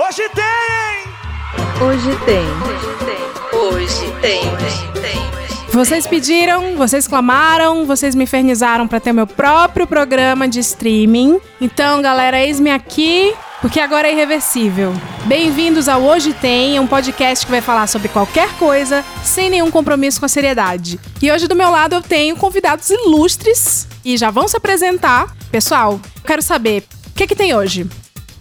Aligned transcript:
Hoje 0.00 0.28
tem! 0.28 1.84
Hoje 1.84 2.18
tem. 2.24 2.46
Hoje 2.62 2.94
tem. 3.04 3.58
Hoje 3.60 4.12
tem. 4.20 4.40
Hoje 4.54 4.92
tem. 4.92 5.70
Vocês 5.72 6.06
pediram, 6.06 6.76
vocês 6.76 7.08
clamaram, 7.08 7.84
vocês 7.84 8.14
me 8.14 8.22
infernizaram 8.22 8.86
para 8.86 9.00
ter 9.00 9.12
meu 9.12 9.26
próprio 9.26 9.88
programa 9.88 10.46
de 10.46 10.60
streaming. 10.60 11.40
Então, 11.60 12.00
galera, 12.00 12.38
eis-me 12.38 12.70
aqui, 12.70 13.34
porque 13.60 13.80
agora 13.80 14.06
é 14.06 14.12
irreversível. 14.12 14.94
Bem-vindos 15.24 15.88
ao 15.88 16.00
Hoje 16.00 16.32
Tem, 16.32 16.78
um 16.78 16.86
podcast 16.86 17.44
que 17.44 17.50
vai 17.50 17.60
falar 17.60 17.88
sobre 17.88 18.06
qualquer 18.06 18.50
coisa, 18.50 19.04
sem 19.24 19.50
nenhum 19.50 19.68
compromisso 19.68 20.20
com 20.20 20.26
a 20.26 20.28
seriedade. 20.28 21.00
E 21.20 21.28
hoje 21.32 21.48
do 21.48 21.56
meu 21.56 21.72
lado 21.72 21.96
eu 21.96 22.02
tenho 22.02 22.36
convidados 22.36 22.88
ilustres 22.88 23.88
e 24.04 24.16
já 24.16 24.30
vão 24.30 24.46
se 24.46 24.56
apresentar. 24.56 25.34
Pessoal, 25.50 26.00
quero 26.24 26.40
saber, 26.40 26.84
o 27.08 27.14
que, 27.14 27.26
que 27.26 27.34
tem 27.34 27.52
hoje? 27.52 27.84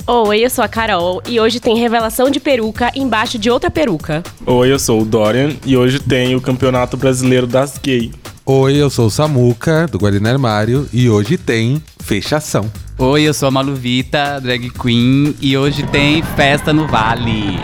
Oi, 0.09 0.45
eu 0.45 0.49
sou 0.49 0.63
a 0.63 0.69
Carol 0.69 1.21
e 1.27 1.37
hoje 1.37 1.59
tem 1.59 1.75
revelação 1.75 2.31
de 2.31 2.39
peruca 2.39 2.89
embaixo 2.95 3.37
de 3.37 3.51
outra 3.51 3.69
peruca. 3.69 4.23
Oi, 4.45 4.71
eu 4.71 4.79
sou 4.79 5.01
o 5.01 5.05
Dorian 5.05 5.54
e 5.65 5.75
hoje 5.75 5.99
tem 5.99 6.33
o 6.33 6.39
Campeonato 6.39 6.95
Brasileiro 6.95 7.45
das 7.45 7.77
Gay. 7.77 8.13
Oi, 8.46 8.77
eu 8.77 8.89
sou 8.89 9.07
o 9.07 9.11
Samuca, 9.11 9.85
do 9.85 9.97
Guardiã 9.97 10.32
Armário, 10.32 10.87
e 10.93 11.09
hoje 11.09 11.37
tem 11.37 11.83
fechação. 11.99 12.71
Oi, 12.97 13.23
eu 13.23 13.33
sou 13.33 13.49
a 13.49 13.51
Maluvita, 13.51 14.39
drag 14.39 14.69
queen, 14.69 15.35
e 15.41 15.57
hoje 15.57 15.85
tem 15.87 16.24
festa 16.24 16.71
no 16.71 16.87
Vale. 16.87 17.60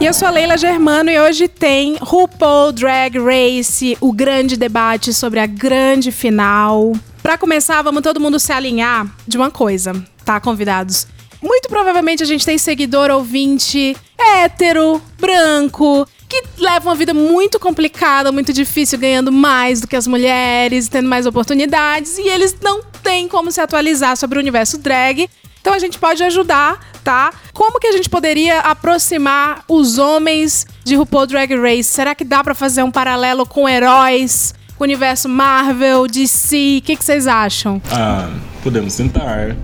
E 0.00 0.06
eu 0.06 0.14
sou 0.14 0.28
a 0.28 0.30
Leila 0.30 0.56
Germano 0.56 1.10
e 1.10 1.20
hoje 1.20 1.46
tem 1.46 1.98
RuPaul 2.00 2.72
Drag 2.72 3.18
Race, 3.18 3.98
o 4.00 4.14
grande 4.14 4.56
debate 4.56 5.12
sobre 5.12 5.40
a 5.40 5.46
grande 5.46 6.10
final. 6.10 6.94
Para 7.22 7.36
começar, 7.36 7.82
vamos 7.82 8.00
todo 8.00 8.18
mundo 8.18 8.40
se 8.40 8.50
alinhar 8.50 9.06
de 9.28 9.36
uma 9.36 9.50
coisa, 9.50 9.92
tá, 10.24 10.40
convidados? 10.40 11.06
Muito 11.42 11.68
provavelmente 11.68 12.22
a 12.22 12.26
gente 12.26 12.44
tem 12.44 12.58
seguidor 12.58 13.10
ouvinte 13.10 13.96
hétero, 14.18 15.00
branco, 15.18 16.06
que 16.28 16.42
leva 16.58 16.88
uma 16.88 16.94
vida 16.94 17.14
muito 17.14 17.58
complicada, 17.58 18.32
muito 18.32 18.52
difícil, 18.52 18.98
ganhando 18.98 19.30
mais 19.30 19.80
do 19.80 19.86
que 19.86 19.96
as 19.96 20.06
mulheres, 20.06 20.88
tendo 20.88 21.08
mais 21.08 21.26
oportunidades, 21.26 22.18
e 22.18 22.28
eles 22.28 22.56
não 22.60 22.82
têm 23.02 23.28
como 23.28 23.52
se 23.52 23.60
atualizar 23.60 24.16
sobre 24.16 24.38
o 24.38 24.40
universo 24.40 24.78
drag. 24.78 25.28
Então 25.60 25.74
a 25.74 25.78
gente 25.78 25.98
pode 25.98 26.22
ajudar, 26.22 26.78
tá? 27.02 27.32
Como 27.52 27.80
que 27.80 27.88
a 27.88 27.92
gente 27.92 28.08
poderia 28.08 28.60
aproximar 28.60 29.64
os 29.68 29.98
homens 29.98 30.64
de 30.84 30.94
RuPaul 30.94 31.26
Drag 31.26 31.56
Race? 31.56 31.84
Será 31.84 32.14
que 32.14 32.24
dá 32.24 32.42
para 32.42 32.54
fazer 32.54 32.84
um 32.84 32.90
paralelo 32.90 33.44
com 33.44 33.68
heróis, 33.68 34.54
com 34.76 34.84
o 34.84 34.86
universo 34.86 35.28
Marvel, 35.28 36.06
DC? 36.06 36.78
O 36.78 36.82
que, 36.82 36.96
que 36.96 37.04
vocês 37.04 37.26
acham? 37.26 37.82
Ah, 37.90 38.30
podemos 38.62 38.94
tentar. 38.94 39.56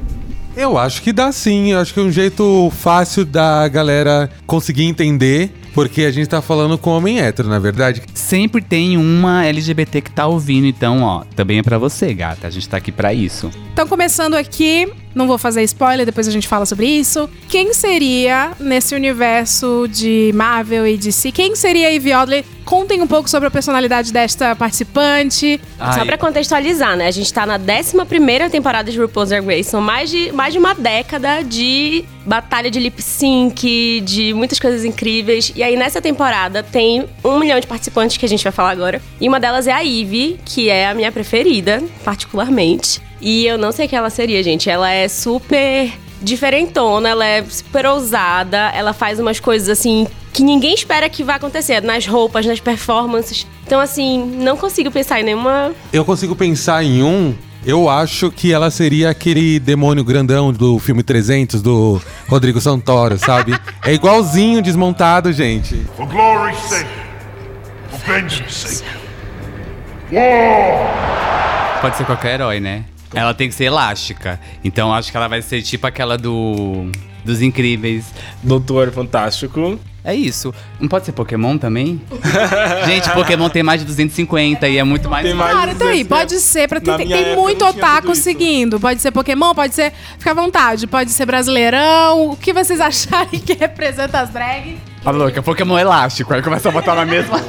Eu 0.56 0.76
acho 0.76 1.00
que 1.02 1.12
dá 1.12 1.32
sim, 1.32 1.72
eu 1.72 1.78
acho 1.78 1.94
que 1.94 2.00
é 2.00 2.02
um 2.02 2.10
jeito 2.10 2.70
fácil 2.78 3.24
da 3.24 3.66
galera 3.68 4.30
conseguir 4.46 4.84
entender, 4.84 5.50
porque 5.74 6.02
a 6.02 6.10
gente 6.10 6.28
tá 6.28 6.42
falando 6.42 6.76
com 6.76 6.90
homem 6.90 7.20
hétero, 7.20 7.48
na 7.48 7.58
verdade. 7.58 8.02
Sempre 8.12 8.60
tem 8.60 8.98
uma 8.98 9.46
LGBT 9.46 10.02
que 10.02 10.10
tá 10.10 10.26
ouvindo, 10.26 10.66
então, 10.66 11.02
ó, 11.02 11.24
também 11.34 11.58
é 11.58 11.62
pra 11.62 11.78
você, 11.78 12.12
gata. 12.12 12.46
A 12.46 12.50
gente 12.50 12.68
tá 12.68 12.76
aqui 12.76 12.92
pra 12.92 13.14
isso. 13.14 13.50
Então, 13.72 13.88
começando 13.88 14.34
aqui, 14.34 14.92
não 15.14 15.26
vou 15.26 15.38
fazer 15.38 15.62
spoiler, 15.64 16.06
depois 16.06 16.26
a 16.26 16.30
gente 16.30 16.48
fala 16.48 16.66
sobre 16.66 16.86
isso. 16.86 17.28
Quem 17.48 17.72
seria, 17.74 18.52
nesse 18.58 18.94
universo 18.94 19.86
de 19.88 20.32
Marvel 20.34 20.86
e 20.86 20.96
DC, 20.96 21.32
quem 21.32 21.54
seria 21.54 21.88
a 21.88 21.90
Ivy 21.90 22.14
Odley? 22.14 22.44
Contem 22.64 23.02
um 23.02 23.06
pouco 23.06 23.28
sobre 23.28 23.48
a 23.48 23.50
personalidade 23.50 24.12
desta 24.12 24.54
participante. 24.54 25.60
Só 25.76 26.00
Ai, 26.00 26.06
pra 26.06 26.16
contextualizar, 26.16 26.96
né? 26.96 27.08
A 27.08 27.10
gente 27.10 27.32
tá 27.32 27.44
na 27.44 27.58
11 27.58 28.50
temporada 28.50 28.90
de 28.90 28.98
RuPaul's 28.98 29.30
Drag 29.30 29.44
Race. 29.44 29.64
São 29.64 29.80
mais 29.80 30.08
de, 30.08 30.30
mais 30.32 30.52
de 30.52 30.58
uma 30.58 30.74
década 30.74 31.42
de 31.42 32.04
batalha 32.24 32.70
de 32.70 32.78
lip 32.78 33.02
sync, 33.02 34.00
de 34.02 34.32
muitas 34.32 34.60
coisas 34.60 34.84
incríveis. 34.84 35.52
E 35.56 35.62
aí, 35.62 35.76
nessa 35.76 36.00
temporada, 36.00 36.62
tem 36.62 37.06
um 37.24 37.38
milhão 37.38 37.58
de 37.58 37.66
participantes 37.66 38.16
que 38.16 38.24
a 38.24 38.28
gente 38.28 38.44
vai 38.44 38.52
falar 38.52 38.70
agora. 38.70 39.02
E 39.20 39.28
uma 39.28 39.40
delas 39.40 39.66
é 39.66 39.72
a 39.72 39.80
Ivy, 39.80 40.38
que 40.44 40.70
é 40.70 40.88
a 40.88 40.94
minha 40.94 41.10
preferida, 41.10 41.82
particularmente. 42.04 43.00
E 43.22 43.46
eu 43.46 43.56
não 43.56 43.70
sei 43.70 43.86
quem 43.86 43.96
ela 43.96 44.10
seria, 44.10 44.42
gente. 44.42 44.68
Ela 44.68 44.90
é 44.90 45.06
super 45.06 45.92
diferentona, 46.20 47.08
ela 47.08 47.24
é 47.24 47.42
super 47.44 47.86
ousada, 47.86 48.70
ela 48.74 48.92
faz 48.92 49.18
umas 49.18 49.40
coisas 49.40 49.68
assim 49.68 50.06
que 50.32 50.42
ninguém 50.42 50.72
espera 50.72 51.08
que 51.08 51.22
vai 51.22 51.36
acontecer, 51.36 51.82
nas 51.82 52.06
roupas, 52.06 52.46
nas 52.46 52.58
performances. 52.58 53.46
Então, 53.66 53.78
assim, 53.78 54.24
não 54.24 54.56
consigo 54.56 54.90
pensar 54.90 55.20
em 55.20 55.24
nenhuma. 55.24 55.72
Eu 55.92 56.04
consigo 56.04 56.34
pensar 56.34 56.82
em 56.82 57.02
um. 57.02 57.34
Eu 57.64 57.88
acho 57.88 58.30
que 58.30 58.52
ela 58.52 58.70
seria 58.70 59.10
aquele 59.10 59.60
demônio 59.60 60.02
grandão 60.02 60.52
do 60.52 60.78
filme 60.78 61.02
300 61.02 61.62
do 61.62 62.00
Rodrigo 62.28 62.60
Santoro, 62.60 63.18
sabe? 63.18 63.56
É 63.84 63.92
igualzinho 63.92 64.60
desmontado, 64.60 65.32
gente. 65.32 65.76
For 65.96 66.06
glory's 66.06 66.58
sake, 66.58 66.90
for 67.90 68.00
vengeance 68.00 68.82
sake. 68.82 68.90
pode 71.80 71.96
ser 71.96 72.04
qualquer 72.04 72.34
herói, 72.34 72.58
né? 72.58 72.84
Ela 73.14 73.34
tem 73.34 73.48
que 73.48 73.54
ser 73.54 73.64
elástica. 73.64 74.40
Então 74.64 74.92
acho 74.92 75.10
que 75.10 75.16
ela 75.16 75.28
vai 75.28 75.42
ser 75.42 75.62
tipo 75.62 75.86
aquela 75.86 76.16
do. 76.16 76.90
Dos 77.24 77.40
incríveis. 77.40 78.06
Doutor 78.42 78.90
Fantástico. 78.90 79.78
É 80.04 80.12
isso. 80.12 80.52
Não 80.80 80.88
pode 80.88 81.06
ser 81.06 81.12
Pokémon 81.12 81.56
também? 81.56 82.00
Gente, 82.86 83.08
Pokémon 83.12 83.48
tem 83.48 83.62
mais 83.62 83.80
de 83.80 83.86
250 83.86 84.68
e 84.68 84.76
é 84.76 84.82
muito 84.82 85.08
mais. 85.08 85.24
Tem 85.24 85.32
mais- 85.32 85.52
Claro, 85.52 85.70
então 85.70 85.86
aí, 85.86 86.02
200, 86.02 86.08
pode 86.18 86.40
ser, 86.40 86.68
pra 86.68 86.80
tem, 86.80 86.96
tem 86.96 87.12
época 87.12 87.36
muito 87.40 87.64
otaku 87.64 88.16
seguindo. 88.16 88.80
Pode 88.80 89.00
ser 89.00 89.12
Pokémon, 89.12 89.54
pode 89.54 89.72
ser. 89.76 89.92
Fica 90.18 90.32
à 90.32 90.34
vontade, 90.34 90.88
pode 90.88 91.12
ser 91.12 91.24
brasileirão. 91.24 92.30
O 92.30 92.36
que 92.36 92.52
vocês 92.52 92.80
acharem 92.82 93.38
que 93.38 93.52
representa 93.52 94.18
as 94.22 94.30
drags? 94.30 94.78
A 95.04 95.10
louca, 95.12 95.40
Pokémon 95.40 95.78
elástico. 95.78 96.34
Aí 96.34 96.42
começa 96.42 96.68
a 96.68 96.72
botar 96.72 96.96
na 96.96 97.04
mesma. 97.04 97.40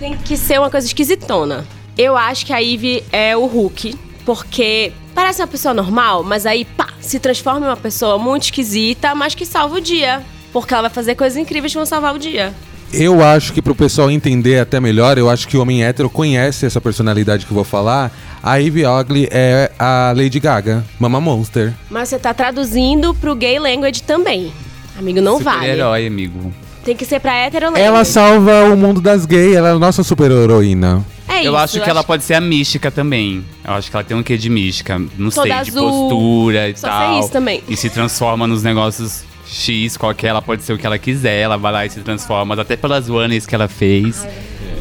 Tem 0.00 0.16
que 0.16 0.36
ser 0.36 0.58
uma 0.58 0.70
coisa 0.70 0.86
esquisitona. 0.88 1.64
Eu 1.96 2.16
acho 2.16 2.44
que 2.44 2.52
a 2.52 2.58
Ivy 2.58 3.04
é 3.12 3.36
o 3.36 3.46
Hulk, 3.46 3.96
porque 4.26 4.92
parece 5.14 5.40
uma 5.40 5.46
pessoa 5.46 5.72
normal, 5.72 6.24
mas 6.24 6.44
aí, 6.44 6.64
pá, 6.64 6.88
se 7.00 7.20
transforma 7.20 7.64
em 7.64 7.68
uma 7.70 7.76
pessoa 7.76 8.18
muito 8.18 8.42
esquisita, 8.42 9.14
mas 9.14 9.34
que 9.36 9.46
salva 9.46 9.76
o 9.76 9.80
dia. 9.80 10.20
Porque 10.52 10.74
ela 10.74 10.82
vai 10.82 10.90
fazer 10.90 11.14
coisas 11.14 11.38
incríveis 11.38 11.72
que 11.72 11.78
vão 11.78 11.86
salvar 11.86 12.14
o 12.14 12.18
dia. 12.18 12.52
Eu 12.92 13.22
acho 13.22 13.52
que 13.52 13.62
pro 13.62 13.74
pessoal 13.74 14.10
entender 14.10 14.58
até 14.58 14.80
melhor, 14.80 15.16
eu 15.16 15.30
acho 15.30 15.46
que 15.46 15.56
o 15.56 15.62
homem 15.62 15.84
hétero 15.84 16.10
conhece 16.10 16.66
essa 16.66 16.80
personalidade 16.80 17.46
que 17.46 17.52
eu 17.52 17.54
vou 17.54 17.64
falar. 17.64 18.12
A 18.42 18.56
Ivy 18.56 18.84
Ogley 18.84 19.28
é 19.30 19.70
a 19.78 20.12
Lady 20.16 20.40
Gaga, 20.40 20.84
Mama 20.98 21.20
Monster. 21.20 21.72
Mas 21.88 22.08
você 22.08 22.18
tá 22.18 22.34
traduzindo 22.34 23.14
pro 23.14 23.34
gay 23.34 23.58
language 23.58 24.02
também. 24.02 24.52
Amigo, 24.98 25.20
não 25.20 25.38
vale. 25.38 25.60
Super-herói, 25.60 26.06
amigo. 26.06 26.52
Tem 26.84 26.96
que 26.96 27.04
ser 27.04 27.20
pra 27.20 27.34
hétero 27.34 27.66
language. 27.66 27.84
Ela 27.84 28.04
salva 28.04 28.64
o 28.64 28.76
mundo 28.76 29.00
das 29.00 29.26
gays, 29.26 29.54
ela 29.54 29.68
é 29.68 29.72
a 29.72 29.78
nossa 29.78 30.02
super 30.02 30.30
heroína. 30.30 31.04
É 31.28 31.38
isso. 31.40 31.46
Eu 31.48 31.56
acho 31.56 31.80
que 31.80 31.90
ela 31.90 32.04
pode 32.04 32.24
ser 32.24 32.34
a 32.34 32.40
mística 32.40 32.90
também. 32.90 33.44
Eu 33.64 33.72
acho 33.74 33.90
que 33.90 33.96
ela 33.96 34.04
tem 34.04 34.16
um 34.16 34.22
quê 34.22 34.36
de 34.36 34.48
mística. 34.48 34.98
Não 34.98 35.30
Toda 35.30 35.42
sei, 35.42 35.64
de 35.64 35.70
azul. 35.70 35.90
postura 35.90 36.68
e 36.68 36.76
Só 36.76 36.88
tal. 36.88 37.12
sei 37.12 37.20
isso 37.20 37.30
também. 37.30 37.62
E 37.68 37.76
se 37.76 37.90
transforma 37.90 38.46
nos 38.46 38.62
negócios 38.62 39.24
X, 39.46 39.96
qualquer. 39.96 40.28
Ela 40.28 40.42
pode 40.42 40.62
ser 40.62 40.72
o 40.72 40.78
que 40.78 40.86
ela 40.86 40.98
quiser. 40.98 41.38
Ela 41.40 41.56
vai 41.56 41.72
lá 41.72 41.86
e 41.86 41.90
se 41.90 42.00
transforma. 42.00 42.60
Até 42.60 42.76
pelas 42.76 43.08
ones 43.10 43.46
que 43.46 43.54
ela 43.54 43.68
fez. 43.68 44.26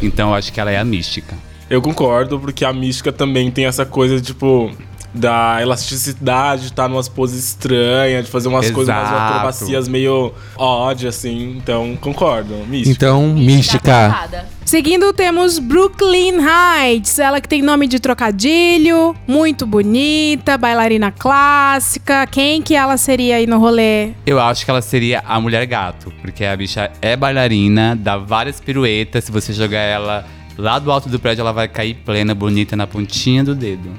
Então 0.01 0.29
eu 0.29 0.35
acho 0.35 0.51
que 0.53 0.59
ela 0.59 0.72
é 0.72 0.78
a 0.78 0.85
mística. 0.85 1.35
Eu 1.69 1.81
concordo, 1.81 2.39
porque 2.39 2.63
a 2.63 2.72
mística 2.72 3.11
também 3.11 3.50
tem 3.50 3.66
essa 3.66 3.85
coisa, 3.88 4.22
tipo, 4.22 4.72
da 5.11 5.59
elasticidade, 5.61 6.61
de 6.63 6.67
estar 6.67 6.88
numas 6.88 7.09
poses 7.09 7.44
estranhas, 7.44 8.25
de 8.25 8.31
fazer 8.31 8.50
umas 8.50 8.69
coisas, 8.69 8.94
umas 8.94 9.07
Exato. 9.07 9.34
acrobacias 9.34 9.88
meio 9.88 10.31
odd, 10.55 11.07
assim. 11.07 11.55
Então, 11.57 11.97
concordo. 12.00 12.53
Mística. 12.67 12.91
Então, 12.91 13.28
mística. 13.29 14.29
Seguindo, 14.65 15.13
temos 15.13 15.59
Brooklyn 15.59 16.39
Heights. 16.41 17.19
Ela 17.19 17.39
que 17.39 17.47
tem 17.47 17.61
nome 17.61 17.87
de 17.87 17.99
trocadilho, 17.99 19.15
muito 19.27 19.63
bonita, 19.63 20.57
bailarina 20.57 21.11
clássica. 21.11 22.25
Quem 22.25 22.63
que 22.63 22.73
ela 22.73 22.97
seria 22.97 23.35
aí 23.35 23.45
no 23.45 23.59
rolê? 23.59 24.13
Eu 24.25 24.39
acho 24.39 24.65
que 24.65 24.71
ela 24.71 24.81
seria 24.81 25.23
a 25.23 25.39
mulher 25.39 25.67
gato. 25.67 26.11
Porque 26.19 26.43
a 26.43 26.57
bicha 26.57 26.91
é 26.99 27.16
bailarina, 27.16 27.95
dá 27.95 28.17
várias 28.17 28.59
piruetas. 28.59 29.25
Se 29.25 29.31
você 29.31 29.53
jogar 29.53 29.81
ela 29.81 30.25
lá 30.57 30.79
do 30.79 30.91
alto 30.91 31.09
do 31.09 31.19
prédio, 31.19 31.41
ela 31.41 31.53
vai 31.53 31.67
cair 31.67 31.93
plena, 32.03 32.34
bonita, 32.34 32.75
na 32.75 32.87
pontinha 32.87 33.43
do 33.43 33.53
dedo. 33.53 33.91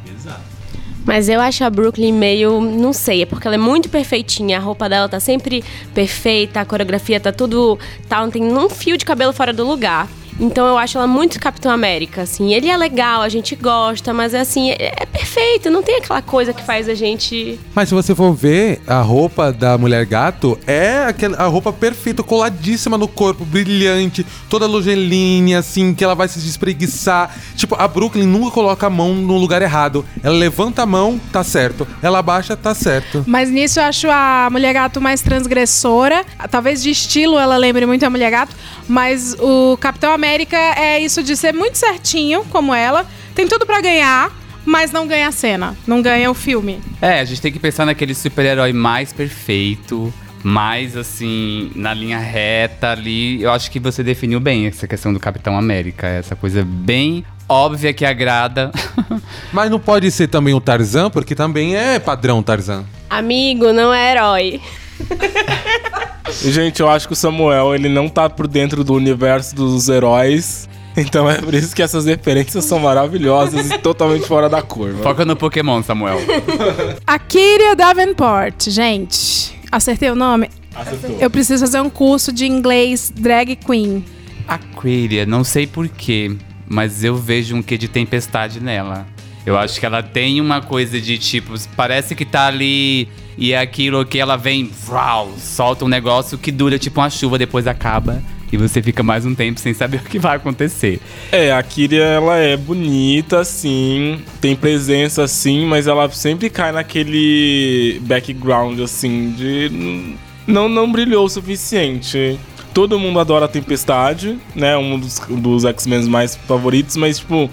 Mas 1.05 1.29
eu 1.29 1.41
acho 1.41 1.63
a 1.63 1.71
Brooklyn 1.71 2.13
meio, 2.13 2.61
não 2.61 2.93
sei, 2.93 3.23
é 3.23 3.27
porque 3.27 3.47
ela 3.47 3.55
é 3.55 3.59
muito 3.59 3.89
perfeitinha, 3.89 4.59
a 4.59 4.61
roupa 4.61 4.89
dela 4.89 5.09
tá 5.09 5.21
sempre 5.21 5.63
perfeita, 5.95 6.61
a 6.61 6.65
coreografia 6.65 7.21
tá 7.21 7.31
tudo, 7.31 7.79
tá, 8.09 8.21
não 8.21 8.31
tem 8.33 8.43
um 8.43 8.69
fio 8.69 8.99
de 8.99 9.05
cabelo 9.05 9.33
fora 9.33 9.53
do 9.53 9.65
lugar. 9.65 10.09
Então 10.39 10.67
eu 10.67 10.77
acho 10.77 10.99
ela 10.99 11.07
muito 11.07 11.41
Capitão 11.41 11.73
América, 11.73 12.23
assim. 12.23 12.53
Ele 12.53 12.69
é 12.69 12.77
legal, 12.77 13.23
a 13.23 13.29
gente 13.29 13.57
gosta, 13.57 14.13
mas 14.13 14.35
é 14.35 14.41
assim, 14.41 14.71
é, 14.71 14.93
é 14.97 15.07
perfeito, 15.07 15.71
não 15.71 15.83
tem 15.83 15.97
aquela 15.97 16.21
coisa 16.21 16.53
que 16.53 16.63
faz 16.63 16.89
a 16.89 16.95
gente. 16.95 17.59
Mas 17.75 17.89
se 17.89 17.95
você 17.95 18.15
for 18.15 18.33
ver, 18.35 18.81
a 18.87 19.01
roupa 19.01 19.53
da 19.53 19.79
mulher 19.79 20.05
gato 20.05 20.59
é 20.67 21.05
aquela, 21.07 21.39
a 21.39 21.47
roupa 21.47 21.73
perfeita, 21.73 22.23
coladíssima 22.23 22.99
no 22.99 23.09
corpo, 23.09 23.45
brilhante, 23.45 24.27
toda 24.51 24.67
logelinha, 24.67 25.59
assim, 25.59 25.95
que 25.95 26.05
ela 26.05 26.15
vai 26.15 26.29
se 26.29 26.39
espreguiçar. 26.47 27.35
Tipo, 27.57 27.75
a 27.77 27.89
Brooklyn 27.89 28.27
nunca 28.27 28.51
coloca 28.51 28.87
a 28.87 28.91
mão 28.91 29.15
no 29.15 29.39
lugar 29.39 29.63
errado. 29.63 30.05
Ela 30.23 30.37
levanta 30.37 30.83
a 30.83 30.87
mão, 30.87 31.19
tá 31.33 31.43
certo. 31.43 31.87
Ela 32.03 32.19
abaixa, 32.19 32.57
tá 32.57 32.75
certo. 32.75 33.25
Mas 33.27 33.51
nisso 33.51 33.81
eu 33.81 33.85
acho 33.85 34.09
a 34.11 34.49
Mulher 34.51 34.75
Gato 34.75 35.01
mais 35.01 35.23
transgressora. 35.23 36.25
Talvez 36.51 36.83
de 36.83 36.91
estilo 36.91 37.39
ela 37.39 37.57
lembre 37.57 37.87
muito 37.87 38.05
a 38.05 38.11
Mulher 38.11 38.31
Gato. 38.31 38.55
Mas 38.89 39.35
o 39.41 39.77
Capitão 39.79 40.13
América 40.13 40.26
é 40.35 41.01
isso 41.01 41.23
de 41.23 41.37
ser 41.37 41.53
muito 41.53 41.77
certinho, 41.77 42.45
como 42.51 42.75
ela. 42.75 43.07
Tem 43.35 43.47
tudo 43.47 43.67
pra 43.67 43.81
ganhar, 43.81 44.31
mas 44.65 44.91
não 44.91 45.07
ganha 45.07 45.29
a 45.29 45.33
cena. 45.33 45.77
Não 45.87 46.03
ganha 46.03 46.31
o 46.31 46.35
filme. 46.35 46.81
É, 47.01 47.21
a 47.21 47.25
gente 47.25 47.41
tem 47.41 47.53
que 47.53 47.59
pensar 47.59 47.87
naquele 47.87 48.15
super-herói 48.15 48.73
mais 48.73 49.13
perfeito, 49.13 50.13
mais 50.43 50.97
assim, 50.97 51.71
na 51.75 51.95
linha 51.95 52.19
reta 52.19 52.91
ali. 52.91 53.43
Eu 53.43 53.53
acho 53.53 53.71
que 53.71 53.79
você 53.79 54.03
definiu 54.03 54.41
bem 54.41 54.67
essa 54.67 54.87
questão 54.87 55.13
do 55.13 55.21
Capitão 55.21 55.57
América. 55.57 56.07
Essa 56.07 56.35
coisa 56.35 56.65
bem 56.65 57.25
óbvia 57.49 57.93
que 57.93 58.05
agrada. 58.05 58.71
Mas 59.53 59.71
não 59.71 59.79
pode 59.79 60.11
ser 60.11 60.29
também 60.29 60.55
o 60.55 60.61
Tarzan, 60.61 61.11
porque 61.11 61.35
também 61.35 61.77
é 61.77 61.99
padrão 61.99 62.43
Tarzan. 62.43 62.85
Amigo, 63.09 63.73
não 63.73 63.93
é 63.93 64.13
herói. 64.13 64.61
Gente, 66.31 66.81
eu 66.81 66.89
acho 66.89 67.07
que 67.07 67.13
o 67.13 67.17
Samuel, 67.17 67.75
ele 67.75 67.89
não 67.89 68.09
tá 68.09 68.29
por 68.29 68.47
dentro 68.47 68.83
do 68.83 68.95
universo 68.95 69.55
dos 69.55 69.89
heróis. 69.89 70.69
Então 70.99 71.29
é 71.31 71.39
por 71.39 71.53
isso 71.53 71.77
que 71.77 71.83
essas 71.83 72.07
referências 72.07 72.65
são 72.65 72.79
maravilhosas 72.79 73.71
e 73.71 73.77
totalmente 73.77 74.27
fora 74.27 74.49
da 74.49 74.63
curva. 74.63 75.03
Foca 75.03 75.27
no 75.27 75.37
Pokémon, 75.37 75.83
Samuel. 75.83 76.19
A 77.07 77.19
Kyria 77.19 77.77
Davenport, 77.77 78.71
gente. 78.71 79.61
Acertei 79.71 80.09
o 80.11 80.15
nome? 80.15 80.49
Acertou. 80.75 81.19
Eu 81.21 81.29
preciso 81.29 81.67
fazer 81.67 81.83
um 81.83 81.91
curso 81.91 82.33
de 82.33 82.47
inglês 82.47 83.13
drag 83.15 83.57
queen. 83.57 84.03
Aquaria, 84.49 85.27
não 85.27 85.45
sei 85.45 85.67
porquê, 85.67 86.35
mas 86.67 87.05
eu 87.05 87.15
vejo 87.15 87.55
um 87.57 87.63
quê 87.63 87.77
de 87.77 87.89
tempestade 87.89 88.59
nela. 88.59 89.07
Eu 89.45 89.59
acho 89.59 89.79
que 89.79 89.85
ela 89.87 90.03
tem 90.03 90.41
uma 90.41 90.63
coisa 90.63 91.01
de 91.01 91.19
tipo, 91.19 91.53
parece 91.77 92.15
que 92.15 92.25
tá 92.25 92.47
ali 92.47 93.09
e 93.39 93.53
é 93.53 93.59
aquilo 93.59 94.05
que 94.05 94.19
ela 94.19 94.37
vem, 94.37 94.65
vrau, 94.65 95.33
solta 95.39 95.85
um 95.85 95.89
negócio 95.89 96.39
que 96.39 96.51
dura 96.51 96.79
tipo 96.79 97.01
uma 97.01 97.11
chuva, 97.11 97.39
depois 97.39 97.67
acaba. 97.67 98.23
E 98.53 98.57
você 98.57 98.81
fica 98.81 99.03
mais 99.03 99.27
um 99.27 99.35
tempo 99.35 99.59
sem 99.61 99.75
saber 99.75 99.99
o 100.05 100.05
que 100.05 100.19
vai 100.19 100.37
acontecer. 100.37 101.01
É, 101.33 101.53
a 101.53 101.63
Kyria, 101.63 102.03
ela 102.03 102.37
é 102.37 102.57
bonita, 102.57 103.45
sim, 103.45 104.21
tem 104.41 104.55
presença, 104.55 105.25
assim, 105.25 105.67
mas 105.67 105.87
ela 105.87 106.09
sempre 106.11 106.49
cai 106.49 106.73
naquele 106.73 108.01
background, 108.05 108.81
assim, 108.81 109.33
de... 109.37 110.17
Não, 110.47 110.69
não 110.69 110.91
brilhou 110.91 111.27
o 111.27 111.29
suficiente. 111.29 112.39
Todo 112.73 112.99
mundo 113.01 113.19
adora 113.19 113.47
a 113.47 113.49
Tempestade, 113.49 114.39
né, 114.55 114.77
um 114.77 114.99
dos, 114.99 115.19
dos 115.29 115.65
X-Men 115.65 116.05
mais 116.05 116.37
favoritos, 116.37 116.97
mas, 116.97 117.19
tipo, 117.19 117.51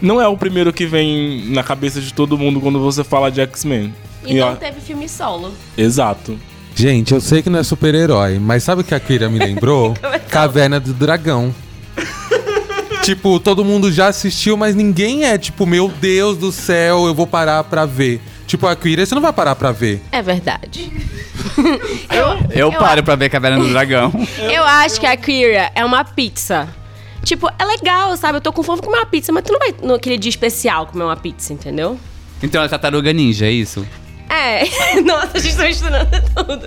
não 0.00 0.20
é 0.20 0.28
o 0.28 0.36
primeiro 0.36 0.72
que 0.72 0.86
vem 0.86 1.44
na 1.48 1.62
cabeça 1.62 2.00
de 2.00 2.14
todo 2.14 2.38
mundo 2.38 2.60
quando 2.60 2.78
você 2.78 3.02
fala 3.02 3.30
de 3.30 3.40
X-Men. 3.40 3.92
E 4.26 4.36
E, 4.36 4.40
não 4.40 4.52
ó, 4.52 4.56
teve 4.56 4.80
filme 4.80 5.08
solo. 5.08 5.52
Exato. 5.76 6.38
Gente, 6.74 7.14
eu 7.14 7.20
sei 7.20 7.42
que 7.42 7.48
não 7.48 7.58
é 7.58 7.62
super-herói, 7.62 8.38
mas 8.38 8.62
sabe 8.62 8.82
o 8.82 8.84
que 8.84 8.94
a 8.94 9.00
Kira 9.00 9.28
me 9.30 9.38
lembrou? 9.38 9.94
Caverna 10.28 10.78
do 10.78 10.92
Dragão. 10.92 11.54
tipo, 13.02 13.40
todo 13.40 13.64
mundo 13.64 13.90
já 13.90 14.08
assistiu, 14.08 14.56
mas 14.56 14.74
ninguém 14.74 15.24
é 15.24 15.38
tipo, 15.38 15.64
meu 15.64 15.88
Deus 15.88 16.36
do 16.36 16.52
céu, 16.52 17.06
eu 17.06 17.14
vou 17.14 17.26
parar 17.26 17.64
pra 17.64 17.86
ver. 17.86 18.20
Tipo, 18.46 18.66
a 18.66 18.76
Kira, 18.76 19.06
você 19.06 19.14
não 19.14 19.22
vai 19.22 19.32
parar 19.32 19.56
pra 19.56 19.72
ver. 19.72 20.02
É 20.12 20.20
verdade. 20.20 20.92
Eu, 22.54 22.72
paro 22.72 23.02
pra 23.02 23.16
ver 23.16 23.28
Caverna 23.28 23.58
do 23.58 23.68
Dragão. 23.68 24.12
Eu 24.38 24.64
acho 24.64 25.00
que 25.00 25.06
a 25.06 25.16
Kyria 25.16 25.70
é 25.74 25.84
uma 25.84 26.04
pizza. 26.04 26.68
Tipo, 27.22 27.48
é 27.58 27.64
legal, 27.64 28.16
sabe? 28.16 28.38
Eu 28.38 28.40
tô 28.40 28.52
com 28.52 28.62
fome 28.62 28.80
comer 28.80 28.98
uma 28.98 29.06
pizza, 29.06 29.32
mas 29.32 29.42
tu 29.44 29.52
não 29.52 29.58
vai 29.58 29.74
naquele 29.82 30.16
dia 30.16 30.30
especial 30.30 30.86
comer 30.86 31.04
uma 31.04 31.16
pizza, 31.16 31.52
entendeu? 31.52 31.98
Então 32.42 32.60
ela 32.60 32.66
é 32.66 32.68
tartaruga 32.68 33.12
ninja, 33.12 33.46
é 33.46 33.50
isso? 33.50 33.86
É. 34.28 34.64
Nossa, 35.02 35.30
a 35.34 35.38
gente 35.38 35.56
tá 35.56 35.64
misturando 35.64 36.10
tudo. 36.34 36.66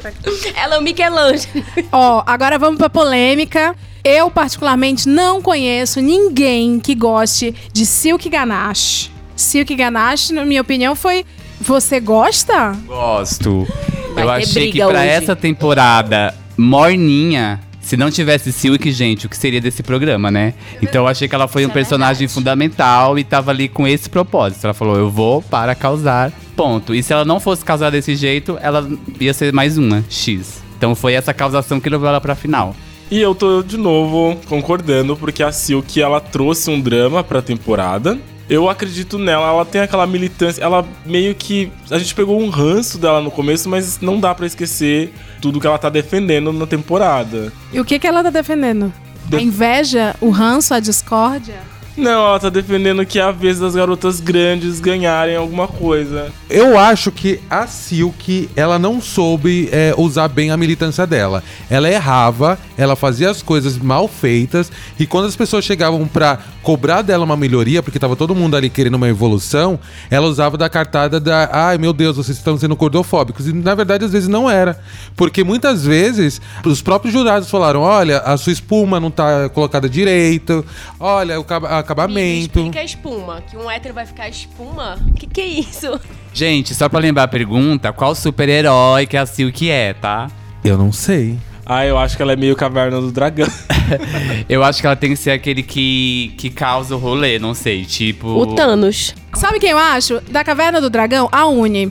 Ela 0.55 0.75
é 0.75 0.79
o 0.79 0.81
Michelangelo. 0.81 1.65
Ó, 1.91 2.23
agora 2.25 2.57
vamos 2.57 2.77
pra 2.77 2.89
polêmica. 2.89 3.75
Eu, 4.03 4.31
particularmente, 4.31 5.07
não 5.09 5.41
conheço 5.41 5.99
ninguém 6.01 6.79
que 6.79 6.95
goste 6.95 7.53
de 7.73 7.85
Silk 7.85 8.29
Ganache. 8.29 9.11
Silk 9.35 9.73
Ganache, 9.75 10.33
na 10.33 10.45
minha 10.45 10.61
opinião, 10.61 10.95
foi. 10.95 11.25
Você 11.61 11.99
gosta? 11.99 12.71
Gosto. 12.87 13.67
Vai 14.13 14.23
eu 14.23 14.29
achei 14.29 14.71
que 14.71 14.77
pra 14.79 14.87
hoje. 14.87 15.07
essa 15.07 15.35
temporada 15.35 16.33
morninha, 16.57 17.59
se 17.89 17.97
não 17.97 18.11
tivesse 18.11 18.51
Silk, 18.51 18.91
gente, 18.91 19.25
o 19.25 19.29
que 19.29 19.35
seria 19.35 19.59
desse 19.59 19.81
programa, 19.81 20.29
né? 20.29 20.53
Então 20.79 21.05
eu 21.05 21.07
achei 21.07 21.27
que 21.27 21.33
ela 21.33 21.47
foi 21.47 21.65
um 21.65 21.71
é 21.71 21.73
personagem 21.73 22.19
verdade. 22.19 22.33
fundamental 22.35 23.17
e 23.17 23.23
tava 23.23 23.49
ali 23.49 23.67
com 23.67 23.87
esse 23.87 24.07
propósito. 24.07 24.63
Ela 24.63 24.75
falou, 24.75 24.95
eu 24.95 25.09
vou 25.09 25.41
para 25.41 25.73
causar, 25.73 26.31
ponto. 26.55 26.93
E 26.93 27.01
se 27.01 27.11
ela 27.11 27.25
não 27.25 27.39
fosse 27.39 27.65
causar 27.65 27.89
desse 27.89 28.15
jeito, 28.15 28.59
ela 28.61 28.87
ia 29.19 29.33
ser 29.33 29.51
mais 29.51 29.75
uma, 29.79 30.05
X. 30.07 30.61
Então 30.77 30.93
foi 30.93 31.13
essa 31.13 31.33
causação 31.33 31.79
que 31.79 31.89
levou 31.89 32.07
ela 32.07 32.21
pra 32.21 32.35
final. 32.35 32.75
E 33.09 33.19
eu 33.19 33.33
tô 33.33 33.63
de 33.63 33.75
novo 33.75 34.39
concordando, 34.45 35.17
porque 35.17 35.41
a 35.41 35.51
Silk 35.51 35.99
ela 35.99 36.21
trouxe 36.21 36.69
um 36.69 36.79
drama 36.79 37.23
pra 37.23 37.41
temporada. 37.41 38.19
Eu 38.49 38.67
acredito 38.67 39.19
nela, 39.19 39.47
ela 39.47 39.63
tem 39.65 39.79
aquela 39.81 40.07
militância, 40.07 40.61
ela 40.63 40.83
meio 41.05 41.35
que. 41.35 41.71
A 41.91 41.99
gente 41.99 42.15
pegou 42.15 42.41
um 42.41 42.49
ranço 42.49 42.97
dela 42.97 43.21
no 43.21 43.29
começo, 43.29 43.69
mas 43.69 43.99
não 44.01 44.19
dá 44.19 44.33
pra 44.33 44.47
esquecer 44.47 45.13
tudo 45.39 45.59
que 45.59 45.67
ela 45.67 45.77
tá 45.77 45.87
defendendo 45.89 46.51
na 46.51 46.65
temporada. 46.65 47.53
E 47.71 47.79
o 47.79 47.85
que, 47.85 47.99
que 47.99 48.07
ela 48.07 48.23
tá 48.23 48.29
defendendo? 48.31 48.91
De- 49.25 49.37
A 49.37 49.41
inveja, 49.41 50.15
o 50.19 50.31
ranço, 50.31 50.73
a 50.73 50.79
discórdia? 50.79 51.59
Não, 51.99 52.27
ela 52.27 52.39
tá 52.39 52.49
defendendo 52.49 53.05
que 53.05 53.19
é 53.19 53.21
a 53.21 53.31
vez 53.31 53.59
das 53.59 53.75
garotas 53.75 54.21
grandes 54.21 54.79
ganharem 54.79 55.35
alguma 55.35 55.67
coisa. 55.67 56.31
Eu 56.49 56.79
acho 56.79 57.11
que 57.11 57.41
a 57.49 57.67
Silk, 57.67 58.49
ela 58.55 58.79
não 58.79 59.01
soube 59.01 59.67
é, 59.69 59.93
usar 59.97 60.29
bem 60.29 60.49
a 60.49 60.55
militância 60.55 61.05
dela. 61.05 61.43
Ela 61.69 61.89
errava, 61.89 62.57
ela 62.77 62.95
fazia 62.95 63.29
as 63.29 63.41
coisas 63.41 63.77
mal 63.77 64.07
feitas, 64.07 64.71
e 64.97 65.05
quando 65.05 65.25
as 65.25 65.35
pessoas 65.35 65.65
chegavam 65.65 66.07
pra 66.07 66.39
cobrar 66.63 67.01
dela 67.01 67.25
uma 67.25 67.35
melhoria, 67.35 67.83
porque 67.83 67.99
tava 67.99 68.15
todo 68.15 68.33
mundo 68.33 68.55
ali 68.55 68.69
querendo 68.69 68.95
uma 68.95 69.09
evolução, 69.09 69.77
ela 70.09 70.27
usava 70.27 70.57
da 70.57 70.69
cartada 70.69 71.19
da 71.19 71.49
ai 71.51 71.77
meu 71.77 71.91
Deus, 71.91 72.15
vocês 72.15 72.37
estão 72.37 72.57
sendo 72.57 72.75
gordofóbicos. 72.77 73.45
E 73.45 73.53
na 73.53 73.75
verdade, 73.75 74.05
às 74.05 74.11
vezes 74.11 74.29
não 74.29 74.49
era. 74.49 74.79
Porque 75.17 75.43
muitas 75.43 75.85
vezes 75.85 76.39
os 76.65 76.81
próprios 76.81 77.13
jurados 77.13 77.49
falaram: 77.49 77.81
olha, 77.81 78.19
a 78.19 78.37
sua 78.37 78.53
espuma 78.53 78.99
não 78.99 79.11
tá 79.11 79.49
colocada 79.49 79.89
direito, 79.89 80.65
olha, 80.97 81.39
o 81.39 81.43
acaba- 81.91 82.07
Me 82.07 82.13
acabamento. 82.13 82.59
explica 82.59 82.79
a 82.79 82.83
espuma. 82.83 83.41
Que 83.49 83.57
um 83.57 83.69
hétero 83.69 83.93
vai 83.93 84.05
ficar 84.05 84.29
espuma? 84.29 84.97
Que 85.15 85.25
que 85.27 85.41
é 85.41 85.45
isso? 85.47 85.99
Gente, 86.33 86.73
só 86.75 86.87
pra 86.87 86.99
lembrar 86.99 87.23
a 87.23 87.27
pergunta, 87.27 87.91
qual 87.91 88.13
super-herói 88.15 89.05
que 89.05 89.17
a 89.17 89.25
Silk 89.25 89.69
é, 89.69 89.93
tá? 89.93 90.29
Eu 90.63 90.77
não 90.77 90.91
sei. 90.91 91.37
Ah, 91.65 91.85
eu 91.85 91.97
acho 91.99 92.15
que 92.17 92.21
ela 92.23 92.33
é 92.33 92.35
meio 92.35 92.55
caverna 92.55 92.99
do 92.99 93.11
dragão. 93.11 93.47
Eu 94.49 94.63
acho 94.63 94.81
que 94.81 94.87
ela 94.87 94.95
tem 94.95 95.11
que 95.11 95.15
ser 95.15 95.31
aquele 95.31 95.61
que, 95.63 96.33
que 96.37 96.49
causa 96.49 96.95
o 96.95 96.97
rolê, 96.99 97.37
não 97.39 97.53
sei, 97.53 97.85
tipo... 97.85 98.27
O 98.27 98.55
Thanos. 98.55 99.13
Sabe 99.39 99.57
quem 99.57 99.69
eu 99.69 99.77
acho? 99.77 100.19
Da 100.29 100.43
Caverna 100.43 100.81
do 100.81 100.89
Dragão, 100.89 101.29
a 101.31 101.45
Uni. 101.45 101.89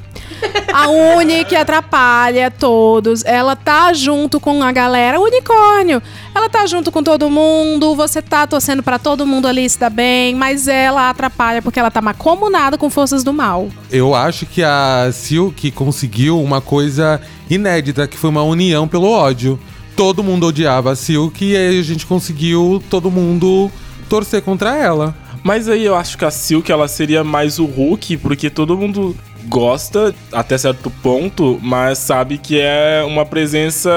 A 0.71 0.87
Uni 1.17 1.47
que 1.47 1.57
atrapalha 1.57 2.51
todos. 2.51 3.25
Ela 3.25 3.57
tá 3.57 3.91
junto 3.95 4.39
com 4.39 4.63
a 4.63 4.71
galera. 4.71 5.19
Unicórnio. 5.19 6.03
Ela 6.35 6.51
tá 6.51 6.67
junto 6.67 6.93
com 6.93 7.03
todo 7.03 7.31
mundo. 7.31 7.97
Você 7.97 8.21
tá 8.21 8.47
torcendo 8.47 8.83
pra 8.83 8.99
todo 8.99 9.27
mundo 9.27 9.49
ali 9.49 9.67
se 9.67 9.81
dar 9.81 9.89
bem. 9.89 10.35
Mas 10.35 10.69
ela 10.69 11.09
atrapalha 11.09 11.63
porque 11.63 11.81
ela 11.81 11.91
tá 11.91 12.03
macomunada 12.03 12.77
com 12.77 12.91
forças 12.91 13.25
do 13.25 13.33
mal. 13.33 13.71
Eu 13.91 14.15
acho 14.15 14.45
que 14.45 14.63
a 14.63 15.09
Silk 15.11 15.71
conseguiu 15.71 16.39
uma 16.43 16.61
coisa 16.61 17.19
inédita, 17.49 18.07
que 18.07 18.19
foi 18.19 18.29
uma 18.29 18.43
união 18.43 18.87
pelo 18.87 19.11
ódio. 19.11 19.59
Todo 19.97 20.23
mundo 20.23 20.49
odiava 20.49 20.93
a 20.93 20.97
Silk 20.97 21.43
e 21.43 21.57
aí 21.57 21.81
a 21.81 21.83
gente 21.83 22.05
conseguiu 22.05 22.83
todo 22.91 23.11
mundo 23.11 23.73
torcer 24.07 24.43
contra 24.43 24.77
ela. 24.77 25.17
Mas 25.49 25.67
aí 25.67 25.87
eu 25.87 25.97
acho 25.97 26.19
que 26.19 26.27
a 26.27 26.31
Silk 26.31 26.71
ela 26.71 26.87
seria 26.87 27.25
mais 27.25 27.59
o 27.59 27.65
Hulk, 27.65 28.19
porque 28.19 28.51
todo 28.51 28.77
mundo 28.77 29.17
gosta 29.47 30.15
até 30.31 30.59
certo 30.59 30.91
ponto, 31.03 31.59
mas 31.63 31.97
sabe 31.97 32.37
que 32.37 32.61
é 32.61 33.03
uma 33.07 33.25
presença 33.25 33.91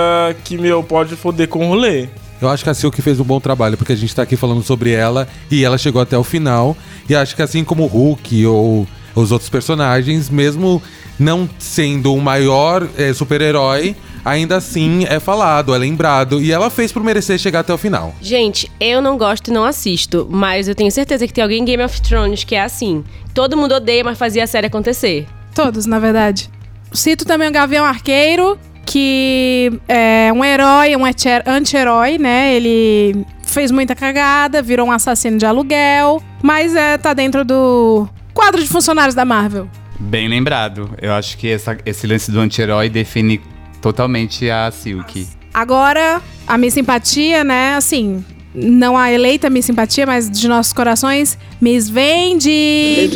que, 0.45 0.57
meu, 0.57 0.81
pode 0.81 1.13
foder 1.17 1.49
com 1.49 1.65
o 1.65 1.67
rolê. 1.67 2.07
Eu 2.41 2.47
acho 2.47 2.63
que 2.63 2.69
a 2.69 2.73
Silk 2.73 3.01
fez 3.01 3.19
um 3.19 3.25
bom 3.25 3.41
trabalho, 3.41 3.75
porque 3.75 3.91
a 3.91 3.97
gente 3.97 4.15
tá 4.15 4.21
aqui 4.21 4.37
falando 4.37 4.63
sobre 4.63 4.91
ela 4.91 5.27
e 5.51 5.65
ela 5.65 5.77
chegou 5.77 6.01
até 6.01 6.17
o 6.17 6.23
final. 6.23 6.73
E 7.09 7.13
acho 7.13 7.35
que 7.35 7.41
assim 7.41 7.65
como 7.65 7.83
o 7.83 7.87
Hulk 7.87 8.45
ou 8.45 8.87
os 9.13 9.33
outros 9.33 9.49
personagens, 9.49 10.29
mesmo 10.29 10.81
não 11.19 11.49
sendo 11.59 12.13
o 12.15 12.21
maior 12.21 12.87
eh, 12.97 13.13
super-herói, 13.13 13.93
ainda 14.23 14.57
assim 14.57 15.05
é 15.09 15.19
falado, 15.19 15.73
é 15.73 15.77
lembrado. 15.77 16.41
E 16.41 16.51
ela 16.51 16.69
fez 16.69 16.91
por 16.91 17.03
merecer 17.03 17.37
chegar 17.39 17.59
até 17.61 17.73
o 17.73 17.77
final. 17.77 18.13
Gente, 18.21 18.69
eu 18.79 19.01
não 19.01 19.17
gosto 19.17 19.49
e 19.49 19.53
não 19.53 19.63
assisto, 19.65 20.27
mas 20.29 20.67
eu 20.67 20.75
tenho 20.75 20.91
certeza 20.91 21.25
que 21.27 21.33
tem 21.33 21.41
alguém 21.43 21.61
em 21.61 21.65
Game 21.65 21.83
of 21.83 22.01
Thrones 22.01 22.43
que 22.43 22.55
é 22.55 22.61
assim. 22.61 23.03
Todo 23.33 23.55
mundo 23.57 23.75
odeia, 23.75 24.03
mas 24.03 24.17
fazia 24.17 24.43
a 24.43 24.47
série 24.47 24.67
acontecer. 24.67 25.27
Todos, 25.55 25.85
na 25.85 25.99
verdade. 25.99 26.49
Cito 26.93 27.25
também 27.25 27.47
o 27.49 27.51
Gavião 27.51 27.85
Arqueiro, 27.85 28.57
que 28.85 29.71
é 29.87 30.31
um 30.33 30.43
herói, 30.43 30.95
um 30.95 31.05
anti- 31.05 31.27
anti-herói, 31.45 32.17
né? 32.17 32.53
Ele 32.55 33.25
fez 33.43 33.71
muita 33.71 33.95
cagada, 33.95 34.61
virou 34.61 34.87
um 34.87 34.91
assassino 34.91 35.37
de 35.37 35.45
aluguel, 35.45 36.21
mas 36.41 36.75
é, 36.75 36.97
tá 36.97 37.13
dentro 37.13 37.43
do 37.45 38.07
quadro 38.33 38.61
de 38.61 38.67
funcionários 38.67 39.15
da 39.15 39.23
Marvel. 39.25 39.67
Bem 39.99 40.27
lembrado. 40.27 40.89
Eu 41.01 41.13
acho 41.13 41.37
que 41.37 41.49
essa- 41.49 41.77
esse 41.85 42.07
lance 42.07 42.31
do 42.31 42.39
anti-herói 42.39 42.89
define 42.89 43.39
totalmente 43.81 44.49
a 44.49 44.71
Silk. 44.71 45.27
Agora, 45.53 46.21
a 46.47 46.57
Miss 46.57 46.73
Simpatia, 46.73 47.43
né? 47.43 47.75
Assim, 47.75 48.23
não 48.53 48.97
a 48.97 49.11
eleita 49.11 49.49
Miss 49.49 49.65
Simpatia, 49.65 50.05
mas 50.05 50.29
de 50.29 50.47
nossos 50.47 50.71
corações, 50.71 51.37
Miss 51.59 51.89
Vende. 51.89 53.09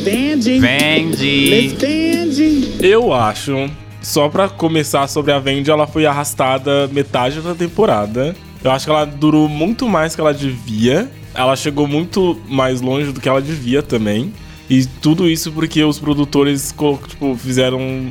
Vende! 0.60 1.76
Eu 2.80 3.14
acho, 3.14 3.70
só 4.02 4.28
pra 4.30 4.50
começar 4.50 5.08
sobre 5.08 5.32
a 5.32 5.40
Vendi, 5.40 5.72
ela 5.72 5.88
foi 5.88 6.06
arrastada 6.06 6.88
metade 6.88 7.42
da 7.42 7.56
temporada. 7.56 8.36
Eu 8.64 8.72
acho 8.72 8.86
que 8.86 8.92
ela 8.92 9.06
durou 9.06 9.48
muito 9.48 9.88
mais 9.88 10.16
que 10.16 10.22
ela 10.22 10.34
devia. 10.34 11.10
Ela 11.34 11.56
chegou 11.56 11.88
muito 11.88 12.40
mais 12.48 12.82
longe 12.82 13.12
do 13.12 13.22
que 13.22 13.30
ela 13.30 13.42
devia 13.42 13.84
também. 13.84 14.34
E 14.70 14.86
tudo 14.86 15.30
isso 15.30 15.52
porque 15.52 15.84
os 15.84 16.00
produtores 16.00 16.74
tipo, 17.08 17.36
fizeram 17.36 18.10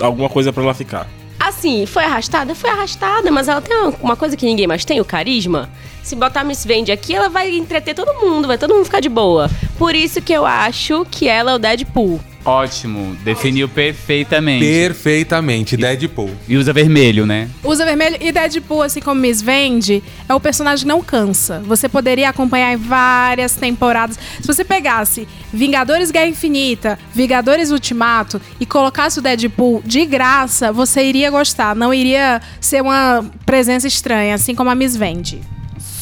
alguma 0.00 0.28
coisa 0.28 0.52
pra 0.52 0.62
ela 0.62 0.74
ficar. 0.74 1.08
Assim, 1.46 1.84
foi 1.84 2.04
arrastada? 2.04 2.54
Foi 2.54 2.70
arrastada, 2.70 3.30
mas 3.30 3.48
ela 3.48 3.60
tem 3.60 3.76
uma- 4.00 4.16
coisa 4.16 4.34
que 4.34 4.46
ninguém 4.46 4.66
mais 4.66 4.82
tem, 4.84 4.98
o 5.00 5.04
carisma. 5.04 5.68
Se 6.02 6.16
botar 6.16 6.42
Miss 6.42 6.64
Vende 6.64 6.90
aqui, 6.90 7.14
ela 7.14 7.28
vai 7.28 7.54
entreter 7.54 7.94
todo 7.94 8.14
mundo, 8.20 8.48
vai 8.48 8.56
todo 8.56 8.74
mundo 8.74 8.84
ficar 8.86 9.00
de 9.00 9.10
boa. 9.10 9.50
Por 9.78 9.94
isso 9.94 10.22
que 10.22 10.32
eu 10.32 10.46
acho 10.46 11.06
que 11.10 11.28
ela 11.28 11.50
é 11.50 11.54
o 11.54 11.58
Deadpool. 11.58 12.18
Ótimo, 12.44 13.16
definiu 13.24 13.68
perfeitamente. 13.68 14.64
Perfeitamente, 14.64 15.76
Deadpool. 15.76 16.30
E 16.46 16.56
usa 16.56 16.72
vermelho, 16.72 17.24
né? 17.24 17.48
Usa 17.62 17.84
vermelho 17.86 18.18
e 18.20 18.30
Deadpool, 18.30 18.82
assim 18.82 19.00
como 19.00 19.20
Miss 19.20 19.40
Vende, 19.40 20.02
é 20.28 20.34
o 20.34 20.40
personagem 20.40 20.84
que 20.84 20.88
não 20.88 21.02
cansa. 21.02 21.60
Você 21.60 21.88
poderia 21.88 22.28
acompanhar 22.28 22.72
em 22.72 22.76
várias 22.76 23.56
temporadas. 23.56 24.18
Se 24.40 24.46
você 24.46 24.62
pegasse 24.62 25.26
Vingadores 25.52 26.10
Guerra 26.10 26.28
Infinita, 26.28 26.98
Vingadores 27.14 27.70
Ultimato 27.70 28.40
e 28.60 28.66
colocasse 28.66 29.18
o 29.18 29.22
Deadpool 29.22 29.82
de 29.84 30.04
graça, 30.04 30.70
você 30.70 31.02
iria 31.02 31.30
gostar. 31.30 31.74
Não 31.74 31.94
iria 31.94 32.42
ser 32.60 32.82
uma 32.82 33.24
presença 33.46 33.88
estranha, 33.88 34.34
assim 34.34 34.54
como 34.54 34.68
a 34.68 34.74
Miss 34.74 34.94
Vende. 34.96 35.40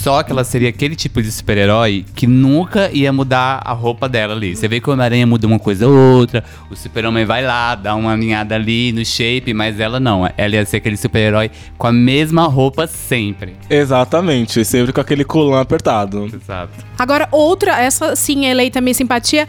Só 0.02 0.20
que 0.24 0.32
ela 0.32 0.42
seria 0.42 0.68
aquele 0.68 0.96
tipo 0.96 1.22
de 1.22 1.30
super-herói 1.30 2.04
que 2.16 2.26
nunca 2.26 2.90
ia 2.92 3.12
mudar 3.12 3.62
a 3.64 3.72
roupa 3.72 4.08
dela 4.08 4.34
ali. 4.34 4.56
Você 4.56 4.66
vê 4.66 4.80
que 4.80 4.90
o 4.90 4.92
Homem-Aranha 4.92 5.24
muda 5.24 5.46
uma 5.46 5.60
coisa 5.60 5.86
ou 5.86 5.94
outra, 5.94 6.42
o 6.68 6.74
Super-Homem 6.74 7.24
vai 7.24 7.46
lá, 7.46 7.76
dá 7.76 7.94
uma 7.94 8.12
alinhada 8.12 8.56
ali 8.56 8.90
no 8.90 9.04
shape, 9.06 9.54
mas 9.54 9.78
ela 9.78 10.00
não. 10.00 10.28
Ela 10.36 10.56
ia 10.56 10.66
ser 10.66 10.78
aquele 10.78 10.96
super-herói 10.96 11.52
com 11.78 11.86
a 11.86 11.92
mesma 11.92 12.48
roupa 12.48 12.88
sempre. 12.88 13.54
Exatamente, 13.70 14.64
sempre 14.64 14.92
com 14.92 15.00
aquele 15.00 15.24
colã 15.24 15.60
apertado. 15.60 16.26
Exato. 16.26 16.84
Agora, 16.98 17.28
outra, 17.30 17.80
essa 17.80 18.16
sim, 18.16 18.46
eleita 18.46 18.80
Miss 18.80 18.96
Simpatia, 18.96 19.46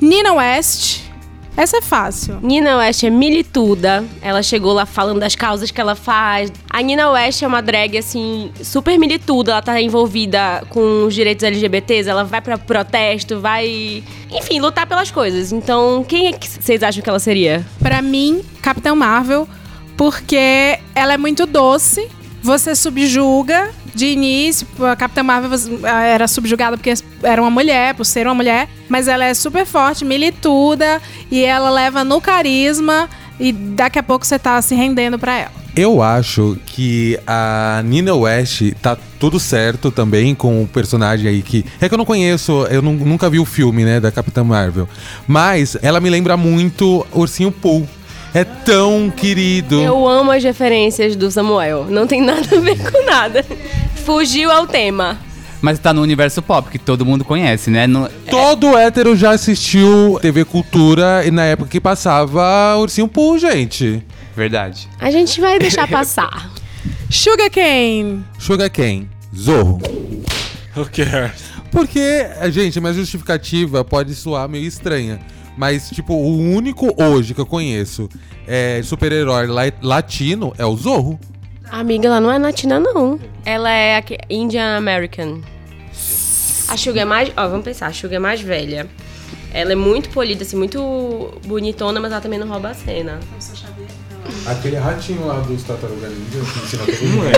Nina 0.00 0.34
West. 0.34 1.00
Essa 1.56 1.78
é 1.78 1.82
fácil. 1.82 2.38
Nina 2.42 2.76
West 2.76 3.02
é 3.02 3.10
milituda. 3.10 4.04
Ela 4.20 4.42
chegou 4.42 4.74
lá 4.74 4.84
falando 4.84 5.20
das 5.20 5.34
causas 5.34 5.70
que 5.70 5.80
ela 5.80 5.94
faz. 5.94 6.52
A 6.68 6.82
Nina 6.82 7.10
West 7.10 7.42
é 7.42 7.46
uma 7.46 7.62
drag, 7.62 7.96
assim, 7.96 8.50
super 8.62 8.98
milituda. 8.98 9.52
Ela 9.52 9.62
tá 9.62 9.80
envolvida 9.80 10.62
com 10.68 11.04
os 11.04 11.14
direitos 11.14 11.42
LGBTs. 11.42 12.10
Ela 12.10 12.24
vai 12.24 12.42
pra 12.42 12.58
protesto, 12.58 13.40
vai. 13.40 14.04
Enfim, 14.30 14.60
lutar 14.60 14.86
pelas 14.86 15.10
coisas. 15.10 15.50
Então, 15.50 16.04
quem 16.06 16.26
é 16.26 16.32
que 16.32 16.46
vocês 16.46 16.82
acham 16.82 17.02
que 17.02 17.08
ela 17.08 17.18
seria? 17.18 17.64
Pra 17.78 18.02
mim, 18.02 18.42
Capitão 18.60 18.94
Marvel, 18.94 19.48
porque 19.96 20.78
ela 20.94 21.14
é 21.14 21.16
muito 21.16 21.46
doce. 21.46 22.06
Você 22.42 22.76
subjuga 22.76 23.70
de 23.96 24.06
início. 24.06 24.66
A 24.80 24.94
Capitã 24.94 25.22
Marvel 25.24 25.50
você- 25.50 25.78
era 25.84 26.28
subjugada 26.28 26.76
porque 26.76 26.92
era 27.22 27.40
uma 27.42 27.50
mulher, 27.50 27.94
por 27.94 28.04
ser 28.04 28.26
uma 28.26 28.34
mulher. 28.34 28.68
Mas 28.88 29.08
ela 29.08 29.24
é 29.24 29.34
super 29.34 29.66
forte, 29.66 30.04
milituda. 30.04 31.00
E 31.30 31.42
ela 31.42 31.70
leva 31.70 32.04
no 32.04 32.20
carisma. 32.20 33.08
E 33.40 33.52
daqui 33.52 33.98
a 33.98 34.02
pouco 34.02 34.24
você 34.26 34.38
tá 34.38 34.60
se 34.62 34.74
rendendo 34.74 35.18
pra 35.18 35.34
ela. 35.36 35.52
Eu 35.74 36.00
acho 36.02 36.56
que 36.64 37.18
a 37.26 37.82
Nina 37.84 38.14
West 38.14 38.62
tá 38.80 38.96
tudo 39.20 39.38
certo 39.38 39.90
também 39.90 40.34
com 40.34 40.62
o 40.62 40.66
personagem 40.66 41.28
aí 41.28 41.42
que. 41.42 41.66
É 41.78 41.86
que 41.86 41.92
eu 41.94 41.98
não 41.98 42.04
conheço, 42.06 42.66
eu 42.70 42.80
nu- 42.80 42.92
nunca 42.94 43.28
vi 43.28 43.38
o 43.38 43.44
filme, 43.44 43.84
né, 43.84 44.00
da 44.00 44.10
Capitã 44.10 44.42
Marvel. 44.42 44.88
Mas 45.26 45.76
ela 45.82 46.00
me 46.00 46.08
lembra 46.08 46.34
muito 46.34 47.06
Ursinho 47.12 47.52
Pooh. 47.52 47.86
É 48.36 48.44
tão 48.44 49.10
querido. 49.10 49.80
Eu 49.80 50.06
amo 50.06 50.30
as 50.30 50.44
referências 50.44 51.16
do 51.16 51.30
Samuel. 51.30 51.86
Não 51.88 52.06
tem 52.06 52.20
nada 52.20 52.56
a 52.56 52.60
ver 52.60 52.76
com 52.90 53.02
nada. 53.06 53.42
Fugiu 54.04 54.50
ao 54.50 54.66
tema. 54.66 55.16
Mas 55.62 55.78
tá 55.78 55.92
no 55.94 56.02
universo 56.02 56.42
pop, 56.42 56.68
que 56.70 56.78
todo 56.78 57.04
mundo 57.06 57.24
conhece, 57.24 57.70
né? 57.70 57.86
No- 57.86 58.10
Todo 58.30 58.76
hétero 58.76 59.16
já 59.16 59.30
assistiu 59.30 60.18
TV 60.20 60.44
Cultura 60.44 61.24
e 61.26 61.30
na 61.30 61.44
época 61.44 61.70
que 61.70 61.80
passava 61.80 62.76
Ursinho 62.76 63.08
Pooh, 63.08 63.38
gente. 63.38 64.02
Verdade. 64.36 64.86
A 65.00 65.10
gente 65.10 65.40
vai 65.40 65.58
deixar 65.58 65.88
passar. 65.88 66.50
Sugar 67.08 67.50
Cane. 67.50 68.22
Sugar 68.38 68.70
Cane, 68.70 69.08
Zorro. 69.34 69.80
Who 70.76 70.84
cares? 70.94 71.42
Porque, 71.72 72.26
gente, 72.50 72.78
minha 72.80 72.92
justificativa 72.92 73.82
pode 73.82 74.14
soar 74.14 74.46
meio 74.48 74.66
estranha. 74.66 75.18
Mas, 75.56 75.88
tipo, 75.90 76.12
o 76.14 76.38
único 76.38 76.92
hoje 77.02 77.32
que 77.34 77.40
eu 77.40 77.46
conheço 77.46 78.08
é 78.46 78.80
super-herói 78.84 79.46
la- 79.46 79.72
latino 79.82 80.52
é 80.58 80.66
o 80.66 80.76
Zorro. 80.76 81.18
Amiga, 81.70 82.06
ela 82.08 82.20
não 82.20 82.30
é 82.30 82.38
latina, 82.38 82.78
não. 82.78 83.18
Ela 83.44 83.70
é 83.72 84.04
Indian 84.30 84.76
American. 84.76 85.40
A 86.68 86.76
Suga 86.76 87.00
é 87.00 87.04
mais. 87.04 87.32
Ó, 87.36 87.48
vamos 87.48 87.64
pensar. 87.64 87.86
A 87.86 87.92
Suga 87.92 88.16
é 88.16 88.18
mais 88.18 88.40
velha. 88.40 88.86
Ela 89.52 89.72
é 89.72 89.74
muito 89.74 90.10
polida, 90.10 90.42
assim, 90.42 90.56
muito 90.56 91.32
bonitona, 91.46 91.98
mas 92.00 92.12
ela 92.12 92.20
também 92.20 92.38
não 92.38 92.46
rouba 92.48 92.68
a 92.70 92.74
cena. 92.74 93.18
Aquele 94.46 94.76
ratinho 94.76 95.26
lá 95.26 95.38
dos 95.40 95.62
Tartaruga 95.62 96.08
Ninja 96.08 96.40
que 96.52 96.58
ensina 96.58 96.84
todo 96.84 97.08
Não 97.16 97.24
é, 97.24 97.32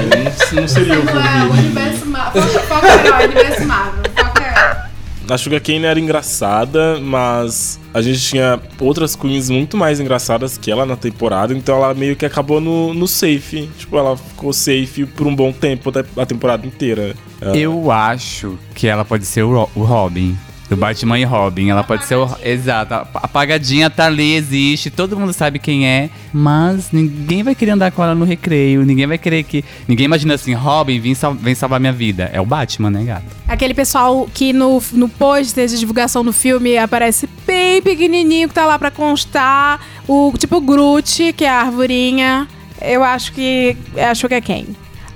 não, 0.55 0.61
não 0.63 0.69
seria 0.69 0.99
o 0.99 1.05
Wolverine. 1.05 1.51
universo 1.67 2.07
Marvel. 2.07 2.43
Foca 2.43 2.87
herói, 2.89 3.25
universo 3.27 3.65
Marvel. 3.67 4.03
Foca 4.17 4.88
A 5.31 5.37
Sugar 5.37 5.61
Cane 5.61 5.85
era 5.85 6.01
engraçada, 6.01 6.99
mas 7.01 7.79
a 7.93 8.01
gente 8.01 8.19
tinha 8.21 8.59
outras 8.81 9.15
queens 9.15 9.51
muito 9.51 9.77
mais 9.77 10.01
engraçadas 10.01 10.57
que 10.57 10.71
ela 10.71 10.87
na 10.87 10.97
temporada, 10.97 11.53
então 11.53 11.77
ela 11.77 11.93
meio 11.93 12.17
que 12.17 12.25
acabou 12.25 12.63
no, 12.63 12.95
no 12.95 13.07
safe. 13.07 13.69
Tipo, 13.77 13.99
ela 13.99 14.17
ficou 14.17 14.55
safe 14.55 15.05
por 15.05 15.27
um 15.27 15.35
bom 15.37 15.53
tempo 15.53 15.93
a 16.17 16.25
temporada 16.25 16.67
inteira. 16.67 17.15
Eu 17.55 17.91
acho 17.91 18.59
que 18.75 18.87
ela 18.87 19.05
pode 19.05 19.27
ser 19.27 19.43
o 19.43 19.65
Robin. 19.77 20.37
Do 20.69 20.77
Batman 20.77 21.19
e 21.19 21.25
Robin. 21.25 21.71
Ela 21.71 21.83
pode 21.83 22.05
ser 22.05 22.17
o. 22.17 22.29
Exato. 22.45 22.93
A 22.93 23.07
apagadinha 23.15 23.89
tá 23.89 24.05
ali, 24.05 24.35
existe. 24.35 24.91
Todo 24.91 25.19
mundo 25.19 25.33
sabe 25.33 25.59
quem 25.59 25.87
é. 25.89 26.11
Mas 26.31 26.93
ninguém 26.93 27.43
vai 27.43 27.55
querer 27.55 27.71
andar 27.71 27.91
com 27.91 28.03
ela 28.05 28.15
no 28.15 28.25
recreio. 28.27 28.85
Ninguém 28.85 29.07
vai 29.07 29.17
querer 29.17 29.45
que. 29.45 29.65
Ninguém 29.89 30.05
imagina 30.05 30.35
assim: 30.35 30.53
Robin, 30.53 31.01
vem, 31.01 31.15
sal- 31.15 31.33
vem 31.33 31.55
salvar 31.55 31.81
minha 31.81 31.93
vida. 31.93 32.29
É 32.35 32.41
o 32.41 32.45
Batman, 32.45 32.91
né, 32.91 33.03
gato? 33.03 33.25
Aquele 33.49 33.73
pessoal 33.73 34.29
que 34.35 34.53
no, 34.53 34.83
no 34.93 35.09
pôster 35.09 35.67
de 35.67 35.79
divulgação 35.79 36.23
do 36.23 36.35
filme 36.35 36.77
aparece 36.77 37.27
bem 37.47 37.81
pequenininho, 37.81 38.47
que 38.49 38.55
tá 38.55 38.67
lá 38.67 38.79
pra 38.79 38.91
constar. 38.91 39.81
O 40.07 40.35
tipo 40.37 40.61
Groot, 40.61 41.33
que 41.33 41.45
é 41.47 41.49
a 41.49 41.61
arvorinha. 41.63 42.47
Eu 42.83 43.03
acho 43.03 43.33
que 43.33 43.75
acho 43.97 44.29
que 44.29 44.35
é 44.35 44.41
quem. 44.43 44.67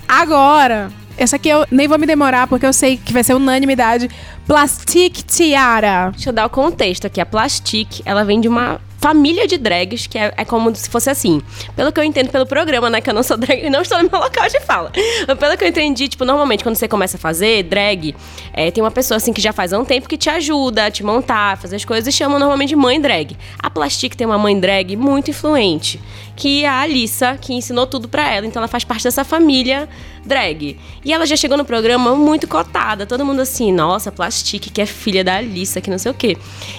Agora, 0.09 0.91
essa 1.17 1.37
aqui 1.37 1.49
eu 1.49 1.65
nem 1.71 1.87
vou 1.87 1.99
me 1.99 2.07
demorar 2.07 2.47
porque 2.47 2.67
eu 2.67 2.73
sei 2.73 2.97
que 2.97 3.13
vai 3.13 3.23
ser 3.23 3.35
unanimidade. 3.35 4.11
Plastic 4.47 5.23
Tiara. 5.23 6.11
Deixa 6.11 6.31
eu 6.31 6.33
dar 6.33 6.47
o 6.47 6.51
contexto 6.51 7.07
aqui. 7.07 7.21
A 7.21 7.27
Plastic, 7.27 8.01
ela 8.05 8.25
vem 8.25 8.41
de 8.41 8.49
uma 8.49 8.81
família 9.03 9.49
de 9.49 9.59
drags, 9.59 10.07
que 10.07 10.17
é, 10.17 10.33
é 10.37 10.45
como 10.45 10.73
se 10.77 10.89
fosse 10.89 11.11
assim. 11.11 11.43
Pelo 11.75 11.91
que 11.91 11.99
eu 11.99 12.05
entendo 12.05 12.31
pelo 12.31 12.47
programa, 12.47 12.89
né? 12.89 13.01
Que 13.01 13.11
eu 13.11 13.15
não 13.15 13.25
sou 13.25 13.37
drag 13.37 13.67
e 13.67 13.69
não 13.69 13.83
estou 13.83 14.01
no 14.01 14.09
meu 14.09 14.21
local 14.21 14.49
de 14.49 14.61
fala. 14.61 14.93
Pelo 15.41 15.57
que 15.59 15.65
eu 15.65 15.69
entendi, 15.69 16.07
tipo, 16.07 16.25
normalmente 16.25 16.63
quando 16.63 16.77
você 16.77 16.87
começa 16.87 17.17
a 17.17 17.21
fazer 17.21 17.65
drag, 17.65 18.15
é, 18.53 18.71
tem 18.71 18.83
uma 18.83 18.93
pessoa 18.93 19.17
assim 19.17 19.33
que 19.33 19.41
já 19.41 19.53
faz 19.53 19.73
há 19.73 19.79
um 19.79 19.85
tempo 19.85 20.09
que 20.09 20.17
te 20.17 20.31
ajuda 20.31 20.87
a 20.87 20.91
te 20.91 21.03
montar, 21.03 21.59
fazer 21.59 21.75
as 21.75 21.85
coisas 21.85 22.07
e 22.07 22.17
chama 22.17 22.39
normalmente 22.39 22.69
de 22.69 22.77
mãe 22.77 23.01
drag. 23.01 23.37
A 23.59 23.69
Plastic 23.69 24.15
tem 24.15 24.25
uma 24.25 24.39
mãe 24.39 24.59
drag 24.59 24.97
muito 24.97 25.31
influente, 25.31 26.01
que 26.37 26.63
é 26.63 26.69
a 26.69 26.83
Alissa, 26.83 27.37
que 27.41 27.53
ensinou 27.53 27.89
tudo 27.89 28.09
pra 28.09 28.33
ela. 28.33 28.47
Então 28.47 28.61
ela 28.61 28.69
faz 28.69 28.85
parte 28.85 29.03
dessa 29.03 29.25
família 29.25 29.89
drag. 30.25 30.79
E 31.05 31.13
ela 31.13 31.27
já 31.27 31.35
chegou 31.35 31.59
no 31.59 31.65
programa 31.65 32.15
muito 32.15 32.47
cotada. 32.47 33.05
Todo 33.05 33.27
mundo 33.27 33.41
assim, 33.41 33.73
nossa, 33.73 34.13
Plastic, 34.13 34.71
que 34.73 34.81
é 34.81 34.87
filha 34.87 35.25
da 35.25 35.39
Alissa, 35.39 35.81
que 35.81 35.91
não 35.91 35.99
sei 35.99 36.13
o 36.13 36.15
quê. 36.15 36.37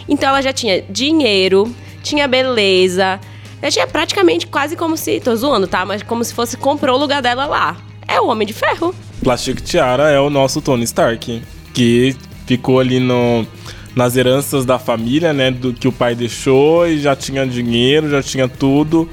Então 0.08 0.30
ela 0.30 0.42
já 0.42 0.53
tinha 0.53 0.82
dinheiro, 0.89 1.74
tinha 2.04 2.28
beleza, 2.28 3.20
Gente, 3.64 3.80
é 3.80 3.86
praticamente 3.86 4.46
quase 4.46 4.76
como 4.76 4.98
se. 4.98 5.22
Tô 5.22 5.34
zoando, 5.34 5.68
tá? 5.68 5.86
Mas 5.86 6.04
como 6.04 6.22
se 6.22 6.34
fosse 6.34 6.58
comprou 6.58 6.98
o 6.98 7.00
lugar 7.00 7.22
dela 7.22 7.46
lá. 7.46 7.78
É 8.06 8.20
o 8.20 8.28
Homem 8.28 8.46
de 8.46 8.54
Ferro. 8.54 8.94
Plastic 9.24 9.62
Tiara 9.62 10.10
é 10.12 10.20
o 10.20 10.30
nosso 10.30 10.62
Tony 10.62 10.84
Stark, 10.84 11.42
que 11.74 12.14
ficou 12.46 12.82
ali 12.82 13.00
no, 13.00 13.48
nas 13.96 14.18
heranças 14.18 14.66
da 14.66 14.78
família, 14.78 15.32
né? 15.32 15.50
Do 15.50 15.74
que 15.74 15.88
o 15.88 15.94
pai 15.94 16.14
deixou 16.14 16.86
e 16.86 17.00
já 17.00 17.16
tinha 17.16 17.48
dinheiro, 17.48 18.10
já 18.10 18.22
tinha 18.22 18.50
tudo. 18.50 19.10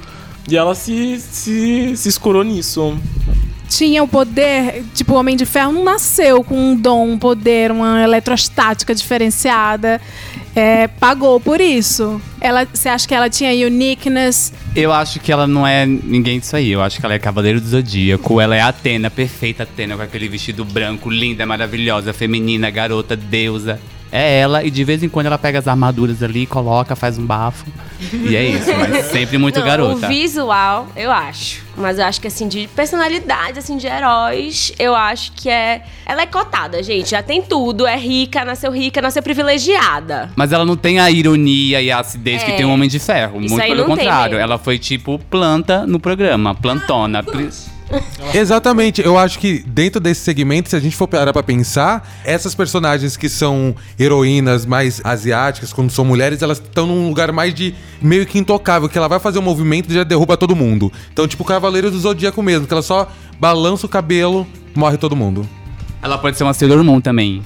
E 0.49 0.57
ela 0.57 0.75
se, 0.75 1.17
se, 1.21 1.95
se 1.95 2.09
escurou 2.09 2.43
nisso. 2.43 2.97
Tinha 3.71 4.03
o 4.03 4.07
poder, 4.07 4.83
tipo, 4.93 5.13
o 5.13 5.15
Homem 5.15 5.37
de 5.37 5.45
Ferro 5.45 5.71
não 5.71 5.81
nasceu 5.81 6.43
com 6.43 6.55
um 6.55 6.75
dom, 6.75 7.11
um 7.11 7.17
poder, 7.17 7.71
uma 7.71 8.03
eletrostática 8.03 8.93
diferenciada. 8.93 10.01
É, 10.53 10.89
pagou 10.89 11.39
por 11.39 11.61
isso. 11.61 12.21
Ela, 12.41 12.65
você 12.65 12.89
acha 12.89 13.07
que 13.07 13.15
ela 13.15 13.29
tinha 13.29 13.49
uniqueness? 13.65 14.51
Eu 14.75 14.91
acho 14.91 15.21
que 15.21 15.31
ela 15.31 15.47
não 15.47 15.65
é 15.65 15.85
ninguém 15.85 16.37
disso 16.37 16.57
aí. 16.57 16.69
Eu 16.69 16.81
acho 16.81 16.99
que 16.99 17.05
ela 17.05 17.15
é 17.15 17.19
Cavaleiro 17.19 17.61
do 17.61 17.67
Zodíaco. 17.67 18.41
Ela 18.41 18.57
é 18.57 18.61
Atena, 18.61 19.09
perfeita 19.09 19.63
Atena, 19.63 19.95
com 19.95 20.01
aquele 20.01 20.27
vestido 20.27 20.65
branco, 20.65 21.09
linda, 21.09 21.45
maravilhosa, 21.45 22.11
feminina, 22.11 22.69
garota, 22.69 23.15
deusa. 23.15 23.79
É 24.11 24.39
ela, 24.41 24.63
e 24.63 24.69
de 24.69 24.83
vez 24.83 25.01
em 25.01 25.07
quando 25.07 25.27
ela 25.27 25.37
pega 25.37 25.57
as 25.59 25.67
armaduras 25.67 26.21
ali, 26.21 26.45
coloca, 26.45 26.95
faz 26.97 27.17
um 27.17 27.25
bafo. 27.25 27.65
E 28.13 28.35
é 28.35 28.43
isso, 28.43 28.69
mas 28.77 29.05
sempre 29.11 29.37
muito 29.37 29.59
Não, 29.59 29.65
garota. 29.65 30.05
O 30.05 30.09
visual, 30.09 30.87
eu 30.97 31.09
acho. 31.09 31.63
Mas 31.77 31.97
eu 31.97 32.03
acho 32.05 32.19
que, 32.19 32.27
assim, 32.27 32.47
de 32.49 32.67
personalidade, 32.75 33.57
assim, 33.57 33.77
de 33.77 33.87
heróis, 33.87 34.73
eu 34.77 34.93
acho 34.93 35.31
que 35.31 35.49
é. 35.49 35.83
Ela 36.05 36.23
é 36.23 36.25
cotada, 36.25 36.83
gente. 36.83 37.09
Já 37.11 37.23
tem 37.23 37.41
tudo. 37.41 37.87
É 37.87 37.95
rica, 37.97 38.43
nasceu 38.43 38.71
rica, 38.71 39.01
nasceu 39.01 39.23
privilegiada. 39.23 40.29
Mas 40.35 40.51
ela 40.51 40.65
não 40.65 40.75
tem 40.75 40.99
a 40.99 41.09
ironia 41.09 41.81
e 41.81 41.89
a 41.89 41.99
acidez 41.99 42.43
que 42.43 42.51
É. 42.51 42.55
tem 42.57 42.65
o 42.65 42.69
Homem 42.71 42.89
de 42.89 42.99
Ferro. 42.99 43.39
Isso 43.41 43.55
muito 43.55 43.65
pelo 43.65 43.85
contrário. 43.85 44.37
Ela 44.37 44.57
foi 44.57 44.77
tipo 44.77 45.17
planta 45.29 45.87
no 45.87 45.99
programa, 45.99 46.53
plantona. 46.53 47.23
Pri- 47.23 47.49
Exatamente, 48.33 49.01
eu 49.01 49.17
acho 49.17 49.39
que 49.39 49.63
dentro 49.65 49.99
desse 49.99 50.21
segmento, 50.21 50.69
se 50.69 50.75
a 50.75 50.79
gente 50.79 50.95
for 50.95 51.07
parar 51.07 51.33
pra 51.33 51.43
pensar, 51.43 52.09
essas 52.23 52.55
personagens 52.55 53.17
que 53.17 53.27
são 53.27 53.75
heroínas 53.99 54.65
mais 54.65 55.01
asiáticas, 55.03 55.73
quando 55.73 55.91
são 55.91 56.05
mulheres, 56.05 56.41
elas 56.41 56.59
estão 56.59 56.87
num 56.87 57.07
lugar 57.07 57.31
mais 57.31 57.53
de 57.53 57.75
meio 58.01 58.25
que 58.25 58.39
intocável, 58.39 58.87
que 58.87 58.97
ela 58.97 59.07
vai 59.07 59.19
fazer 59.19 59.39
um 59.39 59.43
movimento 59.43 59.91
e 59.91 59.93
já 59.93 60.03
derruba 60.03 60.37
todo 60.37 60.55
mundo. 60.55 60.91
Então, 61.11 61.27
tipo, 61.27 61.43
Cavaleiro 61.43 61.91
do 61.91 61.99
Zodíaco 61.99 62.41
mesmo, 62.41 62.67
que 62.67 62.73
ela 62.73 62.81
só 62.81 63.11
balança 63.39 63.85
o 63.85 63.89
cabelo, 63.89 64.47
morre 64.75 64.97
todo 64.97 65.15
mundo. 65.15 65.47
Ela 66.01 66.17
pode 66.17 66.37
ser 66.37 66.43
uma 66.43 66.53
Sailor 66.53 66.83
Moon 66.83 67.01
também. 67.01 67.41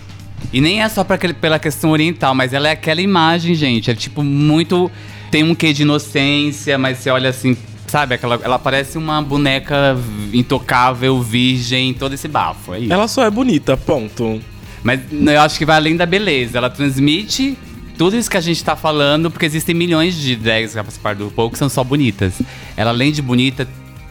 E 0.54 0.62
nem 0.62 0.82
é 0.82 0.90
só 0.90 1.04
pra 1.04 1.18
pela 1.18 1.60
questão 1.60 1.92
oriental, 1.92 2.36
mas 2.36 2.54
ela 2.54 2.68
é 2.68 2.72
aquela 2.72 3.02
imagem, 3.02 3.56
gente. 3.56 3.90
É 3.90 3.96
tipo 3.96 4.24
muito. 4.24 4.92
Tem 5.32 5.44
um 5.44 5.56
quê 5.56 5.74
de 5.74 5.82
inocência, 5.82 6.78
mas 6.78 7.00
você 7.00 7.10
olha 7.10 7.30
assim, 7.30 7.58
sabe? 7.96 8.16
Aquela, 8.16 8.38
ela 8.44 8.60
parece 8.60 8.98
uma 8.98 9.22
boneca 9.22 9.98
intocável, 10.34 11.22
virgem, 11.22 11.94
todo 11.94 12.14
esse 12.14 12.28
bafo. 12.28 12.74
É 12.74 12.80
isso. 12.82 12.94
Ela 12.94 13.08
só 13.08 13.24
é 13.24 13.32
bonita, 13.32 13.78
ponto. 13.78 14.42
Mas 14.84 15.00
eu 15.12 15.40
acho 15.40 15.58
que 15.58 15.66
vai 15.66 15.78
além 15.78 15.96
da 15.96 16.06
beleza. 16.06 16.58
Ela 16.58 16.70
transmite 16.70 17.58
tudo 17.98 18.18
isso 18.18 18.30
que 18.30 18.36
a 18.36 18.42
gente 18.42 18.62
tá 18.62 18.76
falando, 18.76 19.32
porque 19.32 19.46
existem 19.46 19.74
milhões 19.74 20.14
de 20.14 20.36
drags 20.36 20.72
que 20.72 20.76
participam 20.76 21.16
do 21.16 21.24
RuPaul 21.26 21.50
que 21.50 21.58
são 21.58 21.70
só 21.70 21.86
bonitas. 21.86 22.42
Ela, 22.76 22.90
além 22.90 23.14
de 23.14 23.22
bonita, 23.22 23.66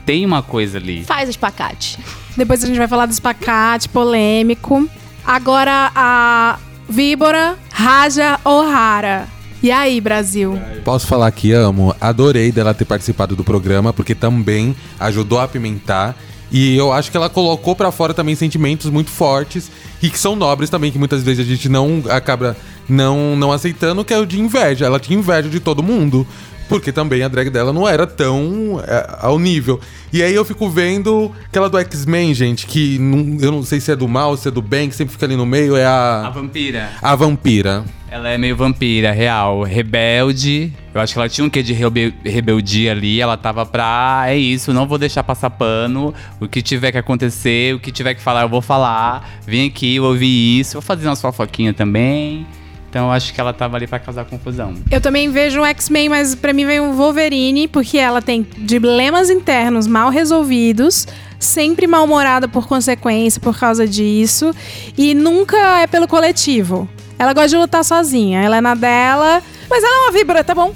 tem 0.07 0.25
uma 0.25 0.43
coisa 0.43 0.79
ali. 0.79 1.05
Faz 1.05 1.29
o 1.29 1.31
espacate. 1.31 1.99
Depois 2.35 2.65
a 2.65 2.67
gente 2.67 2.79
vai 2.79 2.89
falar 2.89 3.05
do 3.05 3.13
espacate 3.13 3.87
polêmico. 3.91 4.89
Agora 5.27 5.93
a 5.95 6.59
víbora 6.89 7.59
Raja 7.71 8.41
O'Hara. 8.45 9.34
E 9.65 9.71
aí, 9.71 9.99
Brasil? 9.99 10.61
Posso 10.85 11.07
falar 11.07 11.31
que 11.33 11.51
amo, 11.53 11.97
adorei 11.99 12.53
dela 12.53 12.75
ter 12.75 12.85
participado 12.85 13.35
do 13.35 13.43
programa, 13.43 13.95
porque 13.95 14.15
também 14.15 14.77
ajudou 15.01 15.39
a 15.39 15.45
apimentar. 15.45 16.15
E 16.53 16.77
eu 16.77 16.93
acho 16.93 17.11
que 17.11 17.17
ela 17.17 17.31
colocou 17.31 17.75
pra 17.75 17.91
fora 17.91 18.13
também 18.13 18.35
sentimentos 18.35 18.91
muito 18.91 19.09
fortes 19.11 19.71
e 20.03 20.11
que 20.11 20.19
são 20.19 20.37
nobres 20.37 20.69
também, 20.69 20.93
que 20.93 20.99
muitas 20.99 21.23
vezes 21.23 21.47
a 21.47 21.49
gente 21.49 21.71
não 21.71 22.03
acaba 22.11 22.55
não, 22.87 23.35
não 23.37 23.51
aceitando, 23.51 24.05
que 24.05 24.13
é 24.13 24.19
o 24.19 24.27
de 24.27 24.39
inveja. 24.39 24.85
Ela 24.85 25.01
tinha 25.01 25.19
inveja 25.19 25.49
de 25.49 25.59
todo 25.61 25.83
mundo. 25.83 26.27
Porque 26.69 26.93
também 26.93 27.23
a 27.23 27.29
drag 27.29 27.49
dela 27.49 27.73
não 27.73 27.89
era 27.89 28.07
tão 28.07 28.83
é, 28.87 29.17
ao 29.21 29.39
nível. 29.39 29.81
E 30.13 30.23
aí 30.23 30.35
eu 30.35 30.45
fico 30.45 30.69
vendo 30.69 31.33
aquela 31.47 31.71
do 31.71 31.79
X-Men, 31.79 32.35
gente, 32.35 32.67
que 32.67 32.99
não- 32.99 33.39
eu 33.41 33.51
não 33.51 33.63
sei 33.63 33.81
se 33.81 33.91
é 33.93 33.97
do 33.97 34.07
mal, 34.09 34.37
se 34.37 34.49
é 34.49 34.51
do 34.51 34.61
bem, 34.63 34.91
que 34.91 34.95
sempre 34.97 35.13
fica 35.13 35.25
ali 35.27 35.37
no 35.37 35.45
meio, 35.47 35.75
é 35.75 35.85
A 35.87 36.27
a, 36.27 36.31
vampira. 36.31 36.91
a 37.03 37.15
vampira. 37.15 37.85
Ela 38.15 38.29
é 38.29 38.39
meio 38.39 38.55
vampira, 38.55 39.11
real. 39.11 39.65
Rebelde. 39.65 40.73
Eu 40.95 41.01
acho 41.01 41.13
que 41.13 41.19
ela 41.19 41.29
tinha 41.29 41.45
um 41.45 41.51
quê 41.51 41.65
de 41.65 41.73
rebe- 41.73 42.15
rebeldia 42.25 42.93
ali. 42.93 43.21
Ela 43.21 43.37
tava 43.37 43.67
pra. 43.67 44.27
É 44.29 44.37
isso, 44.37 44.73
não 44.73 44.87
vou 44.87 44.99
deixar 44.99 45.25
passar 45.25 45.51
pano. 45.51 46.15
O 46.41 46.47
que 46.47 46.63
tiver 46.63 46.93
que 46.93 46.99
acontecer, 46.99 47.75
o 47.75 47.81
que 47.81 47.91
tiver 47.91 48.15
que 48.15 48.21
falar, 48.21 48.43
eu 48.43 48.49
vou 48.49 48.63
falar. 48.63 49.29
Vem 49.45 49.67
aqui, 49.67 49.97
eu 49.97 50.05
ouvi 50.05 50.61
isso. 50.61 50.75
Vou 50.75 50.83
fazer 50.83 51.09
uma 51.09 51.17
fofoquinha 51.17 51.75
também. 51.75 52.47
Então 52.89 53.07
eu 53.07 53.11
acho 53.11 53.35
que 53.35 53.41
ela 53.41 53.53
tava 53.53 53.77
ali 53.77 53.89
pra 53.89 53.99
causar 53.99 54.25
confusão. 54.27 54.75
Eu 54.93 55.01
também 55.01 55.29
vejo 55.33 55.61
o 55.61 55.65
X-Men, 55.65 56.09
mas 56.09 56.37
pra 56.37 56.53
mim 56.53 56.65
vem 56.65 56.79
o 56.79 56.93
Wolverine, 56.93 57.67
porque 57.67 57.99
ela 57.99 58.23
tem 58.23 58.47
dilemas 58.59 59.29
internos 59.29 59.89
mal 59.89 60.09
resolvidos, 60.11 61.05
sempre 61.41 61.89
mal-humorada 61.89 62.47
por 62.47 62.69
consequência, 62.69 63.41
por 63.41 63.59
causa 63.59 63.89
disso, 63.89 64.55
e 64.97 65.15
nunca 65.15 65.81
é 65.81 65.89
pelo 65.89 66.07
coletivo. 66.07 66.89
Ela 67.25 67.33
gosta 67.33 67.49
de 67.49 67.57
lutar 67.57 67.83
sozinha, 67.83 68.43
ela 68.43 68.59
é 68.59 68.61
na 68.61 68.75
dela, 68.75 69.43
mas 69.71 69.83
ela 69.83 69.97
é 69.97 70.01
uma 70.01 70.13
víbora, 70.13 70.45
tá 70.45 70.55
bom? 70.55 70.75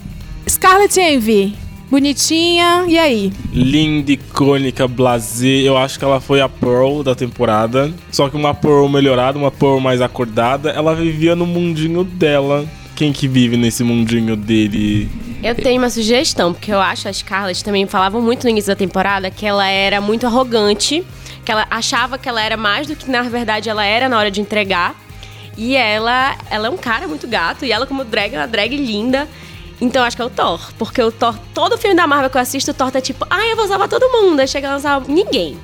Scarlet 0.49 0.99
Envy, 0.99 1.55
bonitinha, 1.91 2.87
e 2.89 2.99
aí? 2.99 3.31
Linda, 3.53 4.13
icônica, 4.13 4.89
blasé. 4.89 5.47
Eu 5.47 5.77
acho 5.77 5.99
que 5.99 6.07
ela 6.07 6.23
foi 6.23 6.41
a 6.41 6.49
Pearl 6.49 7.03
da 7.03 7.15
temporada. 7.15 7.93
Só 8.11 8.31
que 8.31 8.37
uma 8.37 8.55
Pearl 8.55 8.89
melhorada, 8.89 9.39
uma 9.39 9.51
Pearl 9.51 9.79
mais 9.79 10.01
acordada. 10.01 10.71
Ela 10.71 10.95
vivia 10.95 11.37
no 11.37 11.45
mundinho 11.45 12.03
dela. 12.03 12.65
Quem 12.97 13.13
que 13.13 13.29
vive 13.29 13.59
nesse 13.59 13.85
mundinho 13.85 14.35
dele? 14.35 15.07
Eu 15.43 15.55
tenho 15.55 15.83
uma 15.83 15.91
sugestão, 15.91 16.55
porque 16.55 16.73
eu 16.73 16.81
acho, 16.81 17.09
a 17.09 17.13
Scarlett 17.13 17.63
também 17.63 17.87
falavam 17.87 18.23
muito 18.23 18.45
no 18.45 18.49
início 18.49 18.73
da 18.73 18.77
temporada 18.77 19.31
que 19.31 19.45
ela 19.45 19.69
era 19.69 20.01
muito 20.01 20.27
arrogante, 20.27 21.05
que 21.45 21.53
ela 21.53 21.67
achava 21.71 22.17
que 22.17 22.27
ela 22.27 22.41
era 22.41 22.57
mais 22.57 22.87
do 22.87 22.97
que 22.97 23.11
na 23.11 23.21
verdade 23.21 23.69
ela 23.69 23.85
era 23.85 24.09
na 24.09 24.19
hora 24.19 24.31
de 24.31 24.41
entregar. 24.41 24.97
E 25.59 25.75
ela, 25.75 26.39
ela 26.49 26.69
é 26.69 26.71
um 26.71 26.77
cara 26.77 27.09
muito 27.09 27.27
gato, 27.27 27.65
e 27.65 27.73
ela 27.73 27.85
como 27.85 28.05
drag 28.05 28.33
é 28.33 28.39
uma 28.39 28.47
drag 28.47 28.77
linda. 28.77 29.29
Então 29.81 30.03
eu 30.03 30.07
acho 30.07 30.15
que 30.15 30.23
é 30.23 30.25
o 30.25 30.31
Thor, 30.31 30.73
porque 30.79 31.03
o 31.03 31.11
Thor, 31.11 31.37
todo 31.53 31.77
filme 31.77 31.97
da 31.97 32.07
Marvel 32.07 32.31
que 32.31 32.37
eu 32.37 32.41
assisto, 32.41 32.71
o 32.71 32.75
Thor 32.75 32.93
tá 32.93 33.01
tipo, 33.01 33.27
ai, 33.29 33.51
eu 33.51 33.57
vou 33.57 33.67
salvar 33.67 33.89
todo 33.89 34.09
mundo, 34.09 34.39
aí 34.39 34.47
chega 34.47 34.69
e 34.69 34.71
não 34.71 34.79
salva 34.79 35.13
ninguém. 35.13 35.59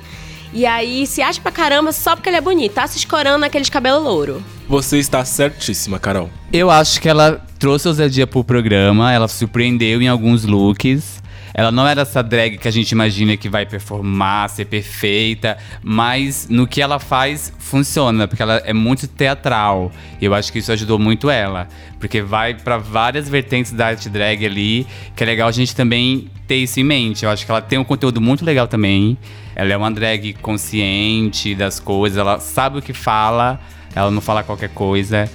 E 0.53 0.65
aí 0.65 1.07
se 1.07 1.21
acha 1.21 1.39
pra 1.39 1.51
caramba 1.51 1.93
só 1.93 2.13
porque 2.13 2.29
ele 2.29 2.37
é 2.37 2.41
bonito, 2.41 2.73
tá 2.73 2.85
se 2.87 2.97
escorando 2.97 3.37
naqueles 3.39 3.69
cabelo 3.69 4.03
louro. 4.03 4.43
Você 4.67 4.97
está 4.97 5.23
certíssima, 5.23 5.97
Carol. 5.97 6.29
Eu 6.51 6.69
acho 6.69 6.99
que 6.99 7.07
ela 7.07 7.41
trouxe 7.57 7.87
ousadia 7.87 8.27
pro 8.27 8.43
programa, 8.43 9.13
ela 9.13 9.29
surpreendeu 9.29 10.01
em 10.01 10.09
alguns 10.09 10.43
looks. 10.43 11.23
Ela 11.57 11.71
não 11.71 11.87
era 11.87 12.01
essa 12.01 12.21
drag 12.21 12.57
que 12.57 12.67
a 12.67 12.71
gente 12.71 12.91
imagina 12.91 13.37
que 13.37 13.47
vai 13.47 13.65
performar, 13.65 14.49
ser 14.49 14.65
perfeita, 14.65 15.57
mas 15.81 16.49
no 16.49 16.67
que 16.67 16.81
ela 16.81 16.99
faz 16.99 17.53
funciona, 17.57 18.27
porque 18.27 18.43
ela 18.43 18.57
é 18.65 18.73
muito 18.73 19.07
teatral. 19.07 19.89
E 20.19 20.25
eu 20.25 20.33
acho 20.33 20.51
que 20.51 20.59
isso 20.59 20.69
ajudou 20.73 20.99
muito 20.99 21.29
ela, 21.29 21.69
porque 21.97 22.21
vai 22.21 22.55
pra 22.55 22.77
várias 22.77 23.29
vertentes 23.29 23.71
da 23.71 23.87
arte 23.87 24.09
drag 24.09 24.45
ali, 24.45 24.85
que 25.15 25.23
é 25.23 25.25
legal 25.25 25.47
a 25.47 25.51
gente 25.53 25.73
também 25.73 26.29
ter 26.45 26.57
isso 26.57 26.77
em 26.81 26.83
mente. 26.83 27.23
Eu 27.23 27.31
acho 27.31 27.45
que 27.45 27.51
ela 27.51 27.61
tem 27.61 27.79
um 27.79 27.85
conteúdo 27.85 28.19
muito 28.19 28.43
legal 28.43 28.67
também. 28.67 29.17
Ela 29.55 29.71
é 29.71 29.77
uma 29.77 29.89
drag 29.89 30.33
consciente 30.41 31.55
das 31.55 31.79
coisas, 31.79 32.17
ela 32.17 32.37
sabe 32.41 32.79
o 32.79 32.81
que 32.81 32.91
fala, 32.91 33.61
ela 33.95 34.11
não 34.11 34.19
fala 34.19 34.43
qualquer 34.43 34.71
coisa. 34.71 35.31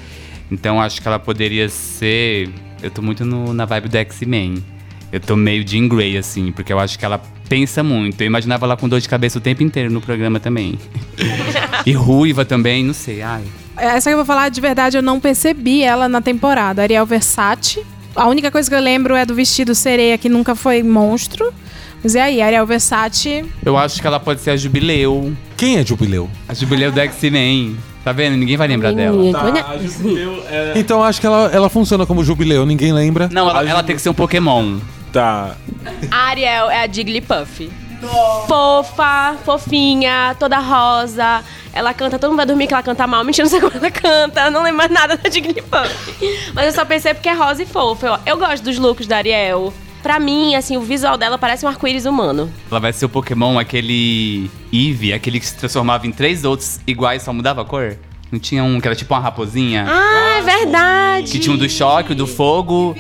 Então 0.52 0.78
acho 0.83 1.00
que 1.00 1.09
ela 1.09 1.18
poderia 1.18 1.66
ser. 1.70 2.50
Eu 2.83 2.90
tô 2.90 3.00
muito 3.00 3.24
no- 3.24 3.54
na 3.54 3.64
vibe 3.64 3.88
do 3.88 3.96
X-Men. 3.96 4.62
Eu 5.12 5.18
tô 5.20 5.35
meio 5.35 5.66
Jean 5.66 5.88
Grey, 5.88 6.16
assim, 6.16 6.53
porque 6.53 6.73
eu 6.73 6.79
acho 6.79 6.99
que 6.99 7.05
ela 7.05 7.20
pensa 7.49 7.83
muito. 7.83 8.20
Eu 8.20 8.27
imaginava 8.27 8.64
ela 8.64 8.77
com 8.77 8.88
dor 8.88 9.01
de 9.01 9.09
cabeça 9.09 9.38
o 9.38 9.40
tempo 9.40 9.62
inteiro 9.62 9.90
no 9.90 10.01
programa 10.01 10.38
também. 10.38 10.79
e 11.85 11.92
ruiva 11.92 12.44
também, 12.44 12.85
não 12.85 12.94
sei. 12.94 13.20
Ai. 13.23 13.42
Essa 13.77 14.11
que 14.11 14.14
eu 14.14 14.18
vou 14.18 14.27
falar 14.27 14.51
de 14.51 14.61
verdade, 14.61 14.96
eu 14.96 15.03
não 15.03 15.18
percebi 15.18 15.83
ela 15.83 16.09
na 16.09 16.20
temporada. 16.20 16.83
Ariel 16.83 17.05
Versace. 17.05 17.85
A 18.14 18.29
única 18.29 18.51
coisa 18.51 18.68
que 18.68 18.75
eu 18.75 18.81
lembro 18.81 19.14
é 19.14 19.25
do 19.25 19.35
vestido 19.35 19.75
sereia, 19.75 20.16
que 20.16 20.29
nunca 20.29 20.55
foi 20.55 20.83
monstro. 20.83 21.53
Mas 22.03 22.14
e 22.14 22.18
aí, 22.18 22.40
Ariel 22.40 22.66
Versace. 22.66 23.44
Eu 23.64 23.77
acho 23.77 24.01
que 24.01 24.07
ela 24.07 24.20
pode 24.20 24.40
ser 24.40 24.51
a 24.51 24.57
Jubileu. 24.57 25.33
Quem 25.57 25.79
é 25.79 25.85
Jubileu? 25.85 26.31
A 26.49 26.55
Jubileu 26.55 26.92
do 26.92 27.01
X-Men. 27.01 27.77
Tá 28.05 28.12
vendo? 28.12 28.37
Ninguém 28.37 28.57
vai 28.57 28.66
lembrar 28.66 28.92
dela. 28.92 29.33
Tá, 29.33 29.77
Jubileu 29.77 30.42
é... 30.49 30.73
Então 30.77 31.03
acho 31.03 31.20
que 31.20 31.27
ela, 31.27 31.51
ela 31.53 31.68
funciona 31.68 32.07
como 32.07 32.25
Jubileu, 32.25 32.64
ninguém 32.64 32.92
lembra. 32.92 33.29
Não, 33.31 33.49
ela, 33.49 33.68
ela 33.68 33.83
tem 33.83 33.94
que 33.94 34.01
ser 34.01 34.09
um 34.09 34.14
Pokémon. 34.14 34.79
Tá. 35.12 35.57
A 36.11 36.16
Ariel 36.29 36.70
é 36.70 36.83
a 36.83 36.87
Jigglypuff. 36.87 37.70
Fofa, 38.46 39.37
fofinha, 39.44 40.35
toda 40.38 40.59
rosa. 40.59 41.44
Ela 41.73 41.92
canta, 41.92 42.18
todo 42.18 42.31
mundo 42.31 42.38
vai 42.38 42.46
dormir 42.46 42.66
que 42.66 42.75
ela 42.75 42.83
canta 42.83 43.07
mal. 43.07 43.23
Mentira, 43.25 43.44
não 43.44 43.51
sei 43.51 43.61
como 43.61 43.77
ela 43.77 43.90
canta. 43.90 44.40
Eu 44.42 44.51
não 44.51 44.62
lembro 44.62 44.79
mais 44.79 44.90
nada 44.90 45.16
da 45.16 45.29
Jigglypuff. 45.31 46.51
Mas 46.55 46.66
eu 46.66 46.73
só 46.73 46.85
pensei 46.85 47.14
porque 47.14 47.29
é 47.29 47.35
rosa 47.35 47.62
e 47.62 47.66
fofa. 47.66 48.07
Eu, 48.07 48.18
eu 48.27 48.38
gosto 48.38 48.62
dos 48.64 48.79
looks 48.79 49.07
da 49.07 49.18
Ariel. 49.18 49.73
Pra 50.03 50.18
mim, 50.18 50.55
assim, 50.55 50.79
o 50.79 50.81
visual 50.81 51.18
dela 51.18 51.37
parece 51.37 51.64
um 51.66 51.68
arco-íris 51.68 52.07
humano. 52.07 52.51
Ela 52.70 52.81
vai 52.81 52.92
ser 52.92 53.05
o 53.05 53.09
Pokémon, 53.09 53.59
aquele 53.59 54.51
Eevee, 54.73 55.12
aquele 55.12 55.38
que 55.38 55.46
se 55.46 55.57
transformava 55.57 56.07
em 56.07 56.12
três 56.12 56.42
outros 56.42 56.81
iguais, 56.87 57.23
só 57.23 57.35
mudava 57.35 57.61
a 57.61 57.64
cor? 57.66 57.99
Não 58.33 58.38
tinha 58.38 58.64
um 58.64 58.81
que 58.81 58.88
era 58.88 58.96
tipo 58.96 59.12
uma 59.12 59.20
raposinha? 59.20 59.85
Ah, 59.87 60.38
é 60.38 60.42
verdade! 60.42 61.33
Que 61.33 61.38
tinha 61.38 61.55
um 61.55 61.59
do 61.59 61.68
choque, 61.68 62.12
o 62.12 62.14
do 62.14 62.27
fogo. 62.27 62.96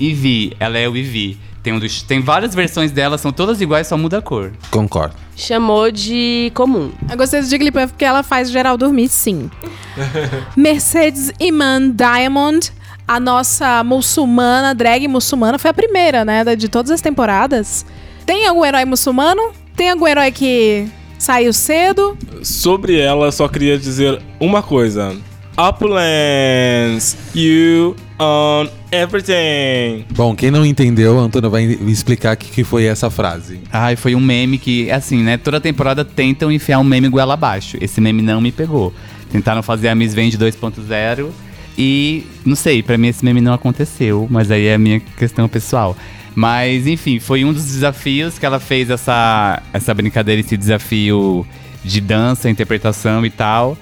Eevee, 0.00 0.56
ela 0.58 0.78
é 0.78 0.88
o 0.88 0.96
Eevee. 0.96 1.38
Tem, 1.62 1.74
um 1.74 1.78
dos, 1.78 2.02
tem 2.02 2.20
várias 2.20 2.54
versões 2.54 2.90
dela, 2.90 3.18
são 3.18 3.30
todas 3.30 3.60
iguais, 3.60 3.86
só 3.86 3.96
muda 3.96 4.18
a 4.18 4.22
cor. 4.22 4.52
Concordo. 4.70 5.14
Chamou 5.36 5.90
de 5.90 6.50
comum. 6.54 6.90
Eu 7.10 7.16
gostei 7.18 7.40
do 7.40 7.46
Jigglypuff 7.46 7.88
porque 7.88 8.04
ela 8.04 8.22
faz 8.22 8.50
geral 8.50 8.78
dormir, 8.78 9.08
sim. 9.08 9.50
Mercedes 10.56 11.30
Iman 11.38 11.90
Diamond, 11.90 12.72
a 13.06 13.20
nossa 13.20 13.84
muçulmana, 13.84 14.74
drag 14.74 15.06
muçulmana, 15.06 15.58
foi 15.58 15.70
a 15.70 15.74
primeira, 15.74 16.24
né, 16.24 16.44
de 16.56 16.68
todas 16.68 16.90
as 16.90 17.02
temporadas. 17.02 17.84
Tem 18.24 18.46
algum 18.46 18.64
herói 18.64 18.86
muçulmano? 18.86 19.52
Tem 19.76 19.90
algum 19.90 20.06
herói 20.06 20.30
que 20.30 20.86
saiu 21.18 21.52
cedo? 21.52 22.16
Sobre 22.42 22.98
ela, 22.98 23.30
só 23.30 23.48
queria 23.48 23.78
dizer 23.78 24.22
uma 24.38 24.62
coisa. 24.62 25.14
Uplands, 25.58 27.16
you 27.34 27.94
own 28.20 28.68
everything. 28.92 30.04
Bom, 30.10 30.36
quem 30.36 30.50
não 30.50 30.64
entendeu, 30.64 31.18
Antônio 31.18 31.50
vai 31.50 31.64
explicar 31.64 32.34
o 32.34 32.36
que, 32.36 32.50
que 32.50 32.64
foi 32.64 32.84
essa 32.84 33.10
frase. 33.10 33.60
Ai, 33.72 33.96
foi 33.96 34.14
um 34.14 34.20
meme 34.20 34.58
que, 34.58 34.90
assim, 34.90 35.22
né? 35.22 35.36
Toda 35.36 35.60
temporada 35.60 36.04
tentam 36.04 36.52
enfiar 36.52 36.78
um 36.78 36.84
meme 36.84 37.08
goela 37.08 37.34
abaixo. 37.34 37.76
Esse 37.80 38.00
meme 38.00 38.22
não 38.22 38.40
me 38.40 38.52
pegou. 38.52 38.92
Tentaram 39.32 39.62
fazer 39.62 39.88
a 39.88 39.94
Miss 39.94 40.12
Vende 40.12 40.36
2.0 40.36 41.30
e, 41.78 42.26
não 42.44 42.56
sei, 42.56 42.82
pra 42.82 42.98
mim 42.98 43.08
esse 43.08 43.24
meme 43.24 43.40
não 43.40 43.54
aconteceu, 43.54 44.26
mas 44.30 44.50
aí 44.50 44.66
é 44.66 44.74
a 44.74 44.78
minha 44.78 45.00
questão 45.00 45.48
pessoal. 45.48 45.96
Mas, 46.34 46.86
enfim, 46.86 47.18
foi 47.18 47.44
um 47.44 47.52
dos 47.52 47.64
desafios 47.64 48.38
que 48.38 48.46
ela 48.46 48.60
fez 48.60 48.90
essa, 48.90 49.62
essa 49.72 49.94
brincadeira, 49.94 50.40
esse 50.40 50.56
desafio 50.56 51.46
de 51.82 52.00
dança, 52.00 52.50
interpretação 52.50 53.24
e 53.24 53.30
tal. 53.30 53.76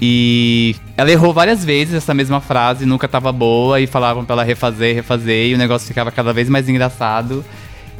E 0.00 0.76
ela 0.96 1.10
errou 1.10 1.32
várias 1.32 1.64
vezes 1.64 1.94
essa 1.94 2.14
mesma 2.14 2.40
frase, 2.40 2.86
nunca 2.86 3.08
tava 3.08 3.32
boa, 3.32 3.80
e 3.80 3.86
falavam 3.86 4.24
pra 4.24 4.34
ela 4.34 4.44
refazer, 4.44 4.94
refazer, 4.94 5.48
e 5.48 5.54
o 5.54 5.58
negócio 5.58 5.88
ficava 5.88 6.10
cada 6.12 6.32
vez 6.32 6.48
mais 6.48 6.68
engraçado. 6.68 7.44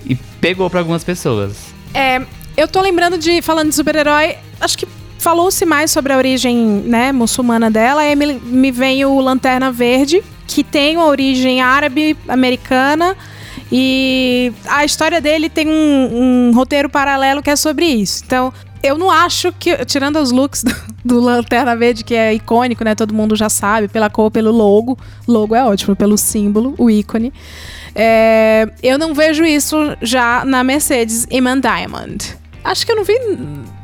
E 0.06 0.14
pegou 0.40 0.70
pra 0.70 0.80
algumas 0.80 1.02
pessoas. 1.02 1.74
É, 1.92 2.22
eu 2.56 2.68
tô 2.68 2.80
lembrando 2.80 3.18
de, 3.18 3.42
falando 3.42 3.70
de 3.70 3.74
super-herói, 3.74 4.36
acho 4.60 4.78
que 4.78 4.86
falou-se 5.18 5.64
mais 5.66 5.90
sobre 5.90 6.12
a 6.12 6.16
origem, 6.16 6.56
né, 6.56 7.10
muçulmana 7.10 7.70
dela, 7.70 8.02
aí 8.02 8.14
me, 8.14 8.34
me 8.34 8.70
vem 8.70 9.04
o 9.04 9.20
Lanterna 9.20 9.72
Verde, 9.72 10.22
que 10.46 10.62
tem 10.62 10.96
uma 10.96 11.06
origem 11.06 11.60
árabe, 11.60 12.16
americana, 12.28 13.16
e 13.70 14.52
a 14.66 14.84
história 14.84 15.20
dele 15.20 15.50
tem 15.50 15.68
um, 15.68 16.48
um 16.48 16.52
roteiro 16.54 16.88
paralelo 16.88 17.42
que 17.42 17.50
é 17.50 17.56
sobre 17.56 17.86
isso. 17.86 18.22
Então, 18.24 18.52
eu 18.82 18.96
não 18.96 19.10
acho 19.10 19.52
que, 19.52 19.84
tirando 19.84 20.16
os 20.16 20.30
looks 20.30 20.62
do, 20.62 20.74
do 21.04 21.20
Lanterna 21.20 21.76
Verde, 21.76 22.04
que 22.04 22.14
é 22.14 22.34
icônico, 22.34 22.84
né, 22.84 22.94
todo 22.94 23.14
mundo 23.14 23.34
já 23.36 23.48
sabe, 23.48 23.88
pela 23.88 24.08
cor, 24.08 24.30
pelo 24.30 24.50
logo, 24.50 24.98
logo 25.26 25.54
é 25.54 25.64
ótimo, 25.64 25.96
pelo 25.96 26.16
símbolo, 26.16 26.74
o 26.78 26.90
ícone, 26.90 27.32
é, 27.94 28.68
eu 28.82 28.98
não 28.98 29.14
vejo 29.14 29.44
isso 29.44 29.76
já 30.00 30.44
na 30.44 30.62
Mercedes 30.62 31.26
Iman 31.30 31.60
Diamond. 31.60 32.36
Acho 32.64 32.84
que 32.84 32.92
eu 32.92 32.96
não 32.96 33.04
vi 33.04 33.14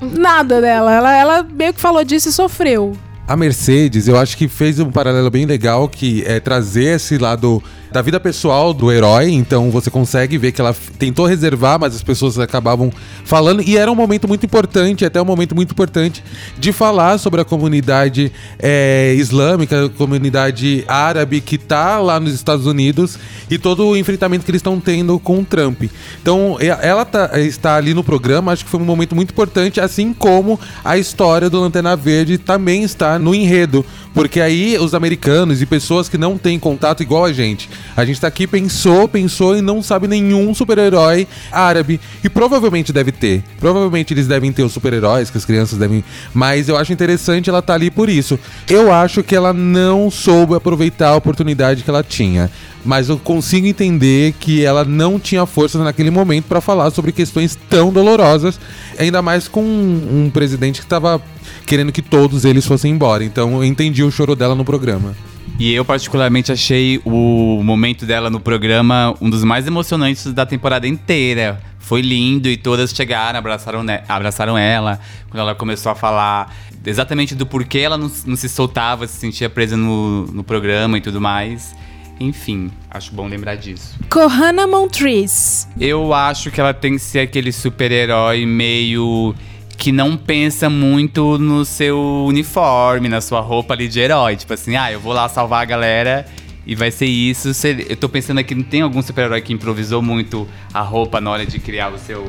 nada 0.01 0.61
dela. 0.61 0.93
Ela, 0.93 1.17
ela 1.17 1.43
meio 1.43 1.73
que 1.73 1.81
falou 1.81 2.05
disso 2.05 2.29
e 2.29 2.33
sofreu. 2.33 2.97
A 3.27 3.37
Mercedes, 3.37 4.07
eu 4.07 4.19
acho 4.19 4.37
que 4.37 4.47
fez 4.47 4.79
um 4.79 4.91
paralelo 4.91 5.31
bem 5.31 5.47
legal 5.47 5.89
que 5.89 6.23
é 6.27 6.39
trazer 6.39 6.97
esse 6.97 7.17
lado 7.17 7.63
da 7.91 8.03
vida 8.03 8.19
pessoal 8.21 8.75
do 8.75 8.93
herói. 8.93 9.31
Então 9.31 9.71
você 9.71 9.89
consegue 9.89 10.37
ver 10.37 10.53
que 10.53 10.61
ela 10.61 10.77
tentou 10.99 11.25
reservar, 11.25 11.79
mas 11.81 11.95
as 11.95 12.03
pessoas 12.03 12.39
acabavam 12.39 12.93
falando. 13.25 13.63
E 13.63 13.79
era 13.79 13.91
um 13.91 13.95
momento 13.95 14.29
muito 14.29 14.45
importante, 14.45 15.07
até 15.07 15.23
um 15.23 15.25
momento 15.25 15.55
muito 15.55 15.71
importante, 15.71 16.23
de 16.59 16.71
falar 16.71 17.17
sobre 17.17 17.41
a 17.41 17.45
comunidade 17.47 18.31
é, 18.59 19.15
islâmica, 19.17 19.87
a 19.87 19.89
comunidade 19.89 20.85
árabe 20.87 21.41
que 21.41 21.57
tá 21.57 22.01
lá 22.01 22.21
nos 22.21 22.35
Estados 22.35 22.67
Unidos 22.67 23.17
e 23.49 23.57
todo 23.57 23.87
o 23.87 23.97
enfrentamento 23.97 24.45
que 24.45 24.51
eles 24.51 24.59
estão 24.59 24.79
tendo 24.79 25.19
com 25.19 25.39
o 25.39 25.45
Trump. 25.45 25.85
Então 26.21 26.59
ela 26.61 27.07
tá- 27.07 27.31
está 27.41 27.77
ali 27.77 27.95
no 27.95 28.05
programa, 28.05 28.53
acho 28.53 28.65
que 28.67 28.71
foi 28.71 28.81
um 28.81 28.85
momento 28.85 29.15
muito 29.15 29.31
importante, 29.31 29.81
assim 29.81 30.13
como 30.13 30.61
a 30.85 30.99
história 30.99 31.49
do 31.49 31.61
Lanterna 31.61 31.97
Verde 31.97 32.37
também 32.39 32.83
está 32.83 33.14
no 33.19 33.35
enredo. 33.35 33.85
Porque 34.13 34.41
aí 34.41 34.79
os 34.79 34.95
americanos 34.95 35.61
e 35.61 35.67
pessoas 35.67 36.09
que 36.09 36.17
não 36.17 36.39
têm 36.39 36.59
contato 36.59 37.03
igual 37.03 37.25
a 37.25 37.33
gente. 37.33 37.69
A 37.97 38.05
gente 38.05 38.21
tá 38.21 38.29
aqui, 38.29 38.47
pensou, 38.47 39.09
pensou 39.09 39.57
e 39.57 39.61
não 39.61 39.83
sabe 39.83 40.07
nenhum 40.07 40.55
super-herói 40.55 41.27
árabe. 41.51 42.01
E 42.23 42.29
provavelmente 42.29 42.93
deve 42.93 43.11
ter. 43.11 43.43
Provavelmente 43.59 44.15
eles 44.15 44.29
devem 44.29 44.53
ter 44.53 44.63
os 44.63 44.73
super-heróis 44.73 45.31
que 45.31 45.39
as 45.39 45.45
crianças 45.45 45.79
devem. 45.79 46.05
Mas 46.33 46.69
eu 46.69 46.77
acho 46.77 46.93
interessante 46.93 47.51
ela 47.51 47.61
tá 47.61 47.75
ali 47.75 47.91
por 47.91 48.09
isso. 48.09 48.39
Eu 48.69 48.93
acho 48.93 49.23
que 49.23 49.35
ela 49.35 49.53
não 49.53 50.11
soube 50.11 50.55
aproveitar 50.55 51.09
a 51.09 51.17
oportunidade 51.17 51.83
que 51.83 51.91
ela 51.91 52.03
tinha. 52.03 52.51
Mas 52.85 53.09
eu 53.09 53.19
consigo 53.19 53.67
entender 53.67 54.35
que 54.39 54.65
ela 54.65 54.85
não 54.85 55.19
tinha 55.19 55.47
força 55.47 55.83
naquele 55.83 56.11
momento 56.11 56.45
para 56.45 56.61
falar 56.61 56.91
sobre 56.91 57.13
questões 57.13 57.57
tão 57.69 57.93
dolorosas, 57.93 58.61
ainda 58.99 59.23
mais 59.23 59.49
com 59.49 59.63
um, 59.63 60.25
um 60.27 60.31
presidente 60.31 60.81
que 60.81 60.87
estava 60.87 61.21
querendo 61.65 61.91
que 61.91 62.03
todos 62.03 62.45
eles 62.45 62.67
fossem 62.67 62.93
embora. 62.93 63.25
Então 63.25 63.55
eu 63.55 63.65
entendi 63.65 64.03
o 64.03 64.11
choro 64.11 64.37
dela 64.37 64.55
no 64.55 64.65
programa. 64.65 65.15
E 65.59 65.73
eu, 65.73 65.85
particularmente, 65.85 66.51
achei 66.51 67.01
o 67.05 67.63
momento 67.63 68.05
dela 68.05 68.29
no 68.29 68.41
programa 68.41 69.15
um 69.21 69.31
dos 69.31 69.45
mais 69.45 69.67
emocionantes 69.67 70.33
da 70.33 70.45
temporada 70.45 70.87
inteira. 70.87 71.61
Foi 71.79 72.01
lindo 72.01 72.49
e 72.49 72.57
todas 72.57 72.93
chegaram, 72.93 73.39
abraçaram, 73.39 73.85
abraçaram 74.09 74.59
ela. 74.59 74.99
Quando 75.31 75.41
ela 75.41 75.55
começou 75.55 75.93
a 75.93 75.95
falar 75.95 76.53
exatamente 76.85 77.35
do 77.35 77.47
porquê 77.47 77.79
ela 77.81 77.97
não, 77.97 78.11
não 78.27 78.37
se 78.37 78.49
soltava, 78.49 79.07
se 79.07 79.19
sentia 79.19 79.49
presa 79.49 79.77
no, 79.77 80.27
no 80.27 80.43
programa 80.43 80.99
e 80.99 81.01
tudo 81.01 81.21
mais. 81.21 81.75
Enfim, 82.21 82.71
acho 82.91 83.13
bom 83.13 83.27
lembrar 83.27 83.57
disso. 83.57 83.95
Kohana 84.09 84.67
Montrese. 84.67 85.67
Eu 85.81 86.15
acho 86.15 86.51
que 86.51 86.61
ela 86.61 86.73
tem 86.73 86.93
que 86.93 86.99
ser 87.01 87.21
aquele 87.21 87.51
super-herói 87.53 88.47
meio 88.47 89.35
que 89.77 89.91
não 89.91 90.17
pensa 90.17 90.71
muito 90.71 91.37
no 91.39 91.65
seu 91.65 91.99
uniforme, 92.29 93.09
na 93.09 93.21
sua 93.21 93.41
roupa 93.41 93.75
ali 93.75 93.89
de 93.89 93.99
herói. 93.99 94.37
Tipo 94.37 94.55
assim, 94.55 94.77
ah, 94.77 94.93
eu 94.93 95.01
vou 95.01 95.13
lá 95.13 95.29
salvar 95.29 95.63
a 95.63 95.65
galera 95.65 96.25
e 96.65 96.75
vai 96.77 96.91
ser 96.93 97.07
isso. 97.07 97.53
Se- 97.53 97.85
Eu 97.89 97.97
tô 97.97 98.09
pensando 98.09 98.39
aqui, 98.39 98.55
não 98.55 98.63
tem 98.63 98.81
algum 98.83 99.03
super-herói 99.03 99.41
que 99.43 99.53
improvisou 99.53 100.01
muito 100.01 100.47
a 100.73 100.81
roupa 100.81 101.21
na 101.21 101.31
hora 101.31 101.45
de 101.45 101.59
criar 101.59 101.93
o 101.93 101.99
seu, 101.99 102.25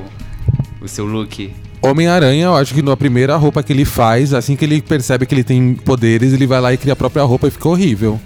o 0.82 0.88
seu 0.88 1.06
look? 1.06 1.54
Homem-Aranha, 1.84 2.46
eu 2.46 2.56
acho 2.56 2.74
que 2.74 2.82
na 2.82 2.98
primeira 2.98 3.36
roupa 3.36 3.62
que 3.62 3.72
ele 3.72 3.86
faz, 3.86 4.34
assim 4.34 4.56
que 4.56 4.66
ele 4.66 4.82
percebe 4.82 5.28
que 5.28 5.36
ele 5.36 5.44
tem 5.44 5.76
poderes, 5.76 6.34
ele 6.34 6.48
vai 6.48 6.60
lá 6.60 6.74
e 6.74 6.78
cria 6.78 6.94
a 6.94 6.96
própria 6.96 7.22
roupa 7.24 7.48
e 7.48 7.52
fica 7.52 7.70
horrível. 7.70 8.20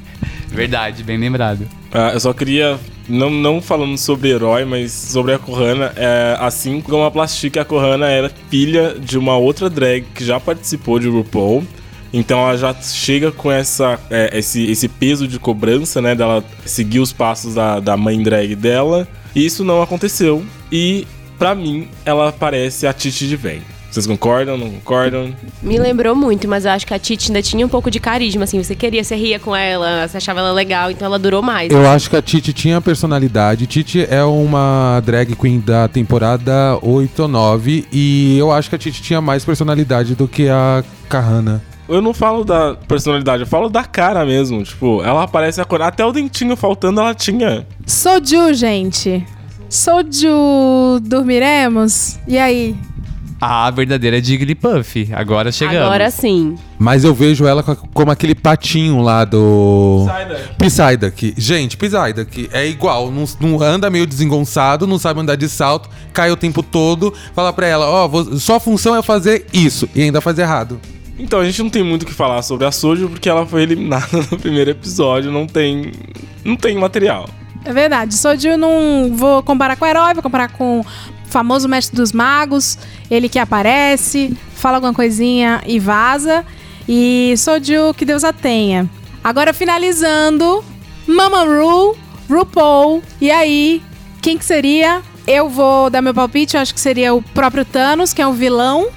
Verdade, 0.52 1.04
bem 1.04 1.18
lembrado. 1.18 1.68
Ah, 1.92 2.12
eu 2.14 2.20
só 2.20 2.34
queria, 2.34 2.78
não, 3.08 3.30
não 3.30 3.62
falando 3.62 3.98
sobre 3.98 4.30
herói, 4.30 4.66
mas 4.66 4.92
sobre 4.92 5.34
a 5.34 5.40
Kohana, 5.40 5.94
é, 5.96 6.36
assim 6.40 6.82
como 6.82 7.04
a 7.04 7.12
Plastica, 7.12 7.62
a 7.62 7.66
Kohana 7.66 8.08
era 8.08 8.32
filha 8.50 8.96
de 9.00 9.18
uma 9.18 9.38
outra 9.38 9.70
drag 9.70 10.06
que 10.14 10.24
já 10.24 10.40
participou 10.40 11.00
de 11.00 11.08
RuPaul. 11.08 11.64
Então 12.12 12.40
ela 12.40 12.58
já 12.58 12.74
chega 12.74 13.32
com 13.32 13.52
essa, 13.52 14.00
é, 14.10 14.38
esse, 14.38 14.70
esse 14.70 14.88
peso 14.88 15.28
de 15.28 15.40
cobrança, 15.40 16.02
né? 16.02 16.16
Dela 16.16 16.44
seguir 16.66 17.00
os 17.00 17.14
passos 17.14 17.56
da, 17.56 17.80
da 17.80 17.96
mãe 17.96 18.22
drag 18.22 18.56
dela. 18.56 19.08
E 19.36 19.46
isso 19.46 19.64
não 19.64 19.82
aconteceu. 19.82 20.44
E, 20.72 21.06
pra 21.38 21.54
mim, 21.54 21.88
ela 22.04 22.32
parece 22.32 22.88
a 22.88 22.94
Titi 22.94 23.28
de 23.28 23.36
Vem. 23.36 23.62
Vocês 23.90 24.06
concordam? 24.06 24.58
Não 24.58 24.70
concordam? 24.70 25.34
Me 25.62 25.80
lembrou 25.80 26.16
muito, 26.16 26.48
mas 26.48 26.66
eu 26.66 26.72
acho 26.72 26.86
que 26.86 26.94
a 26.94 27.00
Titi 27.00 27.30
ainda 27.30 27.42
tinha 27.42 27.66
um 27.66 27.70
pouco 27.70 27.90
de 27.90 28.00
carisma, 28.00 28.44
assim. 28.44 28.62
Você 28.62 28.76
queria, 28.76 29.04
você 29.04 29.16
ria 29.16 29.40
com 29.40 29.56
ela, 29.56 30.08
você 30.08 30.18
achava 30.18 30.40
ela 30.40 30.52
legal, 30.52 30.92
então 30.92 31.06
ela 31.06 31.18
durou 31.18 31.42
mais. 31.42 31.72
Eu 31.72 31.88
acho 31.88 32.10
que 32.10 32.16
a 32.16 32.22
Titi 32.22 32.54
tinha 32.54 32.80
personalidade. 32.80 33.66
Titi 33.66 34.06
é 34.10 34.24
uma 34.24 35.02
drag 35.04 35.36
queen 35.36 35.60
da 35.60 35.88
temporada 35.88 36.78
8 36.82 37.24
ou 37.24 37.28
9. 37.28 37.88
E 37.92 38.38
eu 38.38 38.52
acho 38.52 38.70
que 38.70 38.76
a 38.76 38.80
Titi 38.80 39.02
tinha 39.02 39.22
mais 39.22 39.44
personalidade 39.44 40.16
do 40.16 40.28
que 40.28 40.48
a 40.50 40.84
Kahana. 41.08 41.64
Eu 41.88 42.04
não 42.04 42.14
falo 42.14 42.44
da 42.46 42.76
personalidade, 42.76 43.42
eu 43.42 43.48
falo 43.48 43.68
da 43.68 43.84
cara 43.84 44.24
mesmo. 44.24 44.64
Tipo, 44.64 45.02
ela 45.04 45.24
aparece 45.24 45.60
a 45.60 45.66
cor. 45.66 45.82
Até 45.82 46.06
o 46.06 46.12
dentinho 46.12 46.56
faltando 46.56 47.02
ela 47.02 47.16
tinha. 47.16 47.66
Soju, 47.88 48.54
gente. 48.54 49.26
Soju, 49.68 51.00
dormiremos? 51.02 52.20
E 52.28 52.38
aí? 52.38 52.76
A 53.42 53.72
verdadeira 53.72 54.22
Jigglypuff. 54.22 55.10
Agora 55.14 55.52
chegamos. 55.52 55.82
Agora 55.82 56.12
sim. 56.12 56.56
Mas 56.78 57.04
eu 57.06 57.14
vejo 57.14 57.46
ela 57.46 57.64
co- 57.64 57.78
como 57.94 58.12
aquele 58.12 58.36
patinho 58.36 59.02
lá 59.02 59.24
do. 59.24 60.06
Psyduck. 60.58 61.34
Gente, 61.38 61.78
Psyduck 61.78 62.50
é 62.52 62.68
igual. 62.68 63.10
Não, 63.12 63.24
não 63.40 63.62
anda 63.62 63.90
meio 63.90 64.06
desengonçado, 64.06 64.86
não 64.86 65.00
sabe 65.00 65.22
andar 65.22 65.36
de 65.36 65.48
salto, 65.48 65.90
cai 66.12 66.32
o 66.32 66.36
tempo 66.36 66.62
todo. 66.62 67.14
Fala 67.34 67.54
pra 67.54 67.66
ela: 67.68 67.86
Ó, 67.88 68.08
vo- 68.08 68.38
sua 68.38 68.60
função 68.60 68.96
é 68.96 69.02
fazer 69.02 69.46
isso. 69.54 69.88
E 69.96 70.02
ainda 70.02 70.20
faz 70.22 70.38
errado. 70.38 70.80
Então, 71.18 71.40
a 71.40 71.46
gente 71.46 71.62
não 71.62 71.70
tem 71.70 71.84
muito 71.84 72.04
o 72.04 72.06
que 72.06 72.14
falar 72.14 72.42
sobre 72.42 72.66
a 72.66 72.72
Sojo 72.72 73.10
porque 73.10 73.28
ela 73.30 73.46
foi 73.46 73.64
eliminada 73.64 74.08
no 74.32 74.38
primeiro 74.38 74.72
episódio, 74.72 75.32
não 75.32 75.46
tem 75.48 75.92
não 76.44 76.56
tem 76.56 76.78
material. 76.78 77.28
É 77.66 77.74
verdade. 77.74 78.16
Soju 78.16 78.58
não 78.58 79.12
vou 79.14 79.44
comparar 79.44 79.76
com 79.76 79.84
o 79.84 79.88
herói, 79.88 80.14
vou 80.14 80.24
comparar 80.24 80.48
com 80.50 80.80
o 80.80 80.86
famoso 81.30 81.68
mestre 81.68 81.96
dos 81.96 82.12
magos. 82.12 82.78
Ele 83.10 83.30
que 83.30 83.40
aparece, 83.40 84.36
fala 84.56 84.78
alguma 84.78 84.94
coisinha 84.94 85.62
e 85.66 85.80
vaza. 85.80 86.46
E 86.88 87.34
Soju, 87.38 87.94
que 87.96 88.06
Deus 88.06 88.24
a 88.24 88.34
tenha. 88.34 88.90
Agora 89.24 89.54
finalizando, 89.54 90.64
Mama 91.08 91.44
Ru, 91.44 91.96
RuPaul. 92.30 93.02
E 93.22 93.30
aí, 93.32 93.82
quem 94.22 94.38
que 94.38 94.46
seria? 94.46 95.02
Eu 95.28 95.48
vou 95.48 95.90
dar 95.90 96.02
meu 96.02 96.14
palpite, 96.14 96.56
eu 96.56 96.62
acho 96.62 96.74
que 96.74 96.80
seria 96.80 97.14
o 97.14 97.22
próprio 97.22 97.64
Thanos, 97.64 98.14
que 98.14 98.22
é 98.22 98.28
um 98.28 98.34
vilão, 98.34 98.88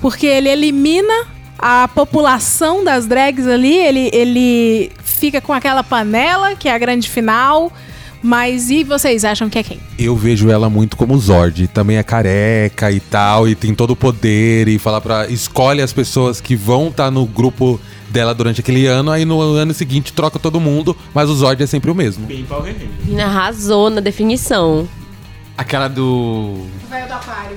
porque 0.00 0.26
ele 0.26 0.48
elimina 0.48 1.26
a 1.58 1.86
população 1.88 2.82
das 2.82 3.06
drags 3.06 3.46
ali, 3.46 3.76
ele, 3.76 4.10
ele 4.12 4.90
fica 5.04 5.40
com 5.40 5.52
aquela 5.52 5.84
panela, 5.84 6.56
que 6.56 6.68
é 6.68 6.74
a 6.74 6.78
grande 6.78 7.08
final. 7.08 7.70
Mas 8.22 8.70
e 8.70 8.84
vocês 8.84 9.24
acham 9.24 9.50
que 9.50 9.58
é 9.58 9.62
quem? 9.62 9.80
Eu 9.98 10.14
vejo 10.14 10.48
ela 10.48 10.70
muito 10.70 10.96
como 10.96 11.18
Zord. 11.18 11.66
Também 11.68 11.96
é 11.96 12.02
careca 12.02 12.90
e 12.92 13.00
tal, 13.00 13.48
e 13.48 13.54
tem 13.54 13.74
todo 13.74 13.90
o 13.90 13.96
poder 13.96 14.68
e 14.68 14.78
fala 14.78 15.00
pra. 15.00 15.26
Escolhe 15.28 15.82
as 15.82 15.92
pessoas 15.92 16.40
que 16.40 16.54
vão 16.54 16.88
estar 16.88 17.10
no 17.10 17.26
grupo 17.26 17.80
dela 18.08 18.34
durante 18.34 18.60
aquele 18.60 18.86
ano, 18.86 19.10
aí 19.10 19.24
no 19.24 19.40
ano 19.40 19.74
seguinte 19.74 20.12
troca 20.12 20.38
todo 20.38 20.60
mundo, 20.60 20.96
mas 21.14 21.30
o 21.30 21.34
Zord 21.34 21.60
é 21.62 21.66
sempre 21.66 21.90
o 21.90 21.94
mesmo. 21.94 22.26
Bem 22.26 22.46
Ranger. 22.48 22.88
Menina 23.04 23.24
arrasou 23.24 23.90
na 23.90 24.00
definição. 24.00 24.86
Aquela 25.56 25.88
do. 25.88 26.66
Velho 26.88 27.08
do 27.08 27.14
aquário. 27.14 27.56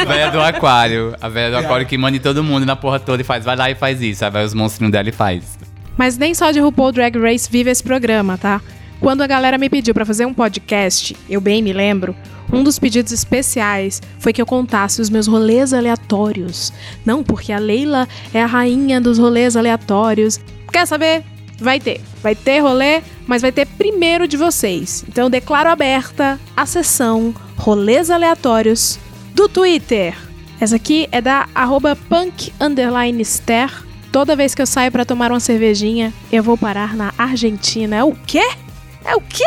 A 0.00 0.04
velha 0.04 0.30
do 0.30 0.40
aquário. 0.40 1.16
A 1.20 1.28
velha 1.28 1.50
do 1.50 1.56
aquário 1.64 1.86
que 1.86 1.96
manda 1.96 2.16
em 2.16 2.20
todo 2.20 2.42
mundo 2.44 2.66
na 2.66 2.76
porra 2.76 3.00
toda 3.00 3.22
e 3.22 3.24
faz, 3.24 3.44
vai 3.44 3.56
lá 3.56 3.70
e 3.70 3.74
faz 3.74 4.00
isso. 4.02 4.24
Aí 4.24 4.30
vai 4.30 4.44
os 4.44 4.54
monstrinhos 4.54 4.92
dela 4.92 5.08
e 5.08 5.12
faz. 5.12 5.58
Mas 5.96 6.18
nem 6.18 6.34
só 6.34 6.50
de 6.50 6.60
RuPaul 6.60 6.92
Drag 6.92 7.18
Race 7.18 7.48
vive 7.50 7.70
esse 7.70 7.82
programa, 7.82 8.36
tá? 8.36 8.60
Quando 9.06 9.22
a 9.22 9.26
galera 9.28 9.56
me 9.56 9.70
pediu 9.70 9.94
pra 9.94 10.04
fazer 10.04 10.26
um 10.26 10.34
podcast, 10.34 11.16
eu 11.30 11.40
bem 11.40 11.62
me 11.62 11.72
lembro, 11.72 12.12
um 12.52 12.64
dos 12.64 12.76
pedidos 12.76 13.12
especiais 13.12 14.02
foi 14.18 14.32
que 14.32 14.42
eu 14.42 14.46
contasse 14.46 15.00
os 15.00 15.08
meus 15.08 15.28
rolês 15.28 15.72
aleatórios. 15.72 16.72
Não, 17.04 17.22
porque 17.22 17.52
a 17.52 17.58
Leila 17.60 18.08
é 18.34 18.42
a 18.42 18.46
rainha 18.46 19.00
dos 19.00 19.16
rolês 19.16 19.54
aleatórios. 19.54 20.40
Quer 20.72 20.88
saber? 20.88 21.22
Vai 21.56 21.78
ter. 21.78 22.00
Vai 22.20 22.34
ter 22.34 22.58
rolê, 22.58 23.00
mas 23.28 23.42
vai 23.42 23.52
ter 23.52 23.64
primeiro 23.64 24.26
de 24.26 24.36
vocês. 24.36 25.04
Então 25.06 25.26
eu 25.26 25.30
declaro 25.30 25.70
aberta 25.70 26.36
a 26.56 26.66
sessão 26.66 27.32
Rolês 27.56 28.10
Aleatórios 28.10 28.98
do 29.36 29.48
Twitter. 29.48 30.16
Essa 30.60 30.74
aqui 30.74 31.08
é 31.12 31.20
da 31.20 31.48
arroba 31.54 31.94
punk 31.94 32.52
underline 32.60 33.24
ster. 33.24 33.70
Toda 34.10 34.34
vez 34.34 34.52
que 34.52 34.62
eu 34.62 34.66
saio 34.66 34.90
pra 34.90 35.04
tomar 35.04 35.30
uma 35.30 35.38
cervejinha, 35.38 36.12
eu 36.32 36.42
vou 36.42 36.58
parar 36.58 36.96
na 36.96 37.14
Argentina. 37.16 37.94
É 37.94 38.02
o 38.02 38.12
quê? 38.12 38.65
É 39.06 39.14
o 39.14 39.20
quê? 39.20 39.44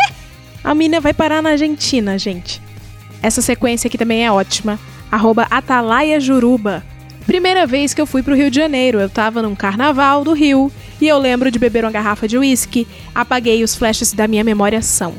A 0.63 0.73
mina 0.73 1.01
vai 1.01 1.13
parar 1.13 1.41
na 1.41 1.51
Argentina, 1.51 2.17
gente. 2.17 2.61
Essa 3.21 3.41
sequência 3.41 3.87
aqui 3.87 3.97
também 3.97 4.25
é 4.25 4.31
ótima. 4.31 4.79
Arroba 5.11 5.47
Atalaia 5.51 6.19
Juruba. 6.19 6.83
Primeira 7.25 7.67
vez 7.67 7.93
que 7.93 7.99
eu 7.99 8.05
fui 8.05 8.23
pro 8.23 8.35
Rio 8.35 8.49
de 8.49 8.55
Janeiro, 8.55 8.99
eu 8.99 9.09
tava 9.09 9.41
num 9.41 9.53
carnaval 9.53 10.23
do 10.23 10.33
Rio 10.33 10.71
e 10.99 11.07
eu 11.07 11.19
lembro 11.19 11.51
de 11.51 11.59
beber 11.59 11.83
uma 11.83 11.91
garrafa 11.91 12.27
de 12.27 12.37
uísque, 12.37 12.87
apaguei 13.13 13.63
os 13.63 13.75
flashes 13.75 14.13
da 14.13 14.27
minha 14.27 14.43
memória 14.43 14.81
são. 14.81 15.13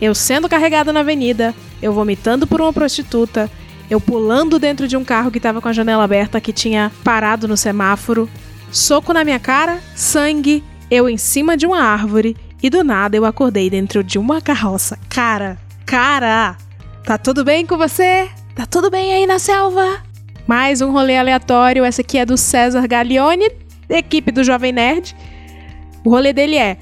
Eu 0.00 0.14
sendo 0.14 0.48
carregada 0.48 0.92
na 0.92 1.00
avenida, 1.00 1.54
eu 1.80 1.92
vomitando 1.92 2.46
por 2.46 2.60
uma 2.60 2.72
prostituta, 2.72 3.48
eu 3.88 4.00
pulando 4.00 4.58
dentro 4.58 4.88
de 4.88 4.96
um 4.96 5.04
carro 5.04 5.30
que 5.30 5.38
tava 5.38 5.60
com 5.60 5.68
a 5.68 5.72
janela 5.72 6.02
aberta 6.02 6.40
que 6.40 6.52
tinha 6.52 6.90
parado 7.04 7.46
no 7.46 7.56
semáforo, 7.56 8.28
soco 8.72 9.12
na 9.12 9.22
minha 9.22 9.38
cara, 9.38 9.78
sangue, 9.94 10.64
eu 10.90 11.08
em 11.08 11.16
cima 11.16 11.56
de 11.56 11.66
uma 11.66 11.80
árvore 11.80 12.36
e 12.64 12.70
do 12.70 12.82
nada 12.82 13.14
eu 13.14 13.26
acordei 13.26 13.68
dentro 13.68 14.02
de 14.02 14.18
uma 14.18 14.40
carroça. 14.40 14.98
Cara, 15.10 15.58
cara, 15.84 16.56
tá 17.04 17.18
tudo 17.18 17.44
bem 17.44 17.66
com 17.66 17.76
você? 17.76 18.26
Tá 18.54 18.64
tudo 18.64 18.90
bem 18.90 19.12
aí 19.12 19.26
na 19.26 19.38
selva? 19.38 20.02
Mais 20.46 20.80
um 20.80 20.90
rolê 20.90 21.18
aleatório, 21.18 21.84
essa 21.84 22.00
aqui 22.00 22.16
é 22.16 22.24
do 22.24 22.38
César 22.38 22.86
Gaglione, 22.86 23.50
equipe 23.86 24.32
do 24.32 24.42
Jovem 24.42 24.72
Nerd. 24.72 25.14
O 26.02 26.08
rolê 26.08 26.32
dele 26.32 26.56
é 26.56 26.78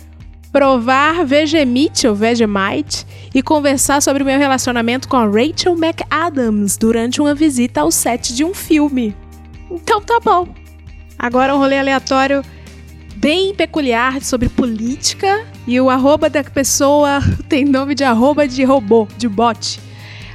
provar 0.53 1.25
Vegemite 1.25 2.07
ou 2.07 2.15
Vegemite 2.15 3.05
e 3.35 3.43
conversar 3.43 4.01
sobre 4.01 4.23
o 4.23 4.27
meu 4.27 4.39
relacionamento 4.39 5.09
com 5.09 5.17
a 5.17 5.27
Rachel 5.27 5.77
McAdams 5.77 6.77
durante 6.77 7.21
uma 7.21 7.35
visita 7.35 7.81
ao 7.81 7.91
set 7.91 8.33
de 8.37 8.45
um 8.45 8.55
filme. 8.55 9.17
Então 9.69 10.01
tá 10.01 10.21
bom. 10.21 10.47
Agora 11.19 11.53
um 11.53 11.59
rolê 11.59 11.77
aleatório 11.77 12.41
bem 13.17 13.53
peculiar 13.53 14.23
sobre 14.23 14.49
política 14.49 15.45
e 15.67 15.81
o 15.81 15.91
arroba 15.91 16.29
da 16.29 16.45
pessoa 16.45 17.21
tem 17.49 17.65
nome 17.65 17.95
de 17.95 18.05
arroba 18.05 18.47
de 18.49 18.65
robô, 18.65 19.07
de 19.17 19.29
bot. 19.29 19.81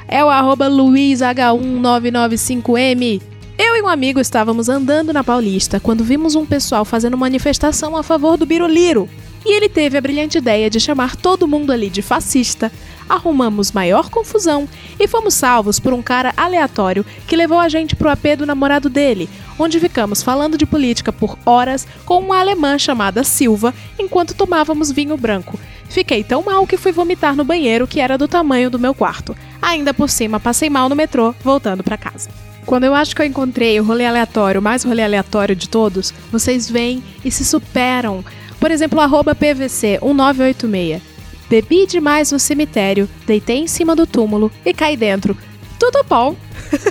É 0.08 0.24
o 0.24 0.30
arroba 0.30 0.70
luizh1995m. 0.70 3.22
Eu 3.58 3.76
e 3.76 3.82
um 3.82 3.88
amigo 3.88 4.20
estávamos 4.20 4.70
andando 4.70 5.12
na 5.12 5.24
Paulista 5.24 5.80
quando 5.80 6.04
vimos 6.04 6.36
um 6.36 6.46
pessoal 6.46 6.86
fazendo 6.86 7.18
manifestação 7.18 7.98
a 7.98 8.04
favor 8.04 8.38
do 8.38 8.46
Biruliro. 8.46 9.10
E 9.48 9.54
ele 9.56 9.70
teve 9.70 9.98
a 9.98 10.02
brilhante 10.02 10.38
ideia 10.38 10.70
de 10.70 10.78
chamar 10.78 11.16
todo 11.16 11.48
mundo 11.48 11.72
ali 11.72 11.90
de 11.90 12.02
fascista. 12.02 12.70
Arrumamos 13.08 13.72
maior 13.72 14.10
confusão 14.10 14.68
e 15.00 15.08
fomos 15.08 15.36
salvos 15.36 15.80
por 15.80 15.94
um 15.94 16.02
cara 16.02 16.34
aleatório 16.36 17.06
que 17.26 17.34
levou 17.34 17.58
a 17.58 17.70
gente 17.70 17.96
pro 17.96 18.10
AP 18.10 18.36
do 18.38 18.46
namorado 18.46 18.90
dele, 18.90 19.30
onde 19.58 19.80
ficamos 19.80 20.22
falando 20.22 20.58
de 20.58 20.66
política 20.66 21.14
por 21.14 21.40
horas 21.46 21.88
com 22.04 22.20
uma 22.20 22.38
alemã 22.38 22.78
chamada 22.78 23.24
Silva 23.24 23.74
enquanto 23.98 24.34
tomávamos 24.34 24.92
vinho 24.92 25.16
branco. 25.16 25.58
Fiquei 25.88 26.26
tão 26.26 26.44
mal 26.44 26.68
que 26.68 26.76
fui 26.76 26.92
vomitar 26.92 27.34
no 27.34 27.46
banheiro 27.46 27.88
que 27.88 28.02
era 28.02 28.18
do 28.18 28.28
tamanho 28.28 28.70
do 28.70 28.78
meu 28.78 28.94
quarto. 28.94 29.34
Ainda 29.62 29.94
por 29.94 30.10
cima, 30.10 30.42
passei 30.42 30.70
mal 30.70 30.90
no 30.90 30.96
metrô, 30.96 31.34
voltando 31.42 31.86
para 31.86 31.98
casa. 31.98 32.30
Quando 32.66 32.84
eu 32.84 32.94
acho 32.94 33.16
que 33.16 33.22
eu 33.22 33.26
encontrei 33.26 33.80
o 33.80 33.84
rolê 33.86 34.06
aleatório, 34.06 34.62
mais 34.62 34.84
rolê 34.84 35.02
aleatório 35.02 35.56
de 35.56 35.70
todos, 35.70 36.14
vocês 36.30 36.70
vêm 36.70 37.02
e 37.24 37.32
se 37.32 37.46
superam. 37.46 38.26
Por 38.60 38.72
exemplo, 38.72 39.00
arroba 39.00 39.36
PVC 39.36 40.00
1986. 40.02 41.02
Bebi 41.50 41.86
demais 41.86 42.32
no 42.32 42.40
cemitério, 42.40 43.10
deitei 43.26 43.58
em 43.58 43.68
cima 43.68 43.96
do 43.96 44.06
túmulo 44.06 44.52
e 44.66 44.74
caí 44.74 44.98
dentro. 44.98 45.38
Tudo 45.80 46.04
bom. 46.04 46.36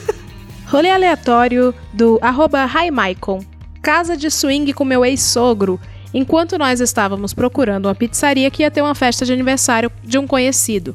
rolê 0.67 0.91
aleatório 0.91 1.75
do 1.93 2.19
arroba. 2.23 2.67
Casa 3.83 4.17
de 4.17 4.31
swing 4.31 4.73
com 4.73 4.85
meu 4.85 5.05
ex-sogro. 5.05 5.79
Enquanto 6.15 6.57
nós 6.57 6.81
estávamos 6.81 7.35
procurando 7.35 7.87
uma 7.87 7.95
pizzaria 7.95 8.51
que 8.51 8.63
ia 8.63 8.71
ter 8.71 8.81
uma 8.81 8.95
festa 8.95 9.27
de 9.27 9.33
aniversário 9.33 9.93
de 10.03 10.19
um 10.19 10.27
conhecido. 10.27 10.95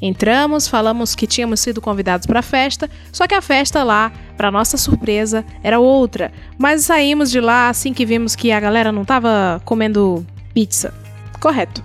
Entramos, 0.00 0.66
falamos 0.66 1.14
que 1.14 1.26
tínhamos 1.26 1.60
sido 1.60 1.80
convidados 1.80 2.26
para 2.26 2.40
a 2.40 2.42
festa, 2.42 2.88
só 3.12 3.26
que 3.26 3.34
a 3.34 3.42
festa 3.42 3.82
lá, 3.82 4.10
para 4.36 4.50
nossa 4.50 4.76
surpresa, 4.78 5.44
era 5.62 5.78
outra. 5.78 6.32
Mas 6.58 6.84
saímos 6.84 7.30
de 7.30 7.40
lá 7.40 7.68
assim 7.68 7.92
que 7.92 8.06
vimos 8.06 8.34
que 8.34 8.50
a 8.50 8.60
galera 8.60 8.90
não 8.90 9.04
tava 9.04 9.60
comendo 9.64 10.26
pizza. 10.54 10.94
Correto. 11.38 11.84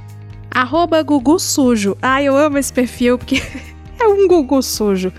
Arroba 0.50 1.04
Gugu 1.04 1.38
Sujo. 1.38 1.98
Ai, 2.02 2.26
eu 2.26 2.38
amo 2.38 2.58
esse 2.58 2.72
perfil 2.72 3.18
porque 3.18 3.42
é 4.00 4.08
um 4.08 4.28
Gugu 4.28 4.62
sujo. 4.64 5.12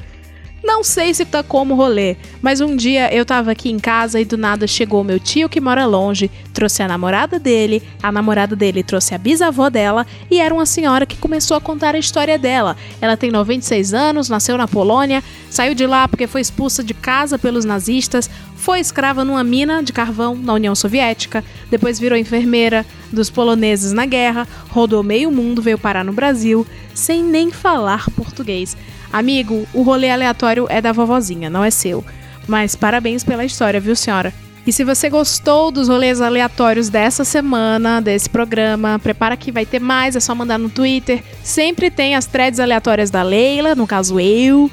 Não 0.67 0.83
sei 0.83 1.15
se 1.15 1.25
tá 1.25 1.45
como 1.45 1.77
rolê, 1.77 2.17
mas 2.43 2.61
um 2.61 2.75
dia 2.75 3.15
eu 3.15 3.25
tava 3.25 3.53
aqui 3.53 3.71
em 3.71 3.79
casa 3.79 4.21
e 4.21 4.25
do 4.25 4.37
nada 4.37 4.67
chegou 4.67 5.05
meu 5.05 5.21
tio 5.21 5.49
que 5.49 5.61
mora 5.61 5.87
longe, 5.87 6.29
trouxe 6.53 6.83
a 6.83 6.89
namorada 6.89 7.39
dele, 7.39 7.81
a 8.03 8.11
namorada 8.11 8.57
dele 8.57 8.83
trouxe 8.83 9.15
a 9.15 9.19
bisavó 9.19 9.71
dela 9.71 10.05
e 10.29 10.41
era 10.41 10.53
uma 10.53 10.67
senhora 10.67 11.07
que 11.07 11.17
começou 11.19 11.57
a 11.57 11.61
contar 11.61 11.95
a 11.95 12.01
história 12.01 12.37
dela. 12.37 12.77
Ela 13.01 13.17
tem 13.17 13.31
96 13.31 13.95
anos, 13.95 14.29
nasceu 14.29 14.59
na 14.59 14.67
Polônia, 14.67 15.23
saiu 15.49 15.73
de 15.73 15.87
lá 15.87 16.09
porque 16.09 16.27
foi 16.27 16.41
expulsa 16.41 16.83
de 16.83 16.95
casa 16.95 17.39
pelos 17.39 17.65
nazistas, 17.65 18.29
foi 18.57 18.81
escrava 18.81 19.25
numa 19.25 19.45
mina 19.45 19.85
de 19.85 19.93
carvão 19.93 20.35
na 20.35 20.55
União 20.55 20.75
Soviética, 20.75 21.45
depois 21.71 22.01
virou 22.01 22.19
enfermeira 22.19 22.85
dos 23.13 23.31
poloneses 23.31 23.93
na 23.93 24.05
guerra, 24.05 24.49
rodou 24.71 25.05
meio 25.05 25.31
mundo, 25.31 25.63
veio 25.63 25.79
parar 25.79 26.05
no 26.05 26.13
Brasil, 26.13 26.67
sem 26.93 27.23
nem 27.23 27.53
falar 27.53 28.11
português. 28.17 28.77
Amigo, 29.13 29.67
o 29.73 29.83
rolê 29.83 30.11
aleatório 30.11 30.67
é 30.69 30.81
da 30.81 30.93
vovozinha, 30.93 31.49
não 31.49 31.65
é 31.65 31.71
seu. 31.71 32.05
Mas 32.47 32.77
parabéns 32.77 33.25
pela 33.25 33.45
história, 33.45 33.81
viu, 33.81 33.97
senhora? 33.97 34.33
E 34.67 34.73
se 34.73 34.83
você 34.83 35.09
gostou 35.09 35.71
dos 35.71 35.89
rolês 35.89 36.21
aleatórios 36.21 36.89
dessa 36.89 37.25
semana, 37.25 38.01
desse 38.01 38.29
programa, 38.29 38.99
prepara 38.99 39.37
que 39.37 39.53
vai 39.53 39.65
ter 39.65 39.79
mais, 39.79 40.17
é 40.17 40.21
só 40.21 40.35
mandar 40.35 40.59
no 40.59 40.69
Twitter. 40.69 41.23
Sempre 41.43 41.89
tem 41.89 42.17
as 42.17 42.27
threads 42.27 42.59
aleatórias 42.59 43.09
da 43.09 43.23
Leila, 43.23 43.77
no 43.77 43.87
caso 43.87 44.19
eu. 44.19 44.69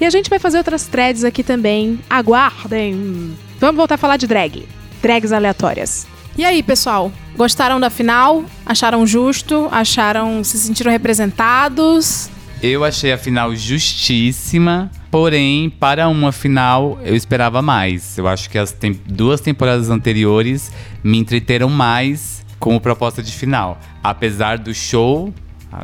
E 0.00 0.06
a 0.06 0.10
gente 0.10 0.30
vai 0.30 0.38
fazer 0.38 0.56
outras 0.56 0.86
threads 0.86 1.22
aqui 1.22 1.42
também. 1.42 1.98
Aguardem! 2.08 3.36
Vamos 3.58 3.76
voltar 3.76 3.96
a 3.96 3.98
falar 3.98 4.16
de 4.16 4.26
drag. 4.26 4.66
Drags 5.02 5.32
aleatórias. 5.32 6.06
E 6.36 6.44
aí, 6.44 6.62
pessoal? 6.62 7.12
Gostaram 7.36 7.78
da 7.78 7.90
final? 7.90 8.42
Acharam 8.64 9.06
justo? 9.06 9.68
Acharam. 9.70 10.42
se 10.44 10.58
sentiram 10.58 10.90
representados? 10.90 12.30
Eu 12.62 12.84
achei 12.84 13.12
a 13.12 13.18
final 13.18 13.54
justíssima, 13.54 14.90
porém, 15.10 15.68
para 15.70 16.08
uma 16.08 16.32
final 16.32 16.98
eu 17.04 17.14
esperava 17.14 17.60
mais. 17.60 18.16
Eu 18.16 18.26
acho 18.26 18.48
que 18.48 18.58
as 18.58 18.72
tem- 18.72 18.98
duas 19.06 19.40
temporadas 19.40 19.90
anteriores 19.90 20.72
me 21.04 21.18
entreteram 21.18 21.68
mais 21.68 22.44
como 22.58 22.80
proposta 22.80 23.22
de 23.22 23.30
final. 23.32 23.78
Apesar 24.02 24.58
do 24.58 24.74
show, 24.74 25.32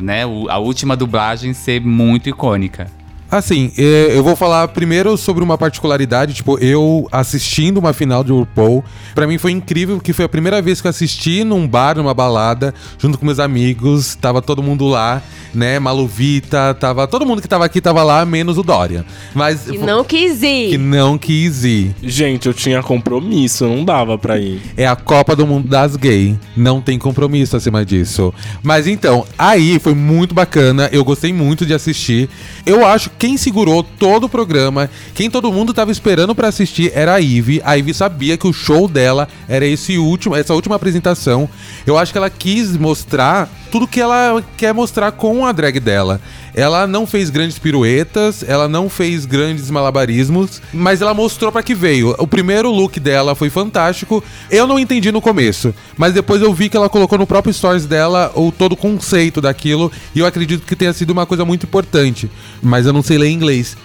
né, 0.00 0.22
a 0.48 0.58
última 0.58 0.96
dublagem 0.96 1.52
ser 1.52 1.80
muito 1.80 2.28
icônica. 2.28 2.90
Assim, 3.32 3.72
é, 3.78 4.08
eu 4.10 4.22
vou 4.22 4.36
falar 4.36 4.68
primeiro 4.68 5.16
sobre 5.16 5.42
uma 5.42 5.56
particularidade, 5.56 6.34
tipo, 6.34 6.58
eu 6.58 7.08
assistindo 7.10 7.78
uma 7.78 7.94
final 7.94 8.22
de 8.22 8.30
RuPaul, 8.30 8.84
pra 9.14 9.26
mim 9.26 9.38
foi 9.38 9.52
incrível, 9.52 9.96
porque 9.96 10.12
foi 10.12 10.26
a 10.26 10.28
primeira 10.28 10.60
vez 10.60 10.82
que 10.82 10.86
eu 10.86 10.90
assisti 10.90 11.42
num 11.42 11.66
bar, 11.66 11.96
numa 11.96 12.12
balada, 12.12 12.74
junto 12.98 13.16
com 13.18 13.24
meus 13.24 13.38
amigos, 13.38 14.14
tava 14.16 14.42
todo 14.42 14.62
mundo 14.62 14.86
lá, 14.86 15.22
né, 15.54 15.78
Maluvita, 15.78 16.74
tava, 16.78 17.06
todo 17.06 17.24
mundo 17.24 17.40
que 17.40 17.48
tava 17.48 17.64
aqui 17.64 17.80
tava 17.80 18.02
lá, 18.02 18.26
menos 18.26 18.58
o 18.58 18.62
Dória. 18.62 19.02
Mas 19.34 19.66
E 19.66 19.78
não 19.78 20.04
quis 20.04 20.42
ir. 20.42 20.70
que 20.72 20.78
não 20.78 21.16
quis 21.16 21.64
ir. 21.64 21.94
Gente, 22.02 22.48
eu 22.48 22.52
tinha 22.52 22.82
compromisso, 22.82 23.66
não 23.66 23.82
dava 23.82 24.18
pra 24.18 24.38
ir. 24.38 24.60
É 24.76 24.86
a 24.86 24.94
Copa 24.94 25.34
do 25.34 25.46
Mundo 25.46 25.68
das 25.68 25.96
Gay. 25.96 26.38
Não 26.54 26.82
tem 26.82 26.98
compromisso 26.98 27.56
acima 27.56 27.82
disso. 27.82 28.32
Mas 28.62 28.86
então, 28.86 29.24
aí 29.38 29.78
foi 29.78 29.94
muito 29.94 30.34
bacana. 30.34 30.90
Eu 30.92 31.02
gostei 31.02 31.32
muito 31.32 31.64
de 31.64 31.72
assistir. 31.72 32.28
Eu 32.66 32.86
acho 32.86 33.08
que 33.08 33.21
quem 33.22 33.36
segurou 33.36 33.84
todo 33.84 34.24
o 34.24 34.28
programa, 34.28 34.90
quem 35.14 35.30
todo 35.30 35.52
mundo 35.52 35.72
tava 35.72 35.92
esperando 35.92 36.34
pra 36.34 36.48
assistir 36.48 36.90
era 36.92 37.14
a 37.14 37.18
Ivy. 37.18 37.62
A 37.64 37.74
Ivy 37.74 37.94
sabia 37.94 38.36
que 38.36 38.48
o 38.48 38.52
show 38.52 38.88
dela 38.88 39.28
era 39.48 39.64
esse 39.64 39.96
último, 39.96 40.34
essa 40.34 40.52
última 40.52 40.74
apresentação. 40.74 41.48
Eu 41.86 41.96
acho 41.96 42.10
que 42.10 42.18
ela 42.18 42.28
quis 42.28 42.76
mostrar 42.76 43.48
tudo 43.72 43.88
que 43.88 44.00
ela 44.00 44.44
quer 44.56 44.74
mostrar 44.74 45.12
com 45.12 45.46
a 45.46 45.50
drag 45.50 45.80
dela. 45.80 46.20
Ela 46.54 46.86
não 46.86 47.06
fez 47.06 47.30
grandes 47.30 47.58
piruetas, 47.58 48.44
ela 48.46 48.68
não 48.68 48.90
fez 48.90 49.24
grandes 49.24 49.70
malabarismos, 49.70 50.60
mas 50.70 51.00
ela 51.00 51.14
mostrou 51.14 51.50
pra 51.50 51.62
que 51.62 51.74
veio. 51.74 52.14
O 52.18 52.26
primeiro 52.26 52.70
look 52.70 53.00
dela 53.00 53.34
foi 53.34 53.48
fantástico. 53.48 54.22
Eu 54.50 54.66
não 54.66 54.78
entendi 54.78 55.10
no 55.10 55.22
começo, 55.22 55.74
mas 55.96 56.12
depois 56.12 56.42
eu 56.42 56.52
vi 56.52 56.68
que 56.68 56.76
ela 56.76 56.90
colocou 56.90 57.16
no 57.16 57.26
próprio 57.26 57.54
stories 57.54 57.86
dela 57.86 58.30
o 58.34 58.52
todo 58.52 58.72
o 58.72 58.76
conceito 58.76 59.40
daquilo 59.40 59.90
e 60.14 60.18
eu 60.18 60.26
acredito 60.26 60.66
que 60.66 60.76
tenha 60.76 60.92
sido 60.92 61.10
uma 61.10 61.24
coisa 61.24 61.46
muito 61.46 61.64
importante. 61.64 62.30
Mas 62.62 62.84
eu 62.84 62.92
não 62.92 63.02
sei 63.02 63.11
ler 63.18 63.30
inglês. 63.30 63.76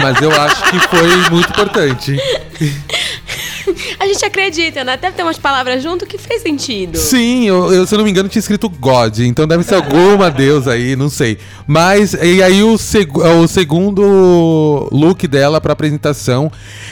Mas 0.00 0.20
eu 0.22 0.30
acho 0.30 0.62
que 0.70 0.78
foi 0.88 1.30
muito 1.30 1.50
importante. 1.50 2.16
A 3.98 4.06
gente 4.06 4.24
acredita, 4.24 4.84
né? 4.84 4.96
Deve 4.96 5.16
ter 5.16 5.22
umas 5.22 5.38
palavras 5.38 5.82
junto 5.82 6.06
que 6.06 6.18
fez 6.18 6.42
sentido. 6.42 6.96
Sim, 6.98 7.48
eu, 7.48 7.72
eu, 7.72 7.86
se 7.86 7.94
eu 7.94 7.98
não 7.98 8.04
me 8.04 8.10
engano 8.10 8.28
tinha 8.28 8.40
escrito 8.40 8.68
God, 8.68 9.18
então 9.20 9.46
deve 9.46 9.64
ser 9.64 9.74
alguma 9.74 10.30
deusa 10.30 10.72
aí, 10.72 10.94
não 10.94 11.08
sei. 11.08 11.38
Mas, 11.66 12.14
e 12.14 12.42
aí 12.42 12.62
o, 12.62 12.78
seg 12.78 13.10
o 13.18 13.48
segundo 13.48 14.88
look 14.92 15.26
dela 15.26 15.60
pra 15.60 15.72
apresentação, 15.72 16.50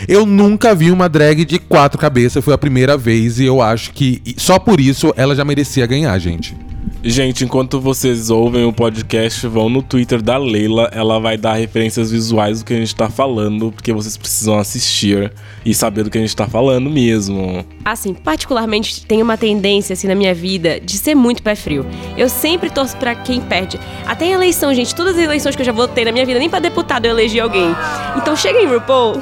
eu 0.09 0.27
nunca 0.27 0.75
vi 0.75 0.91
uma 0.91 1.09
drag 1.09 1.45
de 1.45 1.59
quatro 1.59 1.99
cabeças, 1.99 2.45
foi 2.45 2.55
a 2.55 2.59
primeira 2.59 2.97
vez 2.97 3.39
e 3.39 3.45
eu 3.45 3.63
acho 3.63 3.93
que 3.93 4.21
só 4.37 4.59
por 4.59 4.81
isso 4.81 5.13
ela 5.17 5.35
já 5.35 5.45
merecia 5.45 5.87
ganhar, 5.87 6.19
gente. 6.19 6.57
Gente, 7.07 7.45
enquanto 7.45 7.79
vocês 7.79 8.31
ouvem 8.31 8.65
o 8.65 8.73
podcast, 8.73 9.47
vão 9.47 9.69
no 9.69 9.83
Twitter 9.83 10.23
da 10.23 10.39
Leila. 10.39 10.89
Ela 10.91 11.21
vai 11.21 11.37
dar 11.37 11.53
referências 11.53 12.11
visuais 12.11 12.61
do 12.61 12.65
que 12.65 12.73
a 12.73 12.79
gente 12.79 12.97
tá 12.97 13.11
falando, 13.11 13.71
porque 13.71 13.93
vocês 13.93 14.17
precisam 14.17 14.59
assistir 14.59 15.31
e 15.67 15.75
saber 15.75 16.03
do 16.03 16.09
que 16.09 16.17
a 16.17 16.21
gente 16.23 16.35
tá 16.35 16.47
falando 16.47 16.89
mesmo. 16.89 17.63
Assim, 17.85 18.15
particularmente, 18.15 19.05
tem 19.05 19.21
uma 19.21 19.37
tendência, 19.37 19.93
assim, 19.93 20.09
na 20.09 20.15
minha 20.15 20.35
vida 20.35 20.81
de 20.81 20.97
ser 20.97 21.15
muito 21.15 21.43
pé 21.43 21.55
frio. 21.55 21.85
Eu 22.17 22.31
sempre 22.31 22.71
torço 22.71 22.97
pra 22.97 23.15
quem 23.15 23.39
perde. 23.39 23.79
Até 24.07 24.25
em 24.25 24.33
eleição, 24.33 24.73
gente, 24.73 24.95
todas 24.95 25.15
as 25.15 25.23
eleições 25.23 25.55
que 25.55 25.61
eu 25.61 25.67
já 25.67 25.73
votei 25.73 26.07
na 26.07 26.13
minha 26.13 26.25
vida, 26.25 26.39
nem 26.39 26.49
pra 26.49 26.59
deputado 26.59 27.05
eu 27.05 27.11
elegi 27.11 27.39
alguém. 27.39 27.69
Então 28.17 28.35
chega 28.35 28.63
em 28.63 28.67
RuPaul. 28.67 29.21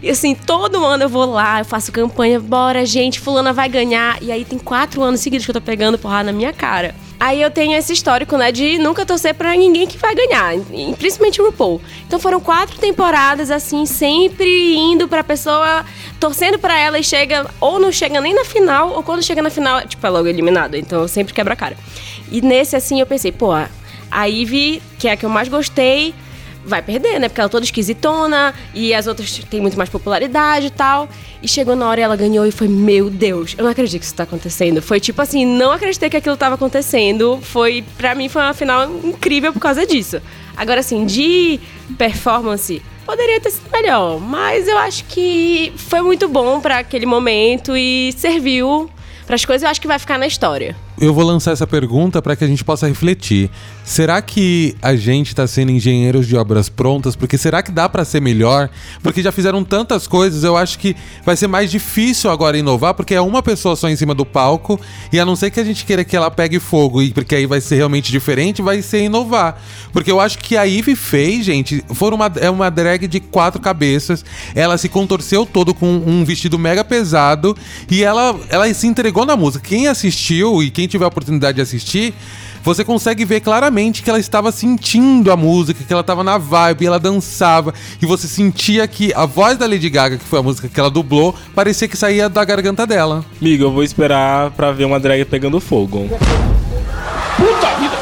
E 0.00 0.08
assim, 0.08 0.36
todo 0.36 0.84
ano 0.84 1.02
eu 1.02 1.08
vou 1.08 1.24
lá, 1.24 1.62
eu 1.62 1.64
faço 1.64 1.90
campanha, 1.90 2.38
bora, 2.38 2.86
gente, 2.86 3.18
fulana 3.18 3.52
vai 3.52 3.68
ganhar. 3.68 4.22
E 4.22 4.30
aí 4.30 4.44
tem 4.44 4.58
quatro 4.58 5.02
anos 5.02 5.18
seguidos 5.18 5.44
que 5.44 5.50
eu 5.50 5.54
tô 5.54 5.60
pegando 5.60 5.98
porrada 5.98 6.30
na 6.30 6.32
minha 6.32 6.52
cara. 6.52 6.94
Aí 7.18 7.40
eu 7.40 7.50
tenho 7.50 7.76
esse 7.76 7.92
histórico, 7.92 8.36
né, 8.36 8.52
de 8.52 8.76
nunca 8.78 9.06
torcer 9.06 9.34
pra 9.34 9.54
ninguém 9.54 9.86
que 9.86 9.96
vai 9.96 10.14
ganhar, 10.14 10.54
principalmente 10.98 11.40
o 11.40 11.46
RuPaul. 11.46 11.80
Então 12.06 12.18
foram 12.18 12.40
quatro 12.40 12.76
temporadas, 12.78 13.50
assim, 13.50 13.86
sempre 13.86 14.74
indo 14.76 15.08
pra 15.08 15.24
pessoa, 15.24 15.84
torcendo 16.20 16.58
pra 16.58 16.78
ela 16.78 16.98
e 16.98 17.04
chega, 17.04 17.46
ou 17.60 17.78
não 17.78 17.90
chega 17.90 18.20
nem 18.20 18.34
na 18.34 18.44
final, 18.44 18.90
ou 18.90 19.02
quando 19.02 19.22
chega 19.22 19.40
na 19.40 19.50
final, 19.50 19.86
tipo, 19.86 20.06
é 20.06 20.10
logo 20.10 20.26
eliminada. 20.26 20.76
Então 20.76 21.02
eu 21.02 21.08
sempre 21.08 21.32
quebro 21.32 21.52
a 21.52 21.56
cara. 21.56 21.76
E 22.30 22.40
nesse, 22.40 22.76
assim, 22.76 23.00
eu 23.00 23.06
pensei, 23.06 23.32
pô, 23.32 23.52
a 23.52 24.24
Ivy, 24.24 24.82
que 24.98 25.08
é 25.08 25.12
a 25.12 25.16
que 25.16 25.24
eu 25.24 25.30
mais 25.30 25.48
gostei, 25.48 26.14
vai 26.64 26.82
perder, 26.82 27.18
né? 27.20 27.28
Porque 27.28 27.40
ela 27.40 27.48
é 27.48 27.50
toda 27.50 27.64
esquisitona 27.64 28.54
e 28.72 28.94
as 28.94 29.06
outras 29.06 29.30
têm 29.50 29.60
muito 29.60 29.76
mais 29.76 29.88
popularidade 29.88 30.66
e 30.66 30.70
tal. 30.70 31.08
E 31.42 31.48
chegou 31.48 31.76
na 31.76 31.88
hora 31.88 32.00
e 32.00 32.02
ela 32.02 32.16
ganhou 32.16 32.46
e 32.46 32.50
foi, 32.50 32.68
meu 32.68 33.10
Deus, 33.10 33.54
eu 33.56 33.64
não 33.64 33.70
acredito 33.70 34.00
que 34.00 34.06
isso 34.06 34.14
tá 34.14 34.22
acontecendo. 34.22 34.80
Foi 34.80 34.98
tipo 34.98 35.20
assim, 35.20 35.44
não 35.44 35.72
acreditei 35.72 36.08
que 36.08 36.16
aquilo 36.16 36.36
tava 36.36 36.54
acontecendo. 36.54 37.38
Foi, 37.42 37.84
pra 37.96 38.14
mim, 38.14 38.28
foi 38.28 38.42
uma 38.42 38.54
final 38.54 38.90
incrível 39.04 39.52
por 39.52 39.60
causa 39.60 39.86
disso. 39.86 40.20
Agora, 40.56 40.80
assim, 40.80 41.04
de 41.04 41.60
performance, 41.98 42.80
poderia 43.04 43.40
ter 43.40 43.50
sido 43.50 43.70
melhor, 43.70 44.20
mas 44.20 44.66
eu 44.68 44.78
acho 44.78 45.04
que 45.04 45.72
foi 45.76 46.00
muito 46.00 46.28
bom 46.28 46.60
pra 46.60 46.78
aquele 46.78 47.06
momento 47.06 47.76
e 47.76 48.12
serviu 48.16 48.88
para 49.26 49.34
as 49.34 49.44
coisas. 49.44 49.62
Eu 49.62 49.68
acho 49.68 49.80
que 49.80 49.86
vai 49.86 49.98
ficar 49.98 50.18
na 50.18 50.26
história. 50.26 50.76
Eu 51.00 51.12
vou 51.12 51.24
lançar 51.24 51.50
essa 51.50 51.66
pergunta 51.66 52.22
para 52.22 52.36
que 52.36 52.44
a 52.44 52.46
gente 52.46 52.62
possa 52.62 52.86
refletir. 52.86 53.50
Será 53.84 54.22
que 54.22 54.76
a 54.80 54.94
gente 54.94 55.28
está 55.28 55.44
sendo 55.44 55.72
engenheiros 55.72 56.26
de 56.26 56.36
obras 56.36 56.68
prontas? 56.68 57.16
Porque 57.16 57.36
será 57.36 57.64
que 57.64 57.72
dá 57.72 57.88
para 57.88 58.04
ser 58.04 58.20
melhor? 58.20 58.70
Porque 59.02 59.20
já 59.20 59.32
fizeram 59.32 59.64
tantas 59.64 60.06
coisas, 60.06 60.44
eu 60.44 60.56
acho 60.56 60.78
que 60.78 60.94
vai 61.24 61.36
ser 61.36 61.48
mais 61.48 61.68
difícil 61.68 62.30
agora 62.30 62.56
inovar, 62.56 62.94
porque 62.94 63.12
é 63.12 63.20
uma 63.20 63.42
pessoa 63.42 63.74
só 63.74 63.88
em 63.88 63.96
cima 63.96 64.14
do 64.14 64.24
palco, 64.24 64.80
e 65.12 65.18
a 65.18 65.24
não 65.24 65.34
ser 65.34 65.50
que 65.50 65.58
a 65.58 65.64
gente 65.64 65.84
queira 65.84 66.04
que 66.04 66.16
ela 66.16 66.30
pegue 66.30 66.60
fogo, 66.60 67.02
e 67.02 67.10
porque 67.10 67.34
aí 67.34 67.44
vai 67.44 67.60
ser 67.60 67.74
realmente 67.74 68.12
diferente, 68.12 68.62
vai 68.62 68.80
ser 68.80 69.02
inovar. 69.02 69.60
Porque 69.92 70.10
eu 70.10 70.20
acho 70.20 70.38
que 70.38 70.56
a 70.56 70.62
Ivy 70.62 70.94
fez, 70.94 71.44
gente, 71.44 71.84
foi 71.92 72.12
uma, 72.12 72.32
é 72.40 72.48
uma 72.48 72.70
drag 72.70 73.08
de 73.08 73.18
quatro 73.18 73.60
cabeças, 73.60 74.24
ela 74.54 74.78
se 74.78 74.88
contorceu 74.88 75.44
todo 75.44 75.74
com 75.74 75.88
um 75.88 76.24
vestido 76.24 76.56
mega 76.56 76.84
pesado, 76.84 77.56
e 77.90 78.04
ela, 78.04 78.38
ela 78.48 78.72
se 78.72 78.86
entregou 78.86 79.26
na 79.26 79.36
música. 79.36 79.68
Quem 79.68 79.88
assistiu 79.88 80.62
e 80.62 80.70
quem 80.70 80.83
tiver 80.88 81.04
a 81.04 81.08
oportunidade 81.08 81.56
de 81.56 81.62
assistir, 81.62 82.14
você 82.62 82.84
consegue 82.84 83.24
ver 83.24 83.40
claramente 83.40 84.02
que 84.02 84.08
ela 84.08 84.18
estava 84.18 84.50
sentindo 84.50 85.30
a 85.30 85.36
música, 85.36 85.84
que 85.84 85.92
ela 85.92 86.00
estava 86.00 86.24
na 86.24 86.38
vibe, 86.38 86.86
ela 86.86 86.98
dançava, 86.98 87.74
e 88.00 88.06
você 88.06 88.26
sentia 88.26 88.86
que 88.88 89.12
a 89.14 89.26
voz 89.26 89.58
da 89.58 89.66
Lady 89.66 89.90
Gaga, 89.90 90.16
que 90.16 90.24
foi 90.24 90.38
a 90.38 90.42
música 90.42 90.68
que 90.68 90.80
ela 90.80 90.90
dublou, 90.90 91.34
parecia 91.54 91.86
que 91.86 91.96
saía 91.96 92.28
da 92.28 92.44
garganta 92.44 92.86
dela. 92.86 93.24
Amiga, 93.40 93.64
eu 93.64 93.70
vou 93.70 93.82
esperar 93.82 94.50
pra 94.52 94.72
ver 94.72 94.84
uma 94.84 94.98
drag 94.98 95.24
pegando 95.26 95.60
fogo. 95.60 96.08
Puta 97.36 97.74
vida! 97.74 97.96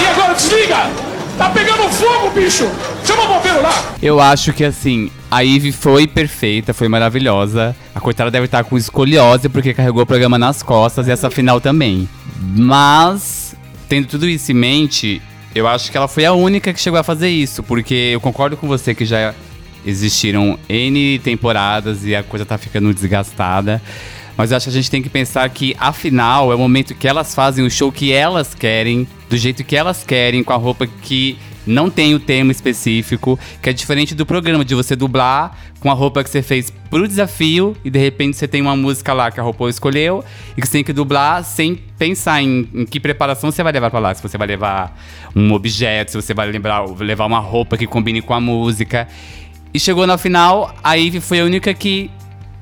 E 0.00 0.06
agora 0.06 0.34
desliga! 0.34 1.03
Tá 1.36 1.50
pegando 1.50 1.88
fogo, 1.90 2.30
bicho! 2.30 2.64
Chama 3.04 3.24
o 3.24 3.28
bombeiro 3.28 3.60
lá! 3.60 3.94
Eu 4.00 4.20
acho 4.20 4.52
que 4.52 4.64
assim, 4.64 5.10
a 5.30 5.40
Ivy 5.40 5.72
foi 5.72 6.06
perfeita, 6.06 6.72
foi 6.72 6.86
maravilhosa. 6.86 7.74
A 7.92 8.00
coitada 8.00 8.30
deve 8.30 8.44
estar 8.44 8.62
com 8.62 8.76
escoliose 8.76 9.48
porque 9.48 9.74
carregou 9.74 10.02
o 10.02 10.06
programa 10.06 10.38
nas 10.38 10.62
costas 10.62 11.08
e 11.08 11.10
essa 11.10 11.30
final 11.30 11.60
também. 11.60 12.08
Mas, 12.40 13.56
tendo 13.88 14.06
tudo 14.06 14.28
isso 14.28 14.52
em 14.52 14.54
mente, 14.54 15.20
eu 15.54 15.66
acho 15.66 15.90
que 15.90 15.96
ela 15.96 16.06
foi 16.06 16.24
a 16.24 16.32
única 16.32 16.72
que 16.72 16.80
chegou 16.80 17.00
a 17.00 17.02
fazer 17.02 17.28
isso, 17.28 17.62
porque 17.64 18.10
eu 18.12 18.20
concordo 18.20 18.56
com 18.56 18.68
você 18.68 18.94
que 18.94 19.04
já 19.04 19.34
existiram 19.84 20.58
N 20.68 21.18
temporadas 21.18 22.04
e 22.04 22.14
a 22.14 22.22
coisa 22.22 22.46
tá 22.46 22.56
ficando 22.56 22.94
desgastada. 22.94 23.82
Mas 24.36 24.50
eu 24.50 24.56
acho 24.56 24.64
que 24.64 24.70
a 24.70 24.74
gente 24.74 24.90
tem 24.90 25.02
que 25.02 25.08
pensar 25.08 25.48
que 25.48 25.76
a 25.78 25.92
final 25.92 26.52
é 26.52 26.54
o 26.54 26.58
momento 26.58 26.94
que 26.94 27.06
elas 27.06 27.34
fazem 27.34 27.64
o 27.64 27.70
show 27.70 27.92
que 27.92 28.12
elas 28.12 28.54
querem, 28.54 29.06
do 29.28 29.36
jeito 29.36 29.62
que 29.62 29.76
elas 29.76 30.02
querem, 30.02 30.42
com 30.42 30.52
a 30.52 30.56
roupa 30.56 30.86
que 30.86 31.38
não 31.66 31.88
tem 31.88 32.14
o 32.14 32.20
tema 32.20 32.52
específico, 32.52 33.38
que 33.62 33.70
é 33.70 33.72
diferente 33.72 34.14
do 34.14 34.26
programa, 34.26 34.64
de 34.64 34.74
você 34.74 34.94
dublar 34.94 35.56
com 35.80 35.90
a 35.90 35.94
roupa 35.94 36.22
que 36.22 36.30
você 36.30 36.42
fez 36.42 36.72
pro 36.90 37.06
desafio 37.08 37.76
e 37.84 37.90
de 37.90 37.98
repente 37.98 38.36
você 38.36 38.46
tem 38.46 38.60
uma 38.60 38.76
música 38.76 39.12
lá 39.12 39.30
que 39.30 39.40
a 39.40 39.42
roupa 39.42 39.68
escolheu 39.68 40.24
e 40.56 40.60
que 40.60 40.66
você 40.66 40.78
tem 40.78 40.84
que 40.84 40.92
dublar 40.92 41.44
sem 41.44 41.76
pensar 41.98 42.42
em, 42.42 42.68
em 42.74 42.84
que 42.84 43.00
preparação 43.00 43.50
você 43.50 43.62
vai 43.62 43.72
levar 43.72 43.90
pra 43.90 43.98
lá. 43.98 44.14
Se 44.14 44.22
você 44.22 44.36
vai 44.36 44.46
levar 44.46 44.98
um 45.34 45.52
objeto, 45.52 46.12
se 46.12 46.16
você 46.16 46.34
vai 46.34 46.50
lembrar, 46.50 46.84
levar 46.98 47.26
uma 47.26 47.40
roupa 47.40 47.76
que 47.76 47.86
combine 47.86 48.20
com 48.20 48.34
a 48.34 48.40
música. 48.40 49.08
E 49.72 49.80
chegou 49.80 50.06
na 50.06 50.16
final, 50.16 50.74
a 50.82 50.94
Ivy 50.94 51.20
foi 51.20 51.40
a 51.40 51.44
única 51.44 51.74
que 51.74 52.10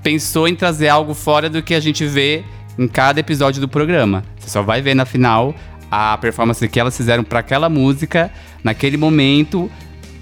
pensou 0.03 0.49
em 0.49 0.55
trazer 0.55 0.88
algo 0.88 1.15
fora 1.15 1.49
do 1.49 1.62
que 1.62 1.75
a 1.75 1.81
gente 1.81 2.05
vê 2.07 2.45
em 2.79 2.88
cada 2.88 3.21
episódio 3.21 3.61
do 3.61 3.69
programa. 3.69 4.25
Você 4.38 4.51
só 4.51 4.62
vai 4.62 4.83
ver 4.83 4.95
na 4.95 5.05
final 5.05 5.55
a 5.91 6.17
performance 6.19 6.67
que 6.69 6.81
elas 6.81 6.97
fizeram 6.97 7.23
para 7.23 7.41
aquela 7.41 7.69
música, 7.69 8.33
naquele 8.65 8.97
momento, 8.97 9.71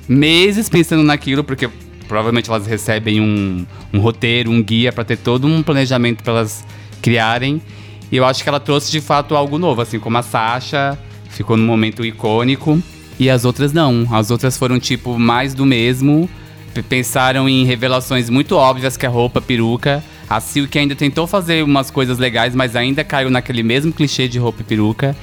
meses 0.08 0.68
pensando 0.68 1.02
naquilo, 1.02 1.44
porque 1.44 1.68
provavelmente 2.08 2.50
elas 2.50 2.66
recebem 2.66 3.20
um, 3.20 3.64
um 3.92 4.00
roteiro, 4.00 4.50
um 4.50 4.62
guia 4.62 4.92
para 4.92 5.04
ter 5.04 5.16
todo 5.16 5.46
um 5.46 5.62
planejamento 5.62 6.24
para 6.24 6.32
elas 6.32 6.64
criarem. 7.00 7.62
E 8.10 8.16
eu 8.16 8.24
acho 8.24 8.42
que 8.42 8.48
ela 8.48 8.58
trouxe 8.58 8.90
de 8.90 9.00
fato 9.00 9.36
algo 9.36 9.58
novo, 9.58 9.80
assim 9.80 10.00
como 10.00 10.18
a 10.18 10.22
Sasha 10.22 10.98
ficou 11.28 11.56
num 11.56 11.64
momento 11.64 12.04
icônico 12.04 12.82
e 13.18 13.30
as 13.30 13.44
outras 13.44 13.72
não. 13.72 14.06
As 14.10 14.32
outras 14.32 14.58
foram 14.58 14.80
tipo 14.80 15.18
mais 15.18 15.54
do 15.54 15.64
mesmo. 15.64 16.28
Pensaram 16.88 17.48
em 17.48 17.64
revelações 17.64 18.30
muito 18.30 18.56
óbvias 18.56 18.96
que 18.96 19.04
é 19.04 19.08
roupa, 19.08 19.40
peruca. 19.40 20.02
A 20.28 20.40
Silk 20.40 20.78
ainda 20.78 20.94
tentou 20.94 21.26
fazer 21.26 21.64
umas 21.64 21.90
coisas 21.90 22.18
legais, 22.18 22.54
mas 22.54 22.76
ainda 22.76 23.02
caiu 23.02 23.30
naquele 23.30 23.62
mesmo 23.62 23.92
clichê 23.92 24.28
de 24.28 24.38
roupa 24.38 24.62
e 24.62 24.64
peruca. 24.64 25.16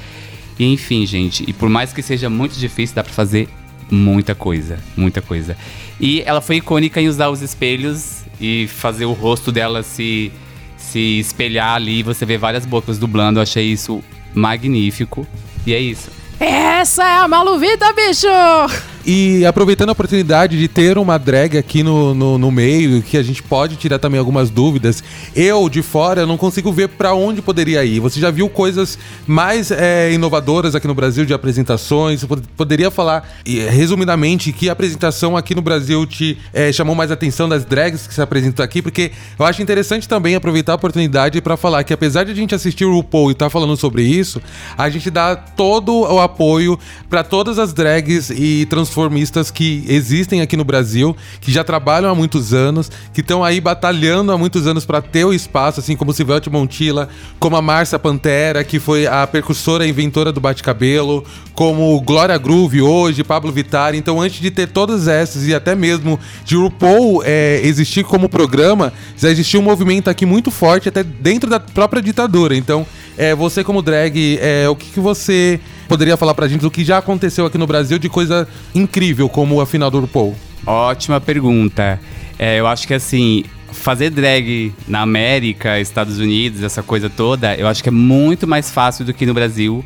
E 0.59 0.65
enfim, 0.65 1.05
gente, 1.05 1.45
e 1.47 1.53
por 1.53 1.69
mais 1.69 1.93
que 1.93 2.01
seja 2.01 2.29
muito 2.29 2.57
difícil, 2.57 2.95
dá 2.95 3.03
pra 3.03 3.13
fazer 3.13 3.47
muita 3.89 4.35
coisa, 4.35 4.79
muita 4.95 5.21
coisa. 5.21 5.55
E 5.99 6.21
ela 6.25 6.41
foi 6.41 6.57
icônica 6.57 6.99
em 7.01 7.07
usar 7.07 7.29
os 7.29 7.41
espelhos 7.41 8.23
e 8.39 8.67
fazer 8.67 9.05
o 9.05 9.13
rosto 9.13 9.51
dela 9.51 9.83
se, 9.83 10.31
se 10.75 11.19
espelhar 11.19 11.75
ali. 11.75 12.03
Você 12.03 12.25
vê 12.25 12.37
várias 12.37 12.65
bocas 12.65 12.97
dublando, 12.97 13.39
eu 13.39 13.43
achei 13.43 13.65
isso 13.65 14.03
magnífico. 14.33 15.27
E 15.65 15.73
é 15.73 15.79
isso. 15.79 16.09
Essa 16.39 17.03
é 17.03 17.17
a 17.17 17.27
Maluvita, 17.27 17.91
bicho! 17.93 18.96
E 19.09 19.45
aproveitando 19.45 19.87
a 19.87 19.93
oportunidade 19.93 20.59
de 20.59 20.67
ter 20.67 20.97
uma 20.97 21.17
drag 21.17 21.57
aqui 21.57 21.81
no, 21.81 22.13
no, 22.13 22.37
no 22.37 22.51
meio, 22.51 23.01
que 23.01 23.15
a 23.15 23.23
gente 23.23 23.41
pode 23.41 23.77
tirar 23.77 23.99
também 23.99 24.19
algumas 24.19 24.49
dúvidas, 24.49 25.01
eu 25.33 25.69
de 25.69 25.81
fora 25.81 26.25
não 26.25 26.35
consigo 26.35 26.73
ver 26.73 26.89
pra 26.89 27.13
onde 27.13 27.41
poderia 27.41 27.85
ir. 27.85 28.01
Você 28.01 28.19
já 28.19 28.29
viu 28.29 28.49
coisas 28.49 28.99
mais 29.25 29.71
é, 29.71 30.11
inovadoras 30.11 30.75
aqui 30.75 30.85
no 30.89 30.93
Brasil 30.93 31.25
de 31.25 31.33
apresentações? 31.33 32.19
Você 32.19 32.27
pod- 32.27 32.43
poderia 32.57 32.91
falar, 32.91 33.25
resumidamente, 33.71 34.51
que 34.51 34.69
apresentação 34.69 35.37
aqui 35.37 35.55
no 35.55 35.61
Brasil 35.61 36.05
te 36.05 36.37
é, 36.51 36.69
chamou 36.73 36.93
mais 36.93 37.09
atenção 37.09 37.47
das 37.47 37.63
drags 37.63 38.07
que 38.07 38.13
se 38.13 38.21
apresentam 38.21 38.61
aqui? 38.65 38.81
Porque 38.81 39.13
eu 39.39 39.45
acho 39.45 39.61
interessante 39.61 40.05
também 40.05 40.35
aproveitar 40.35 40.73
a 40.73 40.75
oportunidade 40.75 41.41
pra 41.41 41.55
falar 41.55 41.85
que 41.85 41.93
apesar 41.93 42.25
de 42.25 42.33
a 42.33 42.35
gente 42.35 42.53
assistir 42.53 42.83
o 42.83 42.93
RuPaul 42.95 43.29
e 43.29 43.31
estar 43.31 43.49
falando 43.49 43.77
sobre 43.77 44.03
isso, 44.03 44.41
a 44.77 44.89
gente 44.89 45.09
dá 45.09 45.33
todo 45.33 45.93
o 45.93 46.19
apoio 46.19 46.77
pra 47.09 47.23
todas 47.23 47.57
as 47.57 47.71
drags 47.71 48.29
e 48.31 48.65
transformistas 48.97 49.51
que 49.51 49.83
existem 49.87 50.41
aqui 50.41 50.57
no 50.57 50.63
Brasil, 50.63 51.15
que 51.39 51.51
já 51.51 51.63
trabalham 51.63 52.09
há 52.09 52.15
muitos 52.15 52.51
anos, 52.51 52.89
que 53.13 53.21
estão 53.21 53.43
aí 53.43 53.61
batalhando 53.61 54.31
há 54.31 54.37
muitos 54.37 54.65
anos 54.65 54.85
pra 54.85 55.01
ter 55.01 55.23
o 55.23 55.33
espaço, 55.33 55.79
assim 55.79 55.95
como 55.95 56.11
Silvete 56.11 56.49
Montilla, 56.49 57.07
como 57.39 57.55
a 57.55 57.61
Márcia 57.61 57.99
Pantera, 57.99 58.63
que 58.63 58.79
foi 58.79 59.05
a 59.05 59.27
percursora 59.27 59.85
e 59.85 59.89
inventora 59.89 60.31
do 60.31 60.41
bate-cabelo, 60.41 61.23
como 61.53 61.99
Glória 62.01 62.37
Groove 62.37 62.81
hoje, 62.81 63.23
Pablo 63.23 63.51
Vittar. 63.51 63.93
Então, 63.93 64.19
antes 64.19 64.39
de 64.39 64.49
ter 64.49 64.67
todas 64.67 65.07
essas 65.07 65.47
e 65.47 65.53
até 65.53 65.75
mesmo 65.75 66.19
de 66.43 66.55
RuPaul 66.55 67.21
é, 67.23 67.61
existir 67.63 68.03
como 68.03 68.27
programa, 68.27 68.91
já 69.15 69.29
existia 69.29 69.59
um 69.59 69.63
movimento 69.63 70.09
aqui 70.09 70.25
muito 70.25 70.49
forte, 70.49 70.89
até 70.89 71.03
dentro 71.03 71.49
da 71.49 71.59
própria 71.59 72.01
ditadura. 72.01 72.55
Então, 72.55 72.85
é, 73.17 73.33
você 73.33 73.63
como 73.63 73.81
drag, 73.81 74.37
é, 74.39 74.69
o 74.69 74.75
que, 74.75 74.91
que 74.91 74.99
você 74.99 75.59
poderia 75.87 76.15
falar 76.15 76.33
pra 76.33 76.47
gente 76.47 76.61
do 76.61 76.71
que 76.71 76.83
já 76.83 76.99
aconteceu 76.99 77.45
aqui 77.45 77.57
no 77.57 77.65
Brasil 77.65 77.97
de 77.97 78.09
coisa 78.09 78.47
incrível, 78.75 79.27
como 79.27 79.59
a 79.59 79.65
final 79.65 79.89
do 79.89 79.99
RuPaul? 80.01 80.35
Ótima 80.65 81.19
pergunta. 81.19 81.99
É, 82.37 82.59
eu 82.59 82.67
acho 82.67 82.87
que 82.87 82.93
assim, 82.93 83.43
fazer 83.71 84.09
drag 84.09 84.73
na 84.87 85.01
América, 85.01 85.79
Estados 85.79 86.19
Unidos, 86.19 86.61
essa 86.61 86.83
coisa 86.83 87.09
toda, 87.09 87.55
eu 87.55 87.67
acho 87.67 87.81
que 87.81 87.89
é 87.89 87.91
muito 87.91 88.45
mais 88.45 88.69
fácil 88.69 89.03
do 89.03 89.13
que 89.13 89.25
no 89.25 89.33
Brasil, 89.33 89.83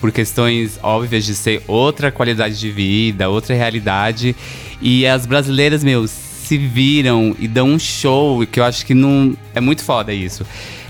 por 0.00 0.10
questões 0.10 0.80
óbvias 0.82 1.24
de 1.24 1.34
ser 1.34 1.62
outra 1.68 2.10
qualidade 2.10 2.58
de 2.58 2.70
vida, 2.70 3.28
outra 3.28 3.54
realidade. 3.54 4.34
E 4.80 5.06
as 5.06 5.26
brasileiras, 5.26 5.84
meu, 5.84 6.08
se 6.08 6.58
viram 6.58 7.36
e 7.38 7.46
dão 7.46 7.68
um 7.68 7.78
show 7.78 8.44
que 8.44 8.58
eu 8.58 8.64
acho 8.64 8.84
que 8.84 8.94
não. 8.94 9.36
É 9.54 9.60
muito 9.60 9.84
foda 9.84 10.12
isso. 10.12 10.44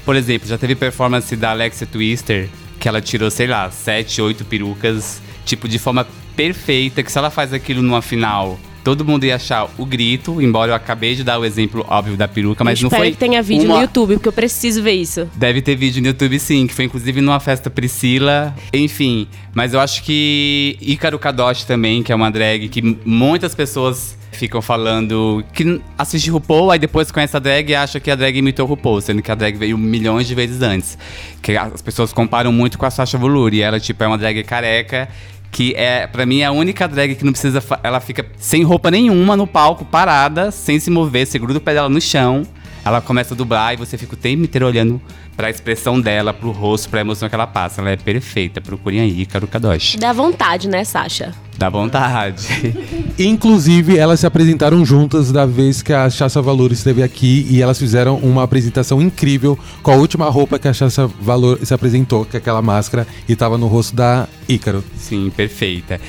Por 0.05 0.17
exemplo, 0.17 0.49
já 0.49 0.59
teve 0.59 0.75
performance 0.75 1.35
da 1.37 1.51
Alexia 1.51 1.87
Twister, 1.87 2.49
que 2.81 2.89
ela 2.89 3.01
tirou, 3.01 3.31
sei 3.31 3.47
lá, 3.47 3.71
sete, 3.71 4.21
oito 4.21 4.45
perucas, 4.45 5.23
tipo, 5.45 5.69
de 5.69 5.79
forma 5.79 6.07
perfeita, 6.35 7.03
que 7.03 7.13
se 7.13 7.19
ela 7.19 7.31
faz 7.31 7.53
aquilo 7.53 7.83
numa 7.83 8.03
final, 8.03 8.59
todo 8.85 9.05
mundo 9.05 9.25
ia 9.25 9.37
achar 9.37 9.69
o 9.79 9.87
grito, 9.87 10.41
embora 10.43 10.73
eu 10.73 10.75
acabei 10.75 11.15
de 11.15 11.23
dar 11.25 11.39
o 11.39 11.45
exemplo 11.45 11.85
óbvio 11.89 12.17
da 12.17 12.27
peruca, 12.27 12.65
mas 12.65 12.79
eu 12.79 12.85
não 12.85 12.89
espero 12.89 13.03
foi. 13.05 13.11
que 13.13 13.17
tenha 13.19 13.43
vídeo 13.43 13.65
uma- 13.67 13.77
no 13.77 13.81
YouTube, 13.83 14.15
porque 14.15 14.29
eu 14.29 14.33
preciso 14.33 14.83
ver 14.83 14.93
isso. 14.93 15.29
Deve 15.37 15.63
ter 15.63 15.77
vídeo 15.77 16.01
no 16.03 16.09
YouTube 16.09 16.39
sim, 16.39 16.67
que 16.67 16.75
foi 16.75 16.85
inclusive 16.85 17.21
numa 17.21 17.41
festa 17.41 17.71
Priscila. 17.71 18.55
Enfim, 18.73 19.27
mas 19.55 19.75
eu 19.75 19.81
acho 19.81 20.03
que 20.03 20.77
Ícaro 20.81 21.19
Kadosh 21.19 21.65
também, 21.65 22.03
que 22.03 22.13
é 22.13 22.15
uma 22.15 22.31
drag 22.31 22.69
que 22.69 22.83
muitas 23.05 23.55
pessoas 23.55 24.17
ficam 24.33 24.63
falando 24.63 25.45
que 25.53 25.79
assiste 25.97 26.31
RuPaul, 26.31 26.71
aí 26.71 26.79
depois 26.79 27.11
conhece 27.13 27.37
a 27.37 27.39
drag 27.39 27.71
e 27.71 27.75
acha 27.75 28.01
que 28.01 28.11
a 28.11 28.15
drag 28.15 28.37
imitou 28.39 28.65
o 28.65 28.69
RuPaul, 28.69 29.01
sendo 29.03 29.21
que 29.23 29.31
a 29.31 29.35
drag 29.35 29.57
veio 29.59 29.77
milhões 29.77 30.27
de 30.27 30.35
vezes 30.35 30.63
antes. 30.63 30.97
Que 31.43 31.55
as 31.57 31.83
pessoas 31.83 32.13
comparam 32.15 32.51
muito 32.51 32.79
com 32.79 32.87
a 32.87 32.91
Sasha 32.91 33.19
Velour, 33.19 33.53
e 33.53 33.61
ela 33.61 33.79
tipo 33.79 34.03
é 34.03 34.07
uma 34.07 34.17
drag 34.17 34.43
careca 34.43 35.09
que 35.53 35.75
é, 35.75 36.07
pra 36.07 36.25
mim, 36.25 36.41
é 36.41 36.47
a 36.47 36.51
única 36.51 36.89
drag 36.89 37.15
que 37.15 37.25
não 37.25 37.31
precisa. 37.31 37.63
Ela 37.83 38.01
fica 38.01 38.27
sem 38.39 38.63
roupa 38.65 38.91
nenhuma 38.91 39.37
no 39.37 39.47
palco, 39.47 39.85
parada, 39.85 40.51
sem 40.51 40.81
se 40.81 40.91
mover, 40.91 41.27
gruda 41.39 41.59
o 41.59 41.61
pé 41.61 41.75
dela 41.75 41.91
no 41.91 42.01
chão. 42.01 42.43
Ela 42.85 43.01
começa 43.01 43.35
a 43.35 43.37
dublar 43.37 43.75
e 43.75 43.77
você 43.77 43.97
fica 43.97 44.15
o 44.15 44.17
tempo 44.17 44.45
inteiro 44.45 44.67
olhando 44.67 45.01
pra 45.37 45.49
expressão 45.49 46.01
dela, 46.01 46.33
pro 46.33 46.51
rosto, 46.51 46.89
pra 46.89 47.01
emoção 47.01 47.29
que 47.29 47.35
ela 47.35 47.47
passa. 47.47 47.81
Ela 47.81 47.91
é 47.91 47.97
perfeita. 47.97 48.61
Procurem 48.61 49.01
aí, 49.01 49.23
Ícaro 49.23 49.47
Kadosh. 49.47 49.97
Dá 49.99 50.13
vontade, 50.13 50.69
né, 50.69 50.85
Sasha? 50.85 51.33
Dá 51.57 51.69
vontade. 51.69 52.47
Inclusive, 53.19 53.97
elas 53.97 54.21
se 54.21 54.27
apresentaram 54.27 54.85
juntas 54.85 55.31
da 55.31 55.47
vez 55.47 55.81
que 55.83 55.93
a 55.93 56.09
Chassa 56.11 56.43
Valor 56.43 56.73
esteve 56.73 57.03
aqui 57.03 57.47
e 57.49 57.63
elas 57.63 57.79
fizeram 57.79 58.17
uma 58.17 58.43
apresentação 58.43 59.01
incrível 59.01 59.59
com 59.83 59.93
a 59.93 59.95
última 59.95 60.29
roupa 60.29 60.59
que 60.59 60.67
a 60.67 60.73
Chassa 60.73 61.07
Valor 61.21 61.59
se 61.63 61.73
apresentou, 61.73 62.25
que 62.25 62.37
é 62.37 62.39
aquela 62.39 62.63
máscara, 62.63 63.07
e 63.29 63.37
tava 63.37 63.57
no 63.57 63.67
rosto 63.69 63.95
da 63.95 64.27
Ícaro. 64.49 64.83
Sim, 64.97 65.31
perfeita. 65.35 66.01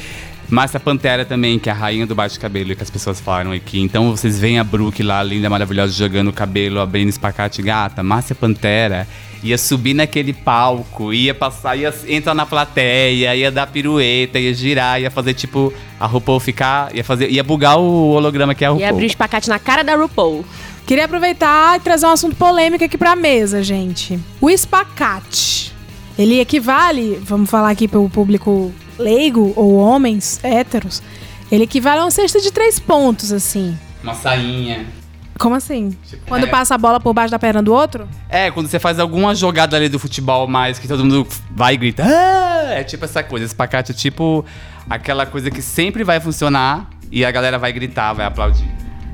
Márcia 0.54 0.80
Pantera 0.80 1.26
também, 1.26 1.58
que 1.58 1.68
é 1.68 1.72
a 1.72 1.76
rainha 1.76 2.06
do 2.06 2.14
bate-cabelo 2.14 2.76
que 2.76 2.84
as 2.84 2.90
pessoas 2.92 3.20
falaram 3.20 3.52
aqui. 3.52 3.82
Então 3.82 4.12
vocês 4.12 4.40
veem 4.40 4.60
a 4.60 4.64
Brooke 4.64 5.02
lá, 5.02 5.24
linda, 5.24 5.50
maravilhosa, 5.50 5.92
jogando 5.92 6.28
o 6.28 6.34
cabelo, 6.34 6.80
abrindo 6.80 7.10
espacate 7.10 7.60
gata. 7.64 8.04
Márcia 8.04 8.36
Pantera 8.36 9.08
ia 9.42 9.58
subir 9.58 9.96
naquele 9.96 10.32
palco, 10.32 11.12
ia 11.12 11.34
passar, 11.34 11.76
ia 11.76 11.92
entrar 12.08 12.36
na 12.36 12.46
plateia, 12.46 13.36
ia 13.36 13.52
dar 13.52 13.66
pirueta, 13.66 14.40
ia 14.40 14.54
girar, 14.54 15.02
ia 15.02 15.10
fazer 15.10 15.34
tipo 15.34 15.74
a 16.00 16.06
RuPaul 16.06 16.40
ficar, 16.40 16.96
ia 16.96 17.04
fazer, 17.04 17.32
ia 17.32 17.44
bugar 17.44 17.80
o 17.80 18.12
holograma 18.12 18.54
que 18.54 18.64
é 18.64 18.68
a 18.68 18.72
RuPaul. 18.72 18.90
abrir 18.90 19.06
o 19.06 19.08
espacate 19.08 19.50
na 19.50 19.58
cara 19.58 19.84
da 19.84 19.96
RuPaul. 19.96 20.46
Queria 20.86 21.06
aproveitar 21.06 21.78
e 21.78 21.80
trazer 21.80 22.06
um 22.06 22.12
assunto 22.12 22.36
polêmico 22.36 22.84
aqui 22.84 22.98
pra 22.98 23.16
mesa, 23.16 23.64
gente. 23.64 24.20
O 24.40 24.52
espacate. 24.52 25.74
Ele 26.16 26.40
equivale, 26.40 27.20
vamos 27.24 27.50
falar 27.50 27.72
aqui 27.72 27.88
pro 27.88 28.08
público 28.08 28.72
leigo 28.98 29.54
ou 29.56 29.76
homens 29.76 30.40
héteros, 30.44 31.02
ele 31.52 31.64
equivale 31.64 32.00
a 32.00 32.06
uma 32.06 32.12
cesta 32.12 32.40
de 32.42 32.52
três 32.52 32.80
pontos, 32.80 33.32
assim. 33.32 33.78
Uma 34.04 34.14
sainha. 34.14 34.86
Como 35.40 35.56
assim? 35.56 35.96
Tipo, 36.08 36.28
Quando 36.28 36.46
é. 36.46 36.50
passa 36.50 36.76
a 36.76 36.78
bola 36.78 37.00
por 37.00 37.14
baixo 37.14 37.32
da 37.32 37.40
perna 37.40 37.62
do 37.62 37.74
outro? 37.74 38.08
É, 38.30 38.52
quando 38.52 38.68
você 38.68 38.80
faz 38.80 39.00
alguma 39.00 39.34
jogada 39.34 39.76
ali 39.76 39.90
do 39.90 39.98
futebol 39.98 40.48
mais 40.48 40.78
que 40.78 40.88
todo 40.88 41.04
mundo 41.04 41.28
vai 41.52 41.74
e 41.74 41.78
grita. 41.78 42.04
"Ah!" 42.06 42.74
É 42.74 42.84
tipo 42.84 43.04
essa 43.06 43.24
coisa. 43.24 43.46
Esse 43.46 43.56
pacote 43.56 43.92
é 43.92 43.96
tipo 43.96 44.46
aquela 44.90 45.26
coisa 45.26 45.50
que 45.50 45.62
sempre 45.62 46.04
vai 46.04 46.20
funcionar 46.20 46.88
e 47.12 47.26
a 47.26 47.32
galera 47.32 47.58
vai 47.58 47.74
gritar, 47.74 48.14
vai 48.14 48.26
aplaudir. 48.26 48.68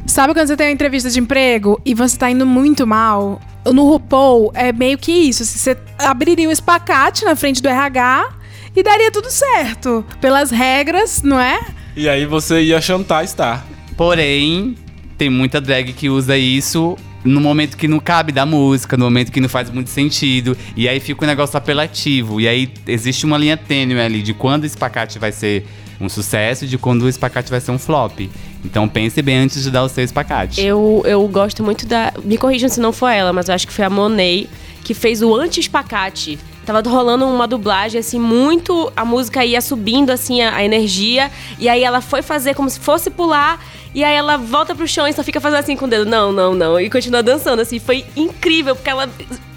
Sabe 0.05 0.33
quando 0.33 0.47
você 0.47 0.57
tem 0.57 0.67
uma 0.67 0.73
entrevista 0.73 1.09
de 1.09 1.19
emprego 1.19 1.79
e 1.85 1.93
você 1.93 2.17
tá 2.17 2.29
indo 2.29 2.45
muito 2.45 2.85
mal? 2.85 3.39
No 3.65 3.87
RuPaul 3.89 4.51
é 4.55 4.71
meio 4.73 4.97
que 4.97 5.11
isso. 5.11 5.45
Você 5.45 5.77
abriria 5.99 6.47
o 6.49 6.51
espacate 6.51 7.23
na 7.25 7.35
frente 7.35 7.61
do 7.61 7.69
RH 7.69 8.29
e 8.75 8.83
daria 8.83 9.11
tudo 9.11 9.29
certo. 9.29 10.05
Pelas 10.21 10.51
regras, 10.51 11.21
não 11.23 11.39
é? 11.39 11.59
E 11.95 12.07
aí 12.07 12.25
você 12.25 12.61
ia 12.61 12.79
chantar 12.79 13.23
estar. 13.23 13.65
Porém, 13.97 14.75
tem 15.17 15.29
muita 15.29 15.59
drag 15.59 15.93
que 15.93 16.09
usa 16.09 16.37
isso 16.37 16.97
no 17.23 17.41
momento 17.41 17.75
que 17.75 17.87
não 17.87 17.99
cabe 17.99 18.31
da 18.31 18.45
música, 18.45 18.95
no 18.95 19.05
momento 19.05 19.31
que 19.31 19.41
não 19.41 19.49
faz 19.49 19.69
muito 19.69 19.89
sentido. 19.89 20.57
E 20.75 20.87
aí 20.87 20.99
fica 20.99 21.23
um 21.23 21.27
negócio 21.27 21.57
apelativo. 21.57 22.39
E 22.39 22.47
aí 22.47 22.71
existe 22.87 23.25
uma 23.25 23.37
linha 23.37 23.57
tênue 23.57 23.99
ali 23.99 24.21
de 24.21 24.33
quando 24.33 24.63
o 24.63 24.65
espacate 24.65 25.19
vai 25.19 25.31
ser 25.31 25.65
um 25.99 26.07
sucesso 26.07 26.63
e 26.63 26.67
de 26.67 26.77
quando 26.77 27.03
o 27.03 27.09
espacate 27.09 27.49
vai 27.51 27.59
ser 27.59 27.71
um 27.71 27.77
flop. 27.77 28.21
Então 28.63 28.87
pense 28.87 29.21
bem 29.21 29.37
antes 29.37 29.63
de 29.63 29.69
dar 29.69 29.83
o 29.83 29.89
seu 29.89 30.03
espacate. 30.03 30.61
Eu, 30.61 31.01
eu 31.05 31.27
gosto 31.27 31.63
muito 31.63 31.85
da. 31.85 32.13
Me 32.23 32.37
corrijam 32.37 32.69
se 32.69 32.79
não 32.79 32.93
foi 32.93 33.15
ela, 33.15 33.33
mas 33.33 33.49
eu 33.49 33.55
acho 33.55 33.67
que 33.67 33.73
foi 33.73 33.85
a 33.85 33.89
Monet 33.89 34.49
que 34.83 34.93
fez 34.93 35.21
o 35.21 35.35
anti-espacate. 35.35 36.39
Tava 36.69 36.87
rolando 36.87 37.25
uma 37.25 37.47
dublagem, 37.47 37.99
assim, 37.99 38.19
muito. 38.19 38.93
A 38.95 39.03
música 39.03 39.43
ia 39.43 39.59
subindo, 39.59 40.11
assim, 40.11 40.43
a, 40.43 40.57
a 40.57 40.63
energia. 40.63 41.31
E 41.57 41.67
aí 41.67 41.83
ela 41.83 41.99
foi 41.99 42.21
fazer 42.21 42.53
como 42.53 42.69
se 42.69 42.79
fosse 42.79 43.09
pular. 43.09 43.59
E 43.91 44.03
aí 44.03 44.15
ela 44.15 44.37
volta 44.37 44.75
pro 44.75 44.87
chão 44.87 45.07
e 45.07 45.13
só 45.13 45.23
fica 45.23 45.41
fazendo 45.41 45.57
assim 45.57 45.75
com 45.75 45.85
o 45.85 45.87
dedo. 45.87 46.05
Não, 46.05 46.31
não, 46.31 46.53
não. 46.53 46.79
E 46.79 46.87
continua 46.87 47.23
dançando, 47.23 47.59
assim. 47.59 47.79
Foi 47.79 48.05
incrível, 48.15 48.75
porque 48.75 48.87
ela 48.91 49.09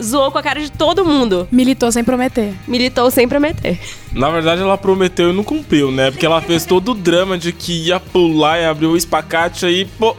zoou 0.02 0.30
com 0.30 0.38
a 0.38 0.42
cara 0.42 0.58
de 0.58 0.72
todo 0.72 1.04
mundo. 1.04 1.46
Militou 1.52 1.92
sem 1.92 2.02
prometer. 2.02 2.54
Militou 2.66 3.10
sem 3.10 3.28
prometer. 3.28 3.78
Na 4.14 4.30
verdade, 4.30 4.62
ela 4.62 4.78
prometeu 4.78 5.28
e 5.28 5.32
não 5.34 5.44
cumpriu, 5.44 5.92
né? 5.92 6.10
Porque 6.10 6.24
ela 6.24 6.40
fez 6.40 6.64
todo 6.64 6.92
o 6.92 6.94
drama 6.94 7.36
de 7.36 7.52
que 7.52 7.88
ia 7.88 8.00
pular 8.00 8.58
e 8.58 8.64
abrir 8.64 8.86
o 8.86 8.96
espacate 8.96 9.66
aí, 9.66 9.84
pô, 9.98 10.16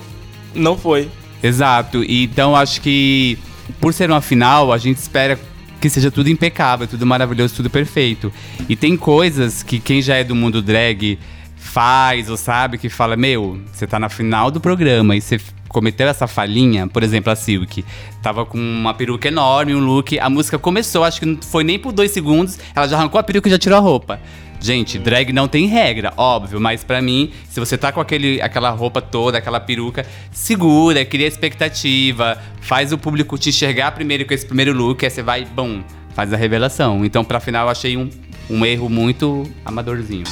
não 0.53 0.77
foi. 0.77 1.09
Exato. 1.41 2.03
Então 2.07 2.55
acho 2.55 2.79
que 2.81 3.39
por 3.81 3.95
ser 3.95 4.11
uma 4.11 4.21
final, 4.21 4.71
a 4.71 4.77
gente 4.77 4.97
espera 4.97 5.39
que 5.83 5.89
seja 5.89 6.09
tudo 6.09 6.29
impecável, 6.29 6.87
tudo 6.87 7.05
maravilhoso, 7.05 7.55
tudo 7.55 7.69
perfeito. 7.69 8.31
E 8.69 8.75
tem 8.75 8.95
coisas 8.95 9.61
que 9.61 9.79
quem 9.79 10.01
já 10.01 10.15
é 10.15 10.23
do 10.23 10.33
mundo 10.33 10.61
drag 10.61 11.19
faz 11.57 12.29
ou 12.29 12.37
sabe 12.37 12.77
que 12.77 12.87
fala: 12.87 13.17
Meu, 13.17 13.59
você 13.69 13.85
tá 13.85 13.99
na 13.99 14.07
final 14.07 14.49
do 14.49 14.61
programa 14.61 15.13
e 15.13 15.19
você 15.19 15.41
cometeu 15.67 16.07
essa 16.07 16.25
falhinha, 16.25 16.87
por 16.87 17.03
exemplo, 17.03 17.33
a 17.33 17.35
Silk, 17.35 17.83
tava 18.21 18.45
com 18.45 18.57
uma 18.57 18.93
peruca 18.93 19.27
enorme, 19.27 19.75
um 19.75 19.79
look, 19.79 20.17
a 20.17 20.29
música 20.29 20.57
começou, 20.57 21.03
acho 21.03 21.19
que 21.19 21.25
não 21.25 21.41
foi 21.41 21.65
nem 21.65 21.77
por 21.77 21.91
dois 21.91 22.11
segundos, 22.11 22.57
ela 22.73 22.87
já 22.87 22.95
arrancou 22.95 23.19
a 23.19 23.23
peruca 23.23 23.49
e 23.49 23.51
já 23.51 23.57
tirou 23.57 23.77
a 23.77 23.81
roupa. 23.81 24.21
Gente, 24.63 24.97
drag 24.97 25.33
não 25.33 25.45
tem 25.45 25.67
regra, 25.67 26.13
óbvio, 26.15 26.57
mas 26.57 26.85
pra 26.85 27.01
mim, 27.01 27.33
se 27.49 27.59
você 27.59 27.77
tá 27.77 27.91
com 27.91 27.99
aquele, 27.99 28.41
aquela 28.41 28.69
roupa 28.69 29.01
toda, 29.01 29.37
aquela 29.37 29.59
peruca, 29.59 30.05
segura, 30.31 31.03
cria 31.03 31.27
expectativa, 31.27 32.41
faz 32.61 32.93
o 32.93 32.97
público 32.97 33.37
te 33.37 33.49
enxergar 33.49 33.91
primeiro 33.91 34.25
com 34.25 34.33
esse 34.33 34.45
primeiro 34.45 34.71
look, 34.71 35.03
aí 35.03 35.11
você 35.11 35.21
vai, 35.21 35.43
bom, 35.43 35.83
faz 36.15 36.31
a 36.31 36.37
revelação. 36.37 37.03
Então, 37.03 37.25
pra 37.25 37.41
final, 37.41 37.65
eu 37.65 37.71
achei 37.71 37.97
um, 37.97 38.09
um 38.49 38.65
erro 38.65 38.87
muito 38.87 39.43
amadorzinho. 39.65 40.23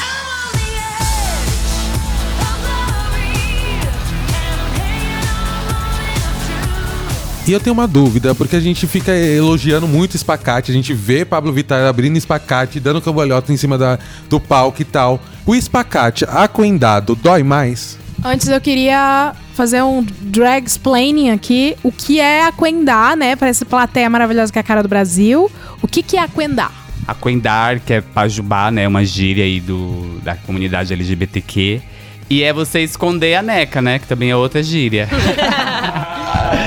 E 7.47 7.51
eu 7.51 7.59
tenho 7.59 7.73
uma 7.73 7.87
dúvida, 7.87 8.35
porque 8.35 8.55
a 8.55 8.59
gente 8.59 8.85
fica 8.85 9.11
elogiando 9.11 9.87
muito 9.87 10.15
espacate, 10.15 10.69
a 10.71 10.73
gente 10.73 10.93
vê 10.93 11.25
Pablo 11.25 11.51
Vittar 11.51 11.87
abrindo 11.87 12.15
espacate, 12.15 12.79
dando 12.79 13.01
cambalhota 13.01 13.51
em 13.51 13.57
cima 13.57 13.79
da, 13.79 13.97
do 14.29 14.39
palco 14.39 14.81
e 14.81 14.85
tal. 14.85 15.19
O 15.45 15.55
espacate 15.55 16.23
aquendado 16.25 17.15
dói 17.15 17.41
mais? 17.41 17.97
Antes 18.23 18.47
eu 18.47 18.61
queria 18.61 19.33
fazer 19.55 19.81
um 19.81 20.05
drag 20.21 20.67
explaining 20.67 21.31
aqui. 21.31 21.75
O 21.81 21.91
que 21.91 22.19
é 22.19 22.45
aquendar, 22.45 23.17
né? 23.17 23.35
Pra 23.35 23.47
essa 23.47 23.65
plateia 23.65 24.07
maravilhosa 24.07 24.51
que 24.51 24.59
é 24.59 24.61
a 24.61 24.63
cara 24.63 24.83
do 24.83 24.89
Brasil. 24.89 25.51
O 25.81 25.87
que, 25.87 26.03
que 26.03 26.17
é 26.17 26.21
aquendar? 26.21 26.71
Aquendar, 27.07 27.79
que 27.79 27.93
é 27.93 28.01
pajubá, 28.01 28.69
né? 28.69 28.87
Uma 28.87 29.03
gíria 29.03 29.43
aí 29.43 29.59
do, 29.59 30.19
da 30.23 30.35
comunidade 30.35 30.93
LGBTQ. 30.93 31.81
E 32.29 32.43
é 32.43 32.53
você 32.53 32.81
esconder 32.81 33.33
a 33.33 33.41
neca, 33.41 33.81
né? 33.81 33.97
Que 33.97 34.05
também 34.05 34.29
é 34.29 34.35
outra 34.35 34.61
gíria. 34.61 35.09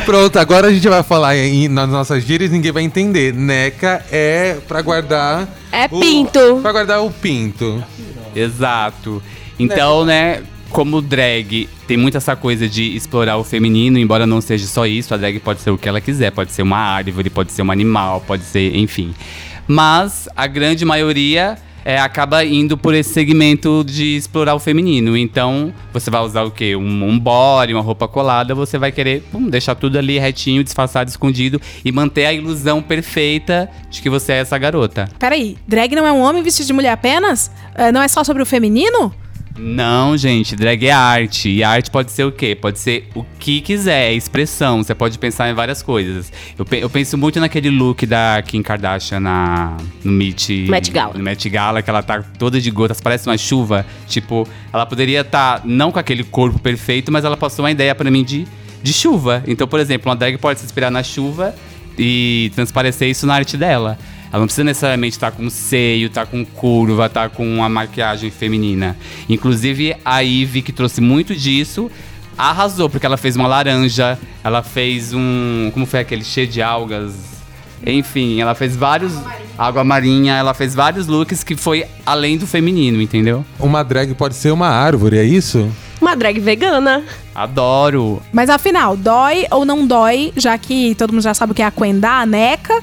Pronto, 0.05 0.39
agora 0.39 0.69
a 0.69 0.73
gente 0.73 0.89
vai 0.89 1.03
falar 1.03 1.37
em, 1.37 1.67
nas 1.69 1.89
nossas 1.89 2.23
gírias 2.25 2.51
ninguém 2.51 2.73
vai 2.73 2.83
entender. 2.83 3.33
Neca 3.33 4.05
é 4.11 4.59
pra 4.69 4.83
guardar. 4.83 5.49
É 5.73 5.87
o- 5.91 6.01
pinto. 6.01 6.59
Pra 6.63 6.73
guardar 6.73 7.03
o 7.03 7.11
pinto. 7.11 7.83
Exato. 8.35 9.23
Então, 9.59 10.05
né, 10.05 10.43
como 10.71 11.01
drag 11.01 11.69
tem 11.87 11.97
muito 11.97 12.17
essa 12.17 12.35
coisa 12.37 12.69
de 12.69 12.95
explorar 12.97 13.37
o 13.37 13.45
feminino, 13.45 13.99
embora 13.99 14.27
não 14.27 14.41
seja 14.41 14.67
só 14.67 14.87
isso, 14.87 15.15
a 15.15 15.17
drag 15.17 15.39
pode 15.41 15.61
ser 15.61 15.71
o 15.71 15.79
que 15.79 15.89
ela 15.89 16.01
quiser, 16.01 16.31
pode 16.33 16.51
ser 16.53 16.63
uma 16.63 16.77
árvore, 16.79 17.31
pode 17.31 17.53
ser 17.53 17.63
um 17.63 17.71
animal, 17.71 18.21
pode 18.27 18.43
ser, 18.45 18.75
enfim. 18.77 19.15
Mas 19.67 20.29
a 20.37 20.47
grande 20.47 20.85
maioria 20.85 21.57
é, 21.85 21.99
acaba 21.99 22.45
indo 22.45 22.79
por 22.79 22.95
esse 22.95 23.13
segmento 23.13 23.85
de 23.87 24.17
explorar 24.17 24.55
o 24.55 24.59
feminino. 24.59 25.17
Então, 25.17 25.73
você 25.93 26.11
vai 26.11 26.23
usar 26.23 26.43
o 26.43 26.51
quê? 26.51 26.75
Um, 26.75 27.05
um 27.05 27.19
body, 27.19 27.75
uma 27.75 27.83
roupa 27.83 28.09
colada, 28.09 28.55
você 28.55 28.79
vai 28.79 28.91
querer 28.91 29.23
pum, 29.31 29.49
deixar 29.49 29.75
tudo 29.75 29.99
ali 29.99 30.19
retinho, 30.19 30.65
disfarçado, 30.65 31.11
escondido 31.11 31.61
e 31.85 31.93
manter 31.93 32.27
a 32.27 32.33
ilusão 32.33 32.81
perfeita 32.81 33.69
de 33.91 34.01
que 34.01 34.09
você 34.09 34.33
é 34.33 34.37
essa 34.37 34.57
garota. 34.57 35.09
Peraí, 35.19 35.57
drag 35.69 35.95
não 35.95 36.07
é 36.07 36.13
um 36.13 36.21
homem 36.21 36.43
vestido 36.43 36.67
de 36.67 36.73
mulher 36.73 36.93
apenas? 36.93 37.51
É, 37.75 37.93
não 37.93 38.01
é 38.01 38.09
só 38.09 38.25
sobre 38.25 38.43
o 38.43 38.47
feminino? 38.47 39.13
Não, 39.57 40.17
gente, 40.17 40.57
drag 40.57 40.85
é 40.87 40.91
arte. 40.91 41.49
E 41.49 41.63
arte 41.63 41.91
pode 41.91 42.11
ser 42.11 42.25
o 42.25 42.33
quê? 42.33 42.57
Pode 42.61 42.79
ser 42.79 43.09
o 43.15 43.25
que 43.39 43.61
quiser, 43.61 44.11
é 44.11 44.13
expressão. 44.15 44.83
Você 44.83 44.95
pode 44.95 45.17
pensar 45.19 45.49
em 45.49 45.55
várias 45.55 45.81
coisas. 45.83 46.33
Eu, 46.59 46.65
pe- 46.65 46.79
eu 46.83 46.91
penso 46.91 47.17
muito 47.17 47.39
naquele 47.39 47.71
look 47.71 48.05
da 48.05 48.43
Kim 48.45 48.63
Kardashian 48.63 49.21
na, 49.21 49.77
no 50.03 50.11
Met, 50.11 50.67
Met 50.69 50.91
Gala. 50.91 51.15
No 51.15 51.23
Met 51.23 51.49
Gala, 51.49 51.83
que 51.83 51.89
ela 51.91 52.03
tá 52.03 52.21
toda 52.37 52.61
de 52.61 52.71
gotas, 52.71 53.01
parece 53.01 53.29
uma 53.29 53.39
chuva. 53.39 53.87
Tipo, 54.09 54.47
ela 54.73 54.85
poderia 54.87 55.21
estar 55.21 55.63
não 55.65 55.93
com 55.93 56.01
aquele 56.01 56.25
corpo 56.25 56.59
perfeito, 56.59 57.13
mas 57.13 57.25
ela 57.25 57.37
passou 57.37 57.65
uma 57.65 57.71
ideia 57.71 57.95
pra 57.95 58.11
mim 58.11 58.25
de, 58.25 58.47
de 58.83 58.93
chuva. 58.93 59.45
Então, 59.47 59.69
por 59.69 59.79
exemplo, 59.79 60.11
uma 60.11 60.17
drag 60.17 60.37
pode 60.37 60.59
se 60.59 60.67
inspirar 60.67 60.91
na 60.91 61.03
chuva 61.05 61.55
e 61.97 62.51
transparecer 62.57 63.09
isso 63.09 63.25
na 63.25 63.35
arte 63.35 63.57
dela. 63.57 63.97
Ela 64.35 64.41
não 64.41 64.47
precisa 64.49 64.65
necessariamente 64.65 65.13
estar 65.13 65.31
com 65.31 65.49
seio, 65.49 66.09
estar 66.09 66.27
com 66.27 66.45
curva, 66.45 67.07
estar 67.07 67.31
com 67.31 67.47
uma 67.47 67.69
maquiagem 67.69 68.33
feminina. 68.33 68.97
Inclusive, 69.29 69.95
a 70.05 70.19
Ivy, 70.19 70.61
que 70.61 70.73
trouxe 70.73 71.01
muito 71.01 71.37
disso, 71.37 71.89
arrasou, 72.37 72.91
porque 72.91 73.07
ela 73.07 73.17
fez 73.17 73.37
uma 73.37 73.47
laranja, 73.47 74.19
ela 74.43 74.61
fez 74.61 75.15
um. 75.15 75.71
Como 75.73 75.87
foi 75.87 76.01
aquele 76.01 76.25
cheio 76.25 76.49
de 76.49 76.61
algas? 76.61 77.15
Enfim, 77.87 78.41
ela 78.41 78.57
fez 78.57 78.75
vários. 78.75 79.13
Água 79.57 79.85
marinha, 79.85 80.35
ela 80.35 80.53
fez 80.53 80.75
vários 80.75 81.07
looks 81.07 81.45
que 81.45 81.55
foi 81.55 81.85
além 82.05 82.37
do 82.37 82.45
feminino, 82.45 83.01
entendeu? 83.01 83.45
Uma 83.61 83.85
drag 83.85 84.13
pode 84.15 84.35
ser 84.35 84.51
uma 84.51 84.67
árvore, 84.67 85.17
é 85.17 85.23
isso? 85.23 85.71
Uma 86.01 86.17
drag 86.17 86.41
vegana. 86.41 87.05
Adoro. 87.33 88.21
Mas 88.33 88.51
afinal, 88.51 88.97
dói 88.97 89.47
ou 89.53 89.65
não 89.65 89.87
dói, 89.87 90.33
já 90.37 90.59
que 90.59 90.97
todo 90.97 91.13
mundo 91.13 91.23
já 91.23 91.35
sabe 91.35 91.53
o 91.53 91.55
que 91.55 91.63
é 91.63 91.67
aquendar, 91.67 92.23
a 92.23 92.27
neca, 92.27 92.83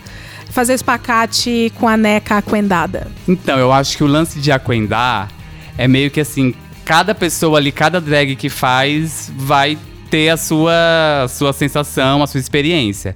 fazer 0.52 0.74
espacate 0.74 1.72
com 1.80 1.88
a 1.88 1.98
neca 1.98 2.38
aquendada? 2.38 3.08
Então, 3.28 3.58
eu 3.58 3.72
acho 3.72 3.98
que 3.98 4.04
o 4.04 4.08
lance 4.08 4.40
de 4.40 4.52
aquendar 4.52 5.30
é 5.78 5.88
meio 5.88 6.12
que 6.12 6.20
assim, 6.20 6.54
cada 6.86 7.16
pessoa 7.16 7.58
ali, 7.58 7.72
cada 7.72 8.02
drag 8.02 8.36
que 8.36 8.50
faz 8.50 9.32
vai 9.36 9.78
ter 10.10 10.30
a 10.30 10.38
sua, 10.38 11.24
a 11.24 11.28
sua 11.28 11.54
sensação, 11.54 12.22
a 12.22 12.28
sua 12.28 12.40
experiência. 12.40 13.16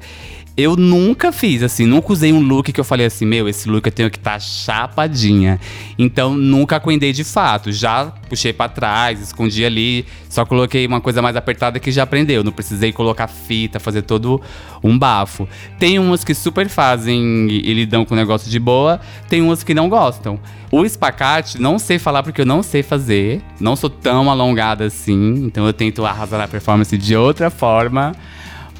Eu 0.57 0.77
nunca 0.77 1.33
fiz, 1.33 1.61
assim, 1.61 1.85
nunca 1.85 2.13
usei 2.13 2.31
um 2.31 2.39
look 2.39 2.71
que 2.71 2.79
eu 2.79 2.83
falei 2.85 3.05
assim, 3.05 3.25
meu, 3.25 3.49
esse 3.49 3.67
look 3.67 3.85
eu 3.85 3.91
tenho 3.91 4.09
que 4.09 4.17
estar 4.17 4.39
chapadinha. 4.39 5.59
Então, 5.99 6.33
nunca 6.33 6.77
aquendei 6.77 7.11
de 7.11 7.25
fato. 7.25 7.73
Já 7.73 8.05
puxei 8.29 8.53
pra 8.53 8.69
trás, 8.69 9.19
escondi 9.19 9.65
ali, 9.65 10.05
só 10.29 10.45
coloquei 10.45 10.87
uma 10.87 11.01
coisa 11.01 11.21
mais 11.21 11.35
apertada 11.35 11.77
que 11.77 11.91
já 11.91 12.03
aprendeu. 12.03 12.41
Não 12.41 12.53
precisei 12.53 12.93
colocar 12.93 13.27
fita, 13.27 13.81
fazer 13.81 14.03
todo 14.03 14.41
um 14.81 14.97
bafo. 14.97 15.45
Tem 15.77 15.99
umas 15.99 16.23
que 16.23 16.33
super 16.33 16.69
fazem 16.69 17.47
e, 17.49 17.73
lidam 17.73 18.05
com 18.05 18.13
o 18.13 18.17
negócio 18.17 18.49
de 18.49 18.57
boa, 18.57 19.01
tem 19.27 19.41
umas 19.41 19.61
que 19.61 19.73
não 19.73 19.89
gostam. 19.89 20.39
O 20.71 20.85
espacate, 20.85 21.61
não 21.61 21.77
sei 21.77 21.99
falar 21.99 22.23
porque 22.23 22.39
eu 22.39 22.45
não 22.45 22.63
sei 22.63 22.81
fazer. 22.81 23.41
Não 23.59 23.75
sou 23.75 23.89
tão 23.89 24.31
alongada 24.31 24.85
assim, 24.85 25.33
então 25.45 25.67
eu 25.67 25.73
tento 25.73 26.05
arrasar 26.05 26.39
a 26.39 26.47
performance 26.47 26.97
de 26.97 27.13
outra 27.13 27.49
forma. 27.49 28.13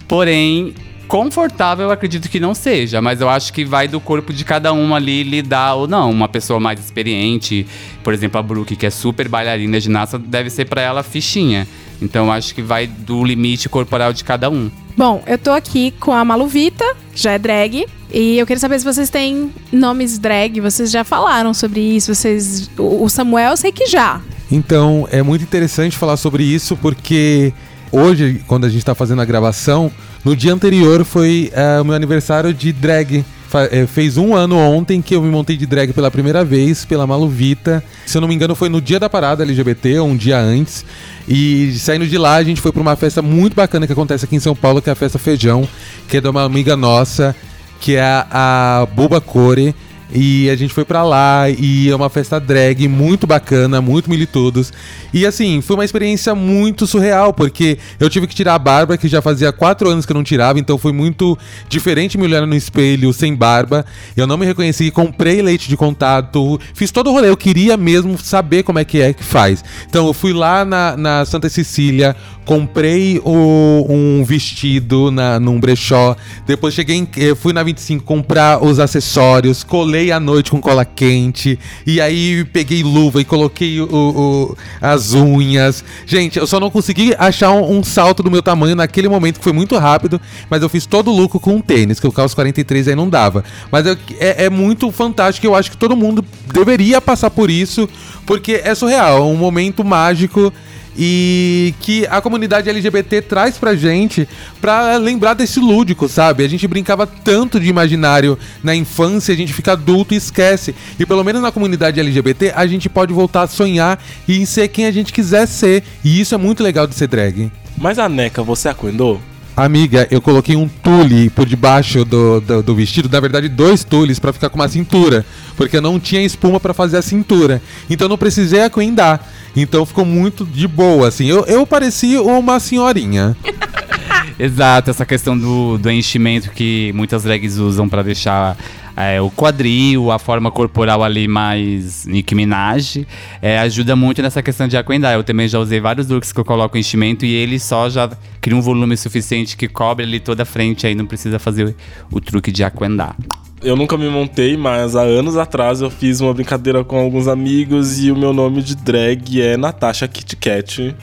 Porém, 0.08 0.74
confortável 1.08 1.86
eu 1.86 1.92
acredito 1.92 2.30
que 2.30 2.40
não 2.40 2.54
seja, 2.54 3.02
mas 3.02 3.22
eu 3.22 3.30
acho 3.30 3.54
que 3.54 3.64
vai 3.64 3.88
do 3.88 4.00
corpo 4.00 4.34
de 4.34 4.44
cada 4.44 4.74
um 4.74 4.94
ali 4.94 5.24
lidar 5.24 5.76
ou 5.76 5.88
não. 5.88 6.12
Uma 6.12 6.28
pessoa 6.28 6.60
mais 6.60 6.80
experiente, 6.80 7.66
por 8.04 8.14
exemplo, 8.14 8.40
a 8.40 8.44
Brooke, 8.44 8.76
que 8.76 8.86
é 8.86 8.90
super 8.90 9.28
bailarina 9.28 9.80
ginasta, 9.80 10.18
deve 10.20 10.50
ser 10.50 10.66
pra 10.66 10.82
ela 10.82 11.04
fichinha. 11.04 11.68
Então 12.02 12.26
eu 12.26 12.32
acho 12.32 12.54
que 12.54 12.62
vai 12.62 12.88
do 12.88 13.24
limite 13.24 13.70
corporal 13.70 14.12
de 14.12 14.24
cada 14.24 14.50
um. 14.50 14.70
Bom, 14.98 15.22
eu 15.28 15.38
tô 15.38 15.52
aqui 15.52 15.92
com 16.00 16.12
a 16.12 16.24
Maluvita, 16.24 16.86
já 17.14 17.34
é 17.34 17.40
drag. 17.40 17.86
E 18.14 18.38
eu 18.38 18.46
queria 18.46 18.60
saber 18.60 18.80
se 18.80 18.86
vocês 18.86 19.10
têm 19.10 19.52
nomes 19.72 20.18
drag. 20.18 20.62
Vocês 20.62 20.90
já 20.90 21.04
falaram 21.04 21.54
sobre 21.54 21.82
isso. 21.82 22.14
Vocês. 22.16 22.70
O 22.78 23.04
o 23.04 23.10
Samuel, 23.10 23.52
eu 23.52 23.58
sei 23.58 23.72
que 23.72 23.88
já. 23.88 24.22
Então, 24.50 25.08
é 25.12 25.22
muito 25.22 25.44
interessante 25.44 25.98
falar 25.98 26.18
sobre 26.18 26.44
isso 26.44 26.78
porque 26.78 27.52
hoje, 27.92 28.42
quando 28.48 28.66
a 28.66 28.70
gente 28.70 28.86
tá 28.86 28.96
fazendo 28.96 29.22
a 29.22 29.26
gravação, 29.26 29.92
no 30.26 30.36
dia 30.36 30.52
anterior 30.52 31.06
foi 31.06 31.52
eh, 31.54 31.80
o 31.80 31.86
meu 31.86 31.94
aniversário 31.94 32.52
de 32.52 32.74
drag. 32.74 33.24
Eh, 33.72 33.86
fez 33.86 34.18
um 34.18 34.36
ano 34.36 34.58
ontem 34.58 35.00
que 35.00 35.16
eu 35.16 35.22
me 35.22 35.30
montei 35.30 35.56
de 35.56 35.68
drag 35.68 35.94
pela 35.94 36.10
primeira 36.10 36.44
vez, 36.44 36.84
pela 36.84 37.06
Maluvita. 37.06 37.84
Se 38.08 38.18
eu 38.18 38.22
não 38.22 38.28
me 38.28 38.34
engano, 38.34 38.56
foi 38.56 38.68
no 38.68 38.82
dia 38.82 39.00
da 39.00 39.08
parada 39.08 39.44
LGBT, 39.44 40.00
ou 40.00 40.08
um 40.08 40.18
dia 40.18 40.40
antes. 40.40 40.84
E 41.28 41.74
saindo 41.78 42.08
de 42.08 42.18
lá, 42.18 42.36
a 42.36 42.44
gente 42.44 42.60
foi 42.60 42.72
pra 42.72 42.82
uma 42.82 42.96
festa 42.96 43.22
muito 43.22 43.56
bacana 43.56 43.86
que 43.86 43.94
acontece 43.94 44.26
aqui 44.26 44.36
em 44.36 44.40
São 44.40 44.56
Paulo, 44.56 44.82
que 44.82 44.90
é 44.90 44.94
a 44.94 44.96
Festa 44.96 45.20
Feijão, 45.20 45.70
que 46.08 46.18
é 46.18 46.22
de 46.22 46.28
uma 46.28 46.44
amiga 46.44 46.76
nossa, 46.76 47.36
que 47.80 47.96
é 47.96 48.02
a, 48.02 48.82
a 48.82 49.22
Core. 49.22 49.76
E 50.18 50.50
a 50.50 50.56
gente 50.56 50.74
foi 50.74 50.86
pra 50.86 51.04
lá 51.04 51.50
e 51.50 51.90
é 51.90 51.96
uma 51.96 52.10
festa 52.10 52.40
drag 52.40 52.88
muito 52.88 53.28
bacana, 53.28 53.82
muito 53.82 54.10
militudos. 54.10 54.72
E 55.14 55.26
assim, 55.26 55.60
foi 55.62 55.76
uma 55.76 55.84
experiência 55.84 56.34
muito 56.34 56.88
surreal, 56.88 57.34
porque 57.34 57.78
eu 58.00 58.10
tive 58.10 58.26
que 58.26 58.34
tirar 58.34 58.56
a 58.56 58.60
barba, 58.60 58.98
que 58.98 59.10
já 59.10 59.22
fazia 59.22 59.52
quatro 59.52 59.90
anos 59.90 60.06
que 60.06 60.12
eu 60.12 60.16
não 60.16 60.24
tirava, 60.24 60.58
então 60.58 60.78
foi 60.78 60.94
muito 60.94 61.38
diferente 61.68 62.18
me 62.18 62.24
olhar 62.24 62.46
no 62.48 62.56
espelho 62.56 63.12
sem 63.12 63.36
barba. 63.36 63.86
Eu 64.16 64.26
não 64.26 64.38
me 64.38 64.46
reconheci, 64.46 64.90
comprei 64.90 65.42
leite 65.42 65.68
de 65.68 65.76
contato, 65.76 66.60
fiz 66.74 66.92
todo 66.92 67.10
o 67.10 67.14
rolê, 67.14 67.30
eu 67.30 67.36
queria 67.38 67.76
mesmo 67.76 68.18
saber 68.18 68.64
como 68.64 68.80
é 68.80 68.86
que 68.86 69.02
é 69.02 69.12
que 69.12 69.24
faz. 69.24 69.64
Então 69.90 70.08
eu 70.08 70.14
fui 70.14 70.32
lá 70.32 70.64
na, 70.64 70.96
na 70.96 71.26
Santa 71.26 71.50
Cecília, 71.50 72.16
comprei 72.46 73.20
o- 73.26 73.86
um 73.90 74.24
vestido 74.24 75.12
na, 75.12 75.40
num 75.40 75.60
brechó, 75.60 76.16
depois 76.46 76.74
cheguei 76.74 76.96
em, 76.98 77.08
eh, 77.18 77.36
fui 77.36 77.52
na 77.52 77.64
25 77.64 78.04
comprar 78.06 78.64
os 78.64 78.80
acessórios, 78.80 79.64
colei 79.64 80.05
à 80.12 80.20
noite 80.20 80.52
com 80.52 80.60
cola 80.62 80.84
quente, 80.86 81.58
e 81.86 82.00
aí 82.02 82.44
peguei 82.46 82.84
luva 82.84 83.22
e 83.22 83.26
coloquei 83.26 83.80
o, 83.82 83.88
o- 83.92 84.58
as 84.82 85.14
unhas. 85.14 85.84
Gente, 86.06 86.38
eu 86.40 86.48
só 86.48 86.60
não 86.60 86.70
consegui 86.70 87.16
achar 87.18 87.52
um, 87.52 87.78
um 87.80 87.84
salto 87.84 88.22
do 88.24 88.32
meu 88.32 88.42
tamanho 88.42 88.76
naquele 88.76 89.08
momento, 89.10 89.38
que 89.40 89.44
foi 89.44 89.54
muito 89.54 89.78
rápido, 89.78 90.20
mas 90.50 90.62
eu 90.62 90.70
fiz 90.70 90.86
todo 90.86 91.12
o 91.12 91.16
lucro 91.16 91.40
com 91.40 91.56
um 91.56 91.62
tênis, 91.62 92.00
que 92.00 92.08
o 92.08 92.12
calço 92.12 92.36
43 92.36 92.88
aí 92.88 92.96
não 92.96 93.10
dava. 93.10 93.44
Mas 93.72 93.86
eu- 93.86 93.98
é, 94.20 94.46
é 94.46 94.50
muito 94.50 94.92
fantástico, 94.92 95.46
eu 95.48 95.56
acho 95.56 95.72
que 95.72 95.78
todo 95.78 95.96
mundo 95.96 96.24
deveria 96.54 97.02
passar 97.02 97.30
por 97.30 97.50
isso, 97.50 97.88
porque 98.26 98.62
é 98.64 98.74
surreal, 98.76 99.18
é 99.18 99.22
um 99.22 99.36
momento 99.36 99.84
mágico 99.84 100.52
e 100.98 101.74
que 101.82 102.06
a 102.08 102.22
comunidade 102.22 102.70
LGBT 102.70 103.22
traz 103.22 103.58
pra 103.58 103.76
gente 103.76 104.28
pra 104.62 104.98
lembrar 104.98 105.34
desse 105.34 105.60
lúdico, 105.60 106.08
sabe? 106.08 106.44
A 106.44 106.48
gente 106.48 106.68
brincava 106.68 107.06
tanto 107.06 107.60
de 107.60 107.70
imaginário 107.70 108.38
na 108.64 108.76
infância, 108.76 109.34
a 109.34 109.38
gente 109.38 109.54
fica 109.54 109.74
adulto 109.74 110.14
e 110.14 110.18
esquece. 110.18 110.76
E 111.00 111.06
pelo 111.06 111.24
menos 111.24 111.42
na 111.42 111.52
comunidade 111.52 112.00
LGBT 112.00 112.54
a 112.56 112.66
gente 112.66 112.90
pode 112.90 113.14
voltar 113.14 113.44
a 113.44 113.48
sonhar 113.48 114.02
e 114.28 114.40
em 114.40 114.46
ser 114.46 114.68
quem 114.68 114.86
a 114.86 114.92
gente 114.92 115.12
quiser 115.12 115.48
ser. 115.48 115.84
E 116.04 116.20
isso 116.20 116.34
é 116.34 116.38
muito 116.38 116.64
legal 116.64 116.88
de 116.88 116.96
ser 116.96 117.08
drag. 117.08 117.52
Mas 117.78 118.00
a 118.00 118.08
Neca, 118.08 118.42
você 118.42 118.70
acordou? 118.70 119.20
Amiga, 119.58 120.06
eu 120.12 120.22
coloquei 120.22 120.58
um 120.58 120.68
tule 120.68 121.30
por 121.30 121.46
debaixo 121.46 122.04
do, 122.04 122.42
do, 122.42 122.62
do 122.62 122.76
vestido, 122.76 123.08
na 123.08 123.22
verdade 123.22 123.48
dois 123.48 123.86
tules 123.86 124.20
pra 124.20 124.34
ficar 124.34 124.50
com 124.50 124.58
uma 124.58 124.68
cintura, 124.68 125.26
porque 125.56 125.78
eu 125.78 125.82
não 125.82 125.98
tinha 125.98 126.22
espuma 126.22 126.60
pra 126.60 126.74
fazer 126.74 126.98
a 126.98 127.02
cintura. 127.02 127.62
Então 127.90 128.06
eu 128.06 128.10
não 128.10 128.18
precisei 128.18 128.64
aquendar. 128.64 129.26
Então 129.56 129.86
ficou 129.86 130.06
muito 130.06 130.46
de 130.46 130.68
boa, 130.68 131.08
assim. 131.08 131.28
Eu, 131.28 131.46
eu 131.46 131.66
parecia 131.66 132.22
uma 132.22 132.60
senhorinha. 132.60 133.36
Exato, 134.38 134.90
essa 134.90 135.06
questão 135.06 135.38
do, 135.38 135.78
do 135.78 135.90
enchimento 135.90 136.52
que 136.52 136.92
muitas 136.94 137.24
drags 137.24 137.58
usam 137.58 137.88
pra 137.88 138.04
deixar 138.04 138.58
é, 138.96 139.22
o 139.22 139.30
quadril, 139.30 140.12
a 140.12 140.20
forma 140.20 140.52
corporal 140.52 141.04
ali 141.04 141.28
mais 141.28 142.06
Nicki 142.06 142.36
Minaj, 142.36 143.06
é, 143.42 143.60
ajuda 143.60 143.96
muito 143.96 144.22
nessa 144.22 144.42
questão 144.42 144.68
de 144.68 144.76
aquendar. 144.76 145.14
Eu 145.14 145.24
também 145.24 145.48
já 145.48 145.60
usei 145.60 145.80
vários 145.80 146.08
looks 146.08 146.34
que 146.34 146.40
eu 146.40 146.46
coloco 146.46 146.78
enchimento 146.78 147.26
e 147.26 147.34
ele 147.34 147.60
só 147.60 147.90
já 147.90 148.10
cria 148.42 148.58
um 148.58 148.62
volume 148.62 148.98
suficiente 148.98 149.56
que 149.56 149.68
cobre 149.68 150.06
ali 150.06 150.20
toda 150.20 150.44
a 150.44 150.46
frente, 150.46 150.86
aí 150.88 150.96
não 150.96 151.06
precisa 151.06 151.40
fazer 151.40 151.76
o, 152.12 152.18
o 152.18 152.22
truque 152.22 152.52
de 152.52 152.64
aquendar. 152.64 153.16
Eu 153.64 153.76
nunca 153.76 153.98
me 153.98 154.10
montei, 154.10 154.58
mas 154.58 154.96
há 154.96 155.02
anos 155.02 155.38
atrás 155.38 155.82
eu 155.82 155.90
fiz 155.90 156.20
uma 156.20 156.34
brincadeira 156.34 156.84
com 156.84 156.98
alguns 156.98 157.28
amigos 157.28 158.00
e 158.00 158.12
o 158.12 158.16
meu 158.16 158.34
nome 158.34 158.62
de 158.62 158.76
drag 158.76 159.42
é 159.42 159.58
Natasha 159.58 160.08
Kit 160.08 160.36
Kat. 160.36 160.96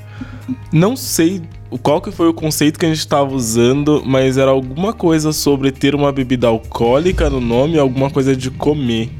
Não 0.71 0.95
sei 0.97 1.43
qual 1.83 2.01
que 2.01 2.11
foi 2.11 2.29
o 2.29 2.35
conceito 2.35 2.79
que 2.79 2.85
a 2.85 2.89
gente 2.89 2.99
estava 2.99 3.35
usando, 3.35 4.03
mas 4.05 4.37
era 4.37 4.51
alguma 4.51 4.93
coisa 4.93 5.33
sobre 5.33 5.73
ter 5.73 5.95
uma 5.95 6.13
bebida 6.13 6.47
alcoólica 6.47 7.31
no 7.31 7.41
nome, 7.41 7.79
alguma 7.79 8.11
coisa 8.11 8.37
de 8.37 8.51
comer. 8.51 9.11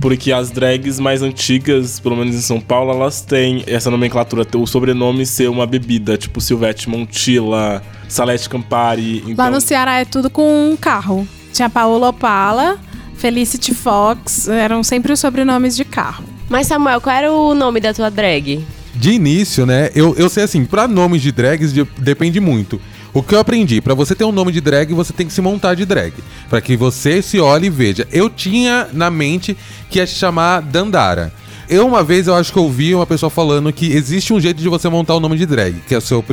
Porque 0.00 0.30
as 0.30 0.50
drags 0.50 1.00
mais 1.00 1.22
antigas, 1.22 1.98
pelo 1.98 2.16
menos 2.16 2.34
em 2.34 2.40
São 2.40 2.60
Paulo, 2.60 2.90
elas 2.90 3.22
têm 3.22 3.64
essa 3.66 3.90
nomenclatura, 3.90 4.46
o 4.56 4.66
sobrenome 4.66 5.26
ser 5.26 5.48
uma 5.50 5.66
bebida, 5.66 6.16
tipo 6.16 6.40
Silvete 6.40 6.88
Montilla, 6.88 7.82
Salete 8.08 8.48
Campari. 8.48 9.18
Então... 9.26 9.44
Lá 9.44 9.50
no 9.50 9.60
Ceará 9.60 10.00
é 10.00 10.04
tudo 10.04 10.30
com 10.30 10.70
um 10.70 10.76
carro. 10.76 11.26
Tinha 11.52 11.68
Paola 11.70 12.08
Opala, 12.08 12.78
Felicity 13.16 13.74
Fox, 13.74 14.48
eram 14.48 14.82
sempre 14.82 15.12
os 15.12 15.20
sobrenomes 15.20 15.76
de 15.76 15.84
carro. 15.84 16.24
Mas, 16.48 16.66
Samuel, 16.66 17.00
qual 17.00 17.14
era 17.14 17.32
o 17.32 17.54
nome 17.54 17.80
da 17.80 17.92
tua 17.94 18.10
drag? 18.10 18.64
De 18.94 19.12
início, 19.12 19.64
né? 19.66 19.90
Eu, 19.94 20.14
eu 20.16 20.28
sei 20.28 20.42
assim, 20.44 20.64
pra 20.64 20.88
nomes 20.88 21.22
de 21.22 21.30
drags 21.30 21.72
de- 21.72 21.84
depende 21.98 22.40
muito. 22.40 22.80
O 23.12 23.22
que 23.22 23.34
eu 23.34 23.40
aprendi, 23.40 23.80
pra 23.80 23.94
você 23.94 24.14
ter 24.14 24.24
um 24.24 24.32
nome 24.32 24.52
de 24.52 24.60
drag, 24.60 24.92
você 24.94 25.12
tem 25.12 25.26
que 25.26 25.32
se 25.32 25.40
montar 25.40 25.74
de 25.74 25.84
drag, 25.84 26.12
Pra 26.48 26.60
que 26.60 26.76
você 26.76 27.20
se 27.22 27.38
olhe 27.40 27.66
e 27.66 27.70
veja. 27.70 28.06
Eu 28.12 28.28
tinha 28.30 28.88
na 28.92 29.10
mente 29.10 29.56
que 29.88 29.98
ia 29.98 30.06
se 30.06 30.14
chamar 30.14 30.60
Dandara. 30.62 31.32
Eu 31.70 31.86
uma 31.86 32.02
vez 32.02 32.26
eu 32.26 32.34
acho 32.34 32.52
que 32.52 32.58
ouvi 32.58 32.92
uma 32.96 33.06
pessoa 33.06 33.30
falando 33.30 33.72
que 33.72 33.92
existe 33.92 34.32
um 34.32 34.40
jeito 34.40 34.60
de 34.60 34.68
você 34.68 34.88
montar 34.88 35.14
o 35.14 35.20
nome 35.20 35.38
de 35.38 35.46
drag, 35.46 35.76
que 35.86 35.94
é 35.94 36.00
seu, 36.00 36.24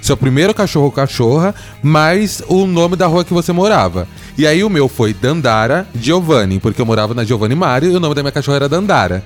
seu 0.00 0.16
primeiro 0.16 0.54
cachorro 0.54 0.84
ou 0.84 0.92
cachorra, 0.92 1.52
mais 1.82 2.40
o 2.46 2.64
nome 2.64 2.94
da 2.94 3.08
rua 3.08 3.24
que 3.24 3.34
você 3.34 3.52
morava. 3.52 4.06
E 4.38 4.46
aí 4.46 4.62
o 4.62 4.70
meu 4.70 4.88
foi 4.88 5.12
Dandara 5.12 5.84
Giovanni, 6.00 6.60
porque 6.60 6.80
eu 6.80 6.86
morava 6.86 7.12
na 7.12 7.24
Giovanni 7.24 7.56
Mário 7.56 7.90
e 7.90 7.96
o 7.96 7.98
nome 7.98 8.14
da 8.14 8.22
minha 8.22 8.30
cachorra 8.30 8.58
era 8.58 8.68
Dandara. 8.68 9.24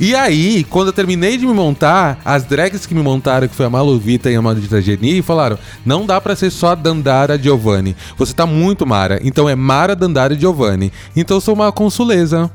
E 0.00 0.14
aí, 0.14 0.64
quando 0.64 0.86
eu 0.86 0.92
terminei 0.94 1.36
de 1.36 1.46
me 1.46 1.52
montar, 1.52 2.18
as 2.24 2.44
drags 2.44 2.86
que 2.86 2.94
me 2.94 3.02
montaram, 3.02 3.46
que 3.46 3.54
foi 3.54 3.66
a 3.66 3.70
Malu 3.70 3.98
Vita 3.98 4.30
e 4.30 4.36
a 4.36 4.40
Maldita 4.40 4.80
Geni, 4.80 5.20
falaram: 5.20 5.58
não 5.84 6.06
dá 6.06 6.18
pra 6.18 6.34
ser 6.34 6.48
só 6.48 6.74
Dandara 6.74 7.38
Giovanni. 7.38 7.94
Você 8.16 8.32
tá 8.32 8.46
muito 8.46 8.86
Mara. 8.86 9.20
Então 9.22 9.46
é 9.46 9.54
Mara 9.54 9.94
Dandara 9.94 10.34
Giovanni. 10.34 10.90
Então 11.14 11.36
eu 11.36 11.40
sou 11.42 11.54
uma 11.54 11.70
consuleza. 11.70 12.50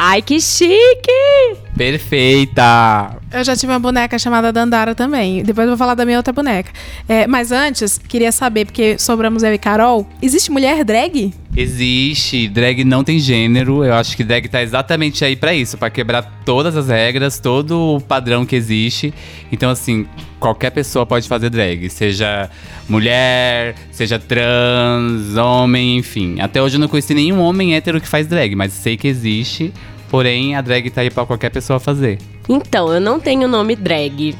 Ai, 0.00 0.22
que 0.22 0.40
chique! 0.40 1.58
Perfeita! 1.76 3.16
Eu 3.32 3.42
já 3.42 3.56
tive 3.56 3.72
uma 3.72 3.80
boneca 3.80 4.16
chamada 4.16 4.52
Dandara 4.52 4.94
também. 4.94 5.42
Depois 5.42 5.64
eu 5.66 5.72
vou 5.72 5.76
falar 5.76 5.94
da 5.96 6.04
minha 6.04 6.16
outra 6.18 6.32
boneca. 6.32 6.70
É, 7.08 7.26
mas 7.26 7.50
antes, 7.50 7.98
queria 7.98 8.30
saber, 8.30 8.64
porque 8.64 8.96
sobramos 8.96 9.42
eu 9.42 9.52
e 9.52 9.58
Carol, 9.58 10.06
existe 10.22 10.52
mulher 10.52 10.84
drag? 10.84 11.34
Existe, 11.60 12.46
drag 12.46 12.84
não 12.84 13.02
tem 13.02 13.18
gênero. 13.18 13.84
Eu 13.84 13.94
acho 13.94 14.16
que 14.16 14.22
drag 14.22 14.46
tá 14.46 14.62
exatamente 14.62 15.24
aí 15.24 15.34
pra 15.34 15.52
isso, 15.52 15.76
pra 15.76 15.90
quebrar 15.90 16.22
todas 16.44 16.76
as 16.76 16.86
regras, 16.86 17.40
todo 17.40 17.96
o 17.96 18.00
padrão 18.00 18.46
que 18.46 18.54
existe. 18.54 19.12
Então, 19.50 19.68
assim, 19.68 20.06
qualquer 20.38 20.70
pessoa 20.70 21.04
pode 21.04 21.26
fazer 21.26 21.50
drag, 21.50 21.90
seja 21.90 22.48
mulher, 22.88 23.74
seja 23.90 24.20
trans, 24.20 25.36
homem, 25.36 25.98
enfim. 25.98 26.40
Até 26.40 26.62
hoje 26.62 26.76
eu 26.76 26.80
não 26.80 26.86
conheci 26.86 27.12
nenhum 27.12 27.40
homem 27.40 27.74
hétero 27.74 28.00
que 28.00 28.06
faz 28.06 28.28
drag, 28.28 28.54
mas 28.54 28.72
sei 28.72 28.96
que 28.96 29.08
existe. 29.08 29.72
Porém, 30.08 30.54
a 30.54 30.60
drag 30.60 30.88
tá 30.90 31.00
aí 31.00 31.10
pra 31.10 31.26
qualquer 31.26 31.50
pessoa 31.50 31.80
fazer. 31.80 32.18
Então, 32.48 32.92
eu 32.92 33.00
não 33.00 33.18
tenho 33.18 33.48
nome 33.48 33.74
drag, 33.74 34.36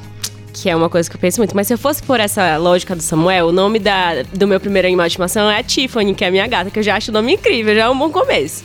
que 0.53 0.69
é 0.69 0.77
uma 0.77 0.89
coisa 0.89 1.09
que 1.09 1.17
eu 1.17 1.21
penso 1.21 1.41
muito. 1.41 1.55
Mas 1.55 1.67
se 1.67 1.75
eu 1.75 1.79
fosse 1.79 2.03
por 2.03 2.21
essa 2.21 2.57
lógica 2.57 2.95
do 2.95 3.03
Samuel, 3.03 3.49
o 3.49 3.53
nome 3.53 3.79
da, 3.79 4.23
do 4.33 4.47
meu 4.47 4.59
primeiro 4.59 4.89
animal 4.89 5.07
de 5.07 5.13
estimação 5.13 5.51
é 5.51 5.59
a 5.59 5.63
Tiffany, 5.63 6.15
que 6.15 6.25
é 6.25 6.29
a 6.29 6.31
minha 6.31 6.47
gata, 6.47 6.71
que 6.71 6.79
eu 6.79 6.83
já 6.83 6.97
acho 6.97 7.11
o 7.11 7.15
nome 7.15 7.35
incrível, 7.35 7.75
já 7.75 7.83
é 7.83 7.89
um 7.89 7.99
bom 7.99 8.11
começo. 8.11 8.65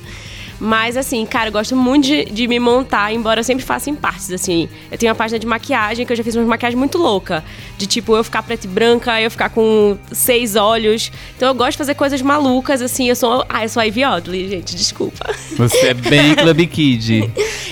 Mas, 0.63 0.95
assim, 0.95 1.25
cara, 1.25 1.49
eu 1.49 1.51
gosto 1.51 1.75
muito 1.75 2.05
de, 2.05 2.23
de 2.23 2.47
me 2.47 2.57
montar, 2.57 3.13
embora 3.13 3.41
eu 3.41 3.43
sempre 3.43 3.65
faça 3.65 3.89
em 3.89 3.95
partes, 3.95 4.31
assim. 4.31 4.69
Eu 4.89 4.97
tenho 4.97 5.11
uma 5.11 5.15
página 5.15 5.37
de 5.37 5.45
maquiagem 5.45 6.05
que 6.05 6.13
eu 6.13 6.15
já 6.15 6.23
fiz 6.23 6.37
uma 6.37 6.45
maquiagem 6.45 6.79
muito 6.79 6.97
louca. 6.97 7.43
De, 7.77 7.85
tipo, 7.85 8.15
eu 8.15 8.23
ficar 8.23 8.41
preta 8.43 8.65
e 8.65 8.69
branca, 8.69 9.19
eu 9.19 9.29
ficar 9.29 9.49
com 9.49 9.97
seis 10.13 10.55
olhos. 10.55 11.11
Então, 11.35 11.49
eu 11.49 11.53
gosto 11.53 11.71
de 11.71 11.77
fazer 11.79 11.95
coisas 11.95 12.21
malucas, 12.21 12.81
assim. 12.81 13.09
Eu 13.09 13.15
sou... 13.17 13.45
Ah, 13.49 13.65
eu 13.65 13.67
sou 13.67 13.81
a 13.81 13.83
Ivy 13.83 14.05
Oddly, 14.05 14.47
gente, 14.47 14.73
desculpa. 14.73 15.35
Você 15.57 15.87
é 15.87 15.93
bem 15.93 16.33
Club 16.39 16.65
Kid. 16.67 17.29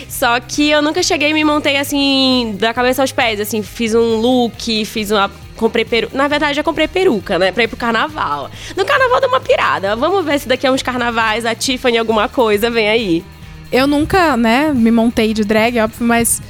Só 0.09 0.37
que 0.41 0.69
eu 0.69 0.81
nunca 0.81 1.01
cheguei 1.01 1.29
e 1.29 1.33
me 1.33 1.45
montei 1.45 1.77
assim, 1.77 2.57
da 2.59 2.73
cabeça 2.73 3.01
aos 3.01 3.13
pés. 3.13 3.39
Assim, 3.39 3.63
fiz 3.63 3.95
um 3.95 4.17
look, 4.17 4.83
fiz 4.83 5.11
uma. 5.11 5.31
Comprei. 5.61 5.85
Na 6.11 6.27
verdade, 6.27 6.55
já 6.55 6.63
comprei 6.63 6.87
peruca, 6.87 7.37
né? 7.37 7.51
Pra 7.51 7.63
ir 7.63 7.67
pro 7.67 7.77
carnaval. 7.77 8.49
No 8.75 8.83
carnaval 8.83 9.21
dá 9.21 9.27
uma 9.27 9.39
pirada. 9.39 9.95
Vamos 9.95 10.25
ver 10.25 10.39
se 10.39 10.47
daqui 10.47 10.65
a 10.65 10.71
uns 10.71 10.81
carnavais 10.81 11.45
a 11.45 11.53
Tiffany 11.53 11.99
alguma 11.99 12.27
coisa 12.27 12.71
vem 12.71 12.89
aí. 12.89 13.23
Eu 13.71 13.85
nunca, 13.85 14.35
né, 14.35 14.73
me 14.73 14.91
montei 14.91 15.33
de 15.33 15.45
drag, 15.45 15.79
óbvio, 15.79 16.05
mas 16.05 16.41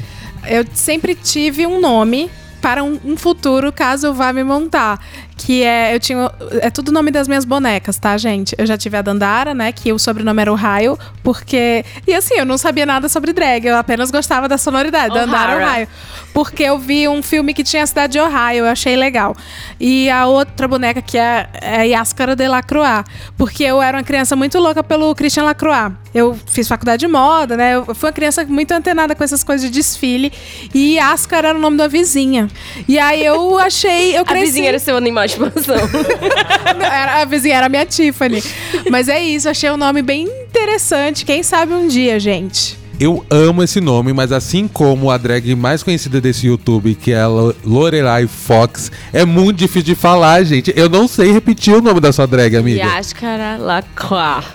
eu 0.47 0.65
sempre 0.73 1.13
tive 1.13 1.67
um 1.67 1.79
nome 1.79 2.31
para 2.61 2.83
um, 2.83 2.99
um 3.03 3.17
futuro 3.17 3.71
caso 3.71 4.07
eu 4.07 4.13
vá 4.13 4.31
me 4.31 4.43
montar. 4.43 4.99
Que 5.43 5.63
é, 5.63 5.95
eu 5.95 5.99
tinha. 5.99 6.31
É 6.61 6.69
tudo 6.69 6.91
nome 6.91 7.09
das 7.09 7.27
minhas 7.27 7.45
bonecas, 7.45 7.97
tá, 7.97 8.15
gente? 8.15 8.53
Eu 8.59 8.65
já 8.67 8.77
tive 8.77 8.95
a 8.95 9.01
Dandara, 9.01 9.55
né? 9.55 9.71
Que 9.71 9.91
o 9.91 9.97
sobrenome 9.97 10.39
era 10.39 10.53
Ohio, 10.53 10.99
porque. 11.23 11.83
E 12.07 12.13
assim, 12.13 12.35
eu 12.35 12.45
não 12.45 12.59
sabia 12.59 12.85
nada 12.85 13.09
sobre 13.09 13.33
drag, 13.33 13.65
eu 13.65 13.75
apenas 13.75 14.11
gostava 14.11 14.47
da 14.47 14.57
sonoridade. 14.57 15.13
Dandara 15.15 15.55
O'Hara. 15.57 15.71
Ohio. 15.71 15.87
Porque 16.31 16.63
eu 16.63 16.77
vi 16.77 17.07
um 17.07 17.23
filme 17.23 17.53
que 17.53 17.63
tinha 17.63 17.83
a 17.83 17.87
cidade 17.87 18.13
de 18.13 18.19
Ohio, 18.19 18.59
eu 18.59 18.67
achei 18.67 18.95
legal. 18.95 19.35
E 19.79 20.09
a 20.11 20.27
outra 20.27 20.67
boneca 20.67 21.01
que 21.01 21.17
é, 21.17 21.49
é 21.59 21.75
a 21.81 21.83
Yáscara 21.83 22.35
de 22.35 22.47
Lacroix. 22.47 23.03
Porque 23.37 23.63
eu 23.63 23.81
era 23.81 23.97
uma 23.97 24.03
criança 24.03 24.35
muito 24.35 24.59
louca 24.59 24.83
pelo 24.83 25.13
Christian 25.15 25.43
Lacroix. 25.43 25.91
Eu 26.13 26.37
fiz 26.47 26.67
faculdade 26.67 26.99
de 27.01 27.07
moda, 27.07 27.57
né? 27.57 27.75
Eu 27.75 27.95
fui 27.95 28.09
uma 28.09 28.13
criança 28.13 28.45
muito 28.45 28.71
antenada 28.73 29.15
com 29.15 29.23
essas 29.23 29.43
coisas 29.43 29.67
de 29.69 29.73
desfile. 29.73 30.31
E 30.73 30.95
Yáscara 30.95 31.49
era 31.49 31.57
o 31.57 31.61
nome 31.61 31.77
da 31.77 31.87
vizinha. 31.87 32.47
E 32.87 32.99
aí 32.99 33.25
eu 33.25 33.57
achei. 33.57 34.15
Eu 34.15 34.21
A 34.21 34.25
cresci. 34.25 34.45
vizinha 34.45 34.69
era 34.69 34.79
seu 34.79 34.95
animal 34.95 35.25
estimação. 35.31 35.75
Era- 36.81 37.21
a 37.21 37.25
vizinha 37.25 37.55
era 37.57 37.65
a 37.65 37.69
minha 37.69 37.85
Tiffany. 37.85 38.43
Mas 38.89 39.07
é 39.07 39.21
isso, 39.21 39.47
achei 39.49 39.69
um 39.71 39.77
nome 39.77 40.01
bem 40.01 40.23
interessante. 40.27 41.25
Quem 41.25 41.41
sabe 41.43 41.73
um 41.73 41.87
dia, 41.87 42.19
gente. 42.19 42.79
Eu 42.99 43.25
amo 43.31 43.63
esse 43.63 43.81
nome, 43.81 44.13
mas 44.13 44.31
assim 44.31 44.67
como 44.67 45.09
a 45.09 45.17
drag 45.17 45.55
mais 45.55 45.81
conhecida 45.81 46.21
desse 46.21 46.45
YouTube, 46.45 46.93
que 46.93 47.11
é 47.11 47.21
a 47.21 47.27
Lo- 47.27 47.55
Lorelai 47.65 48.27
Fox, 48.27 48.91
é 49.11 49.25
muito 49.25 49.57
difícil 49.57 49.81
de 49.81 49.95
falar, 49.95 50.43
gente. 50.43 50.71
Eu 50.75 50.87
não 50.87 51.07
sei 51.07 51.31
repetir 51.31 51.73
o 51.73 51.81
nome 51.81 51.99
da 51.99 52.11
sua 52.11 52.27
drag, 52.27 52.55
amiga. 52.55 52.79
Yáscara 52.79 53.57
Lacroix. 53.57 54.45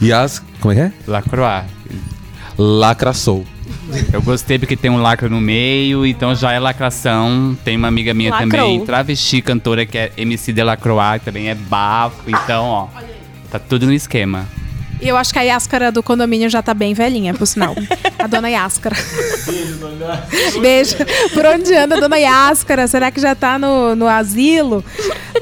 Yas... 0.00 0.40
Como 0.60 0.72
é 0.72 0.74
que 0.76 0.80
é? 0.82 0.92
Lacroix. 1.08 1.64
Lacraçou. 2.56 3.44
Eu 4.12 4.22
gostei 4.22 4.58
porque 4.58 4.76
tem 4.76 4.90
um 4.90 5.00
lacro 5.00 5.28
no 5.28 5.40
meio, 5.40 6.06
então 6.06 6.34
já 6.34 6.52
é 6.52 6.58
lacração. 6.58 7.56
Tem 7.64 7.76
uma 7.76 7.88
amiga 7.88 8.14
minha 8.14 8.30
Lacrou. 8.30 8.50
também, 8.50 8.84
travesti 8.84 9.42
cantora, 9.42 9.86
que 9.86 9.98
é 9.98 10.12
MC 10.16 10.52
de 10.52 10.62
Lacroix, 10.62 11.22
também 11.24 11.48
é 11.48 11.54
bafo. 11.54 12.22
Então, 12.26 12.64
ó, 12.64 12.88
tá 13.50 13.58
tudo 13.58 13.86
no 13.86 13.92
esquema. 13.92 14.46
E 15.00 15.06
eu 15.06 15.16
acho 15.16 15.32
que 15.32 15.38
a 15.38 15.42
Yáscara 15.42 15.92
do 15.92 16.02
condomínio 16.02 16.50
já 16.50 16.60
tá 16.60 16.74
bem 16.74 16.92
velhinha, 16.92 17.32
por 17.32 17.46
sinal. 17.46 17.74
A 18.18 18.26
dona 18.26 18.50
Yáscara. 18.50 18.96
Beijo. 20.60 20.96
Por 21.32 21.46
onde 21.46 21.72
anda 21.72 21.96
a 21.96 22.00
dona 22.00 22.18
Yáscara? 22.18 22.88
Será 22.88 23.10
que 23.10 23.20
já 23.20 23.34
tá 23.34 23.58
no, 23.60 23.94
no 23.94 24.08
asilo? 24.08 24.84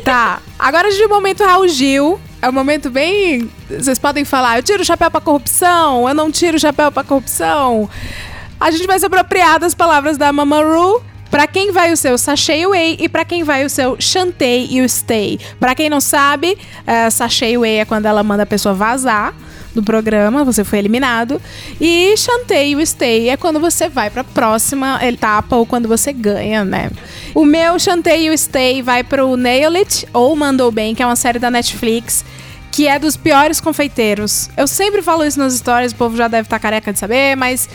Tá. 0.04 0.40
Agora 0.58 0.90
de 0.90 1.06
momento 1.06 1.42
Raul 1.42 1.68
Gil. 1.68 2.20
É 2.40 2.48
um 2.48 2.52
momento 2.52 2.90
bem. 2.90 3.50
Vocês 3.68 3.98
podem 3.98 4.24
falar, 4.24 4.58
eu 4.58 4.62
tiro 4.62 4.82
o 4.82 4.84
chapéu 4.84 5.10
pra 5.10 5.20
corrupção, 5.20 6.08
eu 6.08 6.14
não 6.14 6.30
tiro 6.30 6.56
o 6.56 6.60
chapéu 6.60 6.92
pra 6.92 7.02
corrupção. 7.02 7.88
A 8.60 8.70
gente 8.70 8.86
vai 8.86 8.98
se 8.98 9.06
apropriar 9.06 9.58
das 9.58 9.74
palavras 9.74 10.16
da 10.16 10.32
Mama 10.32 10.62
Ru 10.62 11.02
Pra 11.30 11.46
quem 11.46 11.72
vai 11.72 11.92
o 11.92 11.96
seu 11.96 12.16
Sachê 12.16 12.66
Whey 12.66 12.96
e 13.00 13.08
pra 13.08 13.24
quem 13.24 13.42
vai 13.42 13.64
o 13.64 13.70
seu 13.70 13.96
Chantei 14.00 14.68
e 14.70 14.80
o 14.80 14.88
Stay. 14.88 15.38
Pra 15.58 15.74
quem 15.74 15.90
não 15.90 16.00
sabe, 16.00 16.56
uh, 16.56 17.10
Sachê 17.10 17.58
Whey 17.58 17.80
é 17.80 17.84
quando 17.84 18.06
ela 18.06 18.22
manda 18.22 18.44
a 18.44 18.46
pessoa 18.46 18.74
vazar 18.74 19.34
do 19.76 19.82
programa, 19.82 20.44
você 20.44 20.64
foi 20.64 20.80
eliminado. 20.80 21.40
E 21.80 22.16
Chantei 22.16 22.70
e 22.70 22.76
o 22.76 22.84
Stay 22.84 23.28
é 23.28 23.36
quando 23.36 23.60
você 23.60 23.88
vai 23.88 24.10
pra 24.10 24.24
próxima 24.24 24.98
etapa 25.04 25.54
ou 25.54 25.64
quando 25.64 25.86
você 25.86 26.12
ganha, 26.12 26.64
né? 26.64 26.90
O 27.34 27.44
meu 27.44 27.78
Chantei 27.78 28.26
e 28.26 28.30
o 28.30 28.36
Stay 28.36 28.82
vai 28.82 29.04
pro 29.04 29.36
Nail 29.36 29.76
It 29.76 30.08
ou 30.12 30.34
Mandou 30.34 30.72
Bem, 30.72 30.94
que 30.94 31.02
é 31.02 31.06
uma 31.06 31.16
série 31.16 31.38
da 31.38 31.50
Netflix 31.50 32.24
que 32.72 32.86
é 32.86 32.98
dos 32.98 33.16
piores 33.16 33.58
confeiteiros. 33.58 34.50
Eu 34.54 34.66
sempre 34.66 35.00
falo 35.00 35.24
isso 35.24 35.38
nas 35.38 35.54
histórias, 35.54 35.92
o 35.92 35.94
povo 35.94 36.14
já 36.14 36.28
deve 36.28 36.46
estar 36.46 36.58
careca 36.58 36.92
de 36.92 36.98
saber, 36.98 37.34
mas 37.34 37.66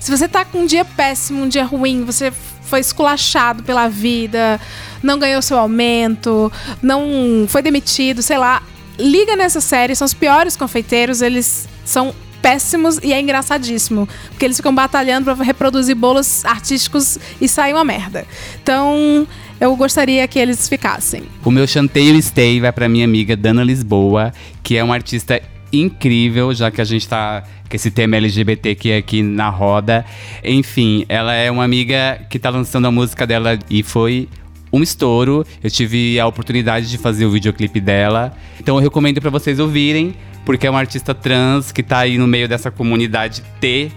se 0.00 0.10
você 0.10 0.26
tá 0.26 0.44
com 0.44 0.62
um 0.62 0.66
dia 0.66 0.84
péssimo, 0.84 1.44
um 1.44 1.48
dia 1.48 1.64
ruim, 1.64 2.04
você 2.04 2.32
foi 2.62 2.80
esculachado 2.80 3.62
pela 3.62 3.88
vida, 3.88 4.60
não 5.00 5.16
ganhou 5.16 5.40
seu 5.42 5.58
aumento, 5.58 6.52
não 6.82 7.46
foi 7.46 7.62
demitido, 7.62 8.20
sei 8.20 8.36
lá, 8.36 8.60
liga 8.98 9.36
nessa 9.36 9.60
série, 9.60 9.94
são 9.94 10.04
os 10.04 10.14
piores 10.14 10.56
confeiteiros, 10.56 11.22
eles 11.22 11.68
são 11.84 12.14
péssimos 12.42 12.98
e 13.02 13.12
é 13.12 13.20
engraçadíssimo. 13.20 14.08
Porque 14.30 14.44
eles 14.44 14.56
ficam 14.56 14.74
batalhando 14.74 15.34
para 15.34 15.44
reproduzir 15.44 15.94
bolos 15.94 16.44
artísticos 16.44 17.18
e 17.40 17.48
sai 17.48 17.72
uma 17.72 17.84
merda. 17.84 18.26
Então, 18.62 19.26
eu 19.60 19.74
gostaria 19.76 20.26
que 20.26 20.38
eles 20.38 20.68
ficassem. 20.68 21.22
O 21.44 21.50
meu 21.50 21.66
chanteio 21.66 22.20
stay 22.22 22.60
vai 22.60 22.72
pra 22.72 22.88
minha 22.88 23.04
amiga 23.04 23.36
Dana 23.36 23.64
Lisboa, 23.64 24.32
que 24.62 24.76
é 24.76 24.84
uma 24.84 24.94
artista 24.94 25.40
incrível, 25.72 26.54
já 26.54 26.70
que 26.70 26.80
a 26.80 26.84
gente 26.84 27.06
tá 27.06 27.44
com 27.68 27.76
esse 27.76 27.90
tema 27.90 28.16
LGBT 28.16 28.76
é 28.90 28.96
aqui 28.96 29.22
na 29.22 29.50
roda. 29.50 30.04
Enfim, 30.42 31.04
ela 31.08 31.34
é 31.34 31.50
uma 31.50 31.64
amiga 31.64 32.20
que 32.30 32.38
tá 32.38 32.48
lançando 32.48 32.86
a 32.86 32.90
música 32.90 33.26
dela 33.26 33.58
e 33.68 33.82
foi 33.82 34.28
um 34.72 34.82
estouro. 34.82 35.44
Eu 35.62 35.70
tive 35.70 36.18
a 36.18 36.26
oportunidade 36.26 36.88
de 36.88 36.98
fazer 36.98 37.24
o 37.26 37.30
videoclipe 37.30 37.80
dela. 37.80 38.32
Então 38.60 38.76
eu 38.76 38.82
recomendo 38.82 39.20
para 39.20 39.30
vocês 39.30 39.58
ouvirem, 39.58 40.14
porque 40.44 40.66
é 40.66 40.70
uma 40.70 40.80
artista 40.80 41.14
trans 41.14 41.72
que 41.72 41.82
tá 41.82 41.98
aí 41.98 42.18
no 42.18 42.26
meio 42.26 42.48
dessa 42.48 42.70
comunidade 42.70 43.42
T 43.60 43.90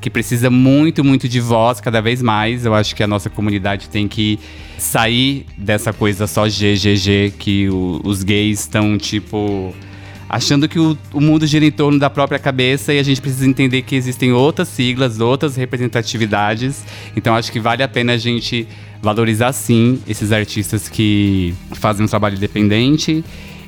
que 0.00 0.08
precisa 0.08 0.48
muito, 0.48 1.04
muito 1.04 1.28
de 1.28 1.40
voz 1.40 1.80
cada 1.80 2.00
vez 2.00 2.22
mais. 2.22 2.64
Eu 2.64 2.74
acho 2.74 2.94
que 2.94 3.02
a 3.02 3.06
nossa 3.06 3.28
comunidade 3.28 3.88
tem 3.88 4.08
que 4.08 4.38
sair 4.78 5.44
dessa 5.56 5.92
coisa 5.92 6.26
só 6.26 6.46
GGG 6.46 7.34
que 7.38 7.68
o, 7.68 8.00
os 8.04 8.22
gays 8.22 8.60
estão 8.60 8.96
tipo 8.96 9.74
achando 10.28 10.68
que 10.68 10.78
o, 10.78 10.96
o, 11.12 11.20
mundo 11.20 11.46
gira 11.46 11.64
em 11.64 11.70
torno 11.70 11.98
da 11.98 12.10
própria 12.10 12.38
cabeça 12.38 12.92
e 12.92 12.98
a 12.98 13.02
gente 13.02 13.20
precisa 13.20 13.46
entender 13.46 13.82
que 13.82 13.96
existem 13.96 14.30
outras 14.32 14.68
siglas, 14.68 15.20
outras 15.20 15.56
representatividades. 15.56 16.84
Então 17.16 17.34
acho 17.34 17.50
que 17.50 17.58
vale 17.58 17.82
a 17.82 17.88
pena 17.88 18.12
a 18.12 18.18
gente 18.18 18.68
valorizar 19.02 19.52
sim 19.52 20.00
esses 20.08 20.32
artistas 20.32 20.88
que 20.88 21.54
fazem 21.72 22.04
um 22.04 22.08
trabalho 22.08 22.36
independente 22.36 23.24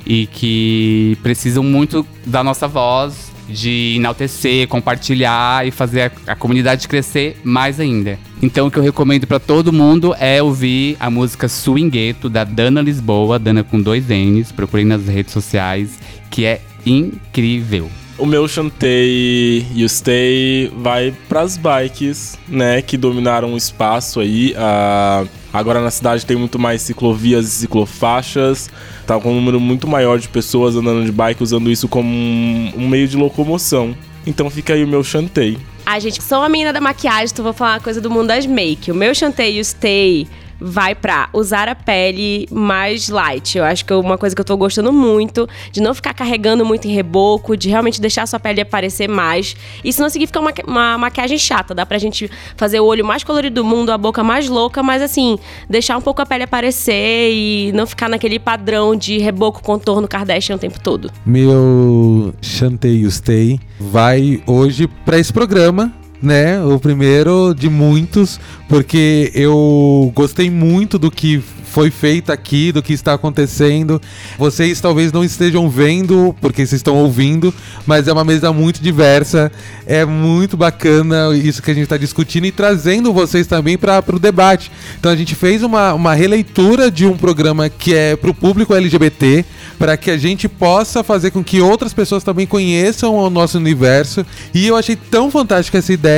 e 0.07 0.27
que 0.27 1.17
precisam 1.23 1.63
muito 1.63 2.07
da 2.27 2.43
nossa 2.43 2.67
voz 2.67 3.31
de 3.49 3.95
enaltecer, 3.97 4.69
compartilhar 4.69 5.67
e 5.67 5.71
fazer 5.71 6.13
a, 6.27 6.33
a 6.33 6.37
comunidade 6.37 6.87
crescer 6.87 7.41
mais 7.43 7.81
ainda. 7.81 8.19
Então 8.41 8.69
o 8.69 8.71
que 8.71 8.79
eu 8.79 8.83
recomendo 8.83 9.27
para 9.27 9.41
todo 9.41 9.73
mundo 9.73 10.15
é 10.19 10.43
ouvir 10.43 10.97
a 11.01 11.11
música 11.11 11.49
Swingueto 11.49 12.29
da 12.29 12.45
Dana 12.45 12.81
Lisboa, 12.81 13.39
Dana 13.39 13.65
com 13.65 13.81
dois 13.81 14.07
N's, 14.09 14.53
procurem 14.53 14.87
nas 14.87 15.07
redes 15.07 15.33
sociais, 15.33 15.99
que 16.31 16.45
é 16.45 16.61
incrível. 16.87 17.91
O 18.21 18.27
meu 18.27 18.47
chantei 18.47 19.67
e 19.75 19.83
o 19.83 19.89
stay 19.89 20.71
vai 20.77 21.15
pras 21.27 21.57
bikes, 21.57 22.39
né, 22.47 22.83
que 22.83 22.99
dominaram 22.99 23.55
o 23.55 23.57
espaço 23.57 24.21
aí. 24.21 24.53
Uh, 24.53 25.27
agora 25.51 25.81
na 25.81 25.91
cidade 25.91 26.27
tem 26.27 26.37
muito 26.37 26.59
mais 26.59 26.83
ciclovias 26.83 27.47
e 27.47 27.51
ciclofaixas. 27.51 28.69
Tá 29.07 29.19
com 29.19 29.33
um 29.33 29.37
número 29.37 29.59
muito 29.59 29.89
maior 29.89 30.19
de 30.19 30.29
pessoas 30.29 30.77
andando 30.77 31.03
de 31.03 31.11
bike 31.11 31.43
usando 31.43 31.71
isso 31.71 31.89
como 31.89 32.11
um, 32.11 32.73
um 32.77 32.89
meio 32.89 33.09
de 33.09 33.17
locomoção. 33.17 33.97
Então 34.27 34.51
fica 34.51 34.75
aí 34.75 34.85
o 34.85 34.89
meu 34.89 35.03
chantei. 35.03 35.57
A 35.87 35.99
gente, 35.99 36.23
sou 36.23 36.43
a 36.43 36.49
menina 36.49 36.75
da 36.75 36.81
maquiagem, 36.81 37.31
então 37.33 37.43
vou 37.43 37.55
falar 37.55 37.77
uma 37.77 37.81
coisa 37.81 38.03
do 38.03 38.11
mundo 38.11 38.29
das 38.29 38.45
make. 38.45 38.93
O 38.93 38.95
meu 38.95 39.15
chantei 39.15 39.57
e 39.57 39.61
o 39.61 39.65
stay 39.65 40.29
vai 40.61 40.95
pra 40.95 41.29
usar 41.33 41.69
a 41.69 41.75
pele 41.75 42.47
mais 42.51 43.09
light. 43.09 43.57
Eu 43.57 43.65
acho 43.65 43.85
que 43.85 43.93
é 43.93 43.97
uma 43.97 44.19
coisa 44.19 44.35
que 44.35 44.41
eu 44.41 44.45
tô 44.45 44.57
gostando 44.57 44.93
muito, 44.93 45.49
de 45.73 45.81
não 45.81 45.95
ficar 45.95 46.15
carregando 46.15 46.65
muito 46.65 46.87
em 46.87 46.93
reboco, 46.93 47.57
de 47.57 47.69
realmente 47.69 48.01
deixar 48.01 48.23
a 48.23 48.27
sua 48.27 48.39
pele 48.39 48.61
aparecer 48.61 49.09
mais. 49.09 49.57
Isso 49.85 50.01
não 50.03 50.09
significa 50.09 50.41
uma, 50.41 50.53
uma 50.67 50.99
maquiagem 50.99 51.39
chata, 51.39 51.75
dá 51.75 51.87
pra 51.87 51.99
gente 51.99 52.31
fazer 52.57 52.81
o 52.81 52.85
olho 52.85 53.05
mais 53.05 53.25
colorido 53.25 53.63
do 53.63 53.65
mundo, 53.65 53.91
a 53.91 53.99
boca 53.99 54.23
mais 54.23 54.49
louca, 54.49 54.83
mas 54.83 55.03
assim, 55.03 55.39
deixar 55.69 55.97
um 55.97 56.03
pouco 56.03 56.23
a 56.23 56.27
pele 56.27 56.45
aparecer 56.45 57.33
e 57.33 57.73
não 57.73 57.87
ficar 57.87 58.09
naquele 58.09 58.39
padrão 58.39 58.95
de 58.95 59.19
reboco, 59.19 59.63
contorno, 59.63 60.07
Kardashian 60.07 60.57
o 60.57 60.59
tempo 60.59 60.81
todo. 60.81 61.11
Meu 61.25 62.35
Chantei 62.43 63.09
Stay 63.11 63.61
vai 63.79 64.43
hoje 64.47 64.87
para 64.87 65.19
esse 65.19 65.33
programa 65.33 65.93
né? 66.23 66.63
O 66.63 66.79
primeiro 66.79 67.55
de 67.55 67.69
muitos, 67.69 68.39
porque 68.69 69.31
eu 69.35 70.13
gostei 70.15 70.51
muito 70.51 70.99
do 70.99 71.11
que 71.11 71.43
foi 71.71 71.91
feito 71.91 72.33
aqui, 72.33 72.73
do 72.73 72.83
que 72.83 72.93
está 72.93 73.15
acontecendo. 73.15 74.03
Vocês 74.37 74.81
talvez 74.81 75.13
não 75.13 75.23
estejam 75.23 75.71
vendo, 75.71 76.35
porque 76.41 76.67
vocês 76.67 76.81
estão 76.81 76.97
ouvindo, 76.97 77.55
mas 77.87 78.09
é 78.09 78.13
uma 78.13 78.25
mesa 78.25 78.53
muito 78.53 78.83
diversa. 78.83 79.53
É 79.87 80.05
muito 80.05 80.57
bacana 80.57 81.35
isso 81.35 81.63
que 81.63 81.71
a 81.71 81.75
gente 81.75 81.85
está 81.85 81.97
discutindo 81.97 82.47
e 82.47 82.53
trazendo 82.53 83.13
vocês 83.13 83.47
também 83.47 83.79
para 83.79 84.05
o 84.09 84.19
debate. 84.19 84.71
Então 84.99 85.13
a 85.13 85.17
gente 85.17 85.35
fez 85.35 85.63
uma, 85.63 85.95
uma 85.95 86.13
releitura 86.13 86.91
de 86.91 87.07
um 87.07 87.17
programa 87.17 87.69
que 87.69 87.95
é 87.95 88.17
para 88.17 88.31
o 88.31 88.35
público 88.35 88.75
LGBT, 88.75 89.45
para 89.79 89.97
que 89.97 90.11
a 90.11 90.19
gente 90.19 90.49
possa 90.49 91.05
fazer 91.05 91.31
com 91.31 91.43
que 91.43 91.61
outras 91.61 91.95
pessoas 91.95 92.25
também 92.25 92.47
conheçam 92.47 93.15
o 93.15 93.31
nosso 93.31 93.57
universo. 93.57 94.27
E 94.53 94.67
eu 94.67 94.77
achei 94.77 94.97
tão 94.97 95.31
fantástica 95.31 95.79
essa 95.79 95.93
ideia. 95.93 96.10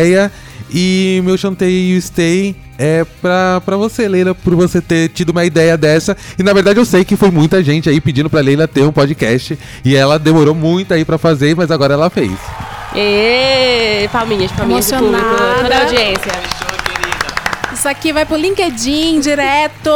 E 0.74 1.20
meu 1.24 1.36
chanteio 1.36 2.00
stay 2.00 2.56
é 2.78 3.04
pra, 3.20 3.60
pra 3.64 3.76
você, 3.76 4.08
Leila, 4.08 4.34
por 4.34 4.54
você 4.54 4.80
ter 4.80 5.10
tido 5.10 5.30
uma 5.30 5.44
ideia 5.44 5.76
dessa. 5.76 6.16
E 6.38 6.42
na 6.42 6.52
verdade 6.52 6.80
eu 6.80 6.84
sei 6.84 7.04
que 7.04 7.14
foi 7.14 7.30
muita 7.30 7.62
gente 7.62 7.88
aí 7.88 8.00
pedindo 8.00 8.30
pra 8.30 8.40
Leila 8.40 8.66
ter 8.66 8.82
um 8.82 8.92
podcast. 8.92 9.58
E 9.84 9.94
ela 9.94 10.18
demorou 10.18 10.54
muito 10.54 10.94
aí 10.94 11.04
pra 11.04 11.18
fazer, 11.18 11.54
mas 11.54 11.70
agora 11.70 11.94
ela 11.94 12.08
fez. 12.08 12.32
Ê, 12.94 14.08
palminhas, 14.10 14.50
palminhas 14.52 14.90
do 14.90 14.98
público, 14.98 15.24
toda 15.62 15.76
a 15.76 15.82
audiência. 15.82 16.32
Isso 17.72 17.88
aqui 17.88 18.12
vai 18.12 18.24
pro 18.24 18.36
LinkedIn 18.36 19.20
direto. 19.20 19.90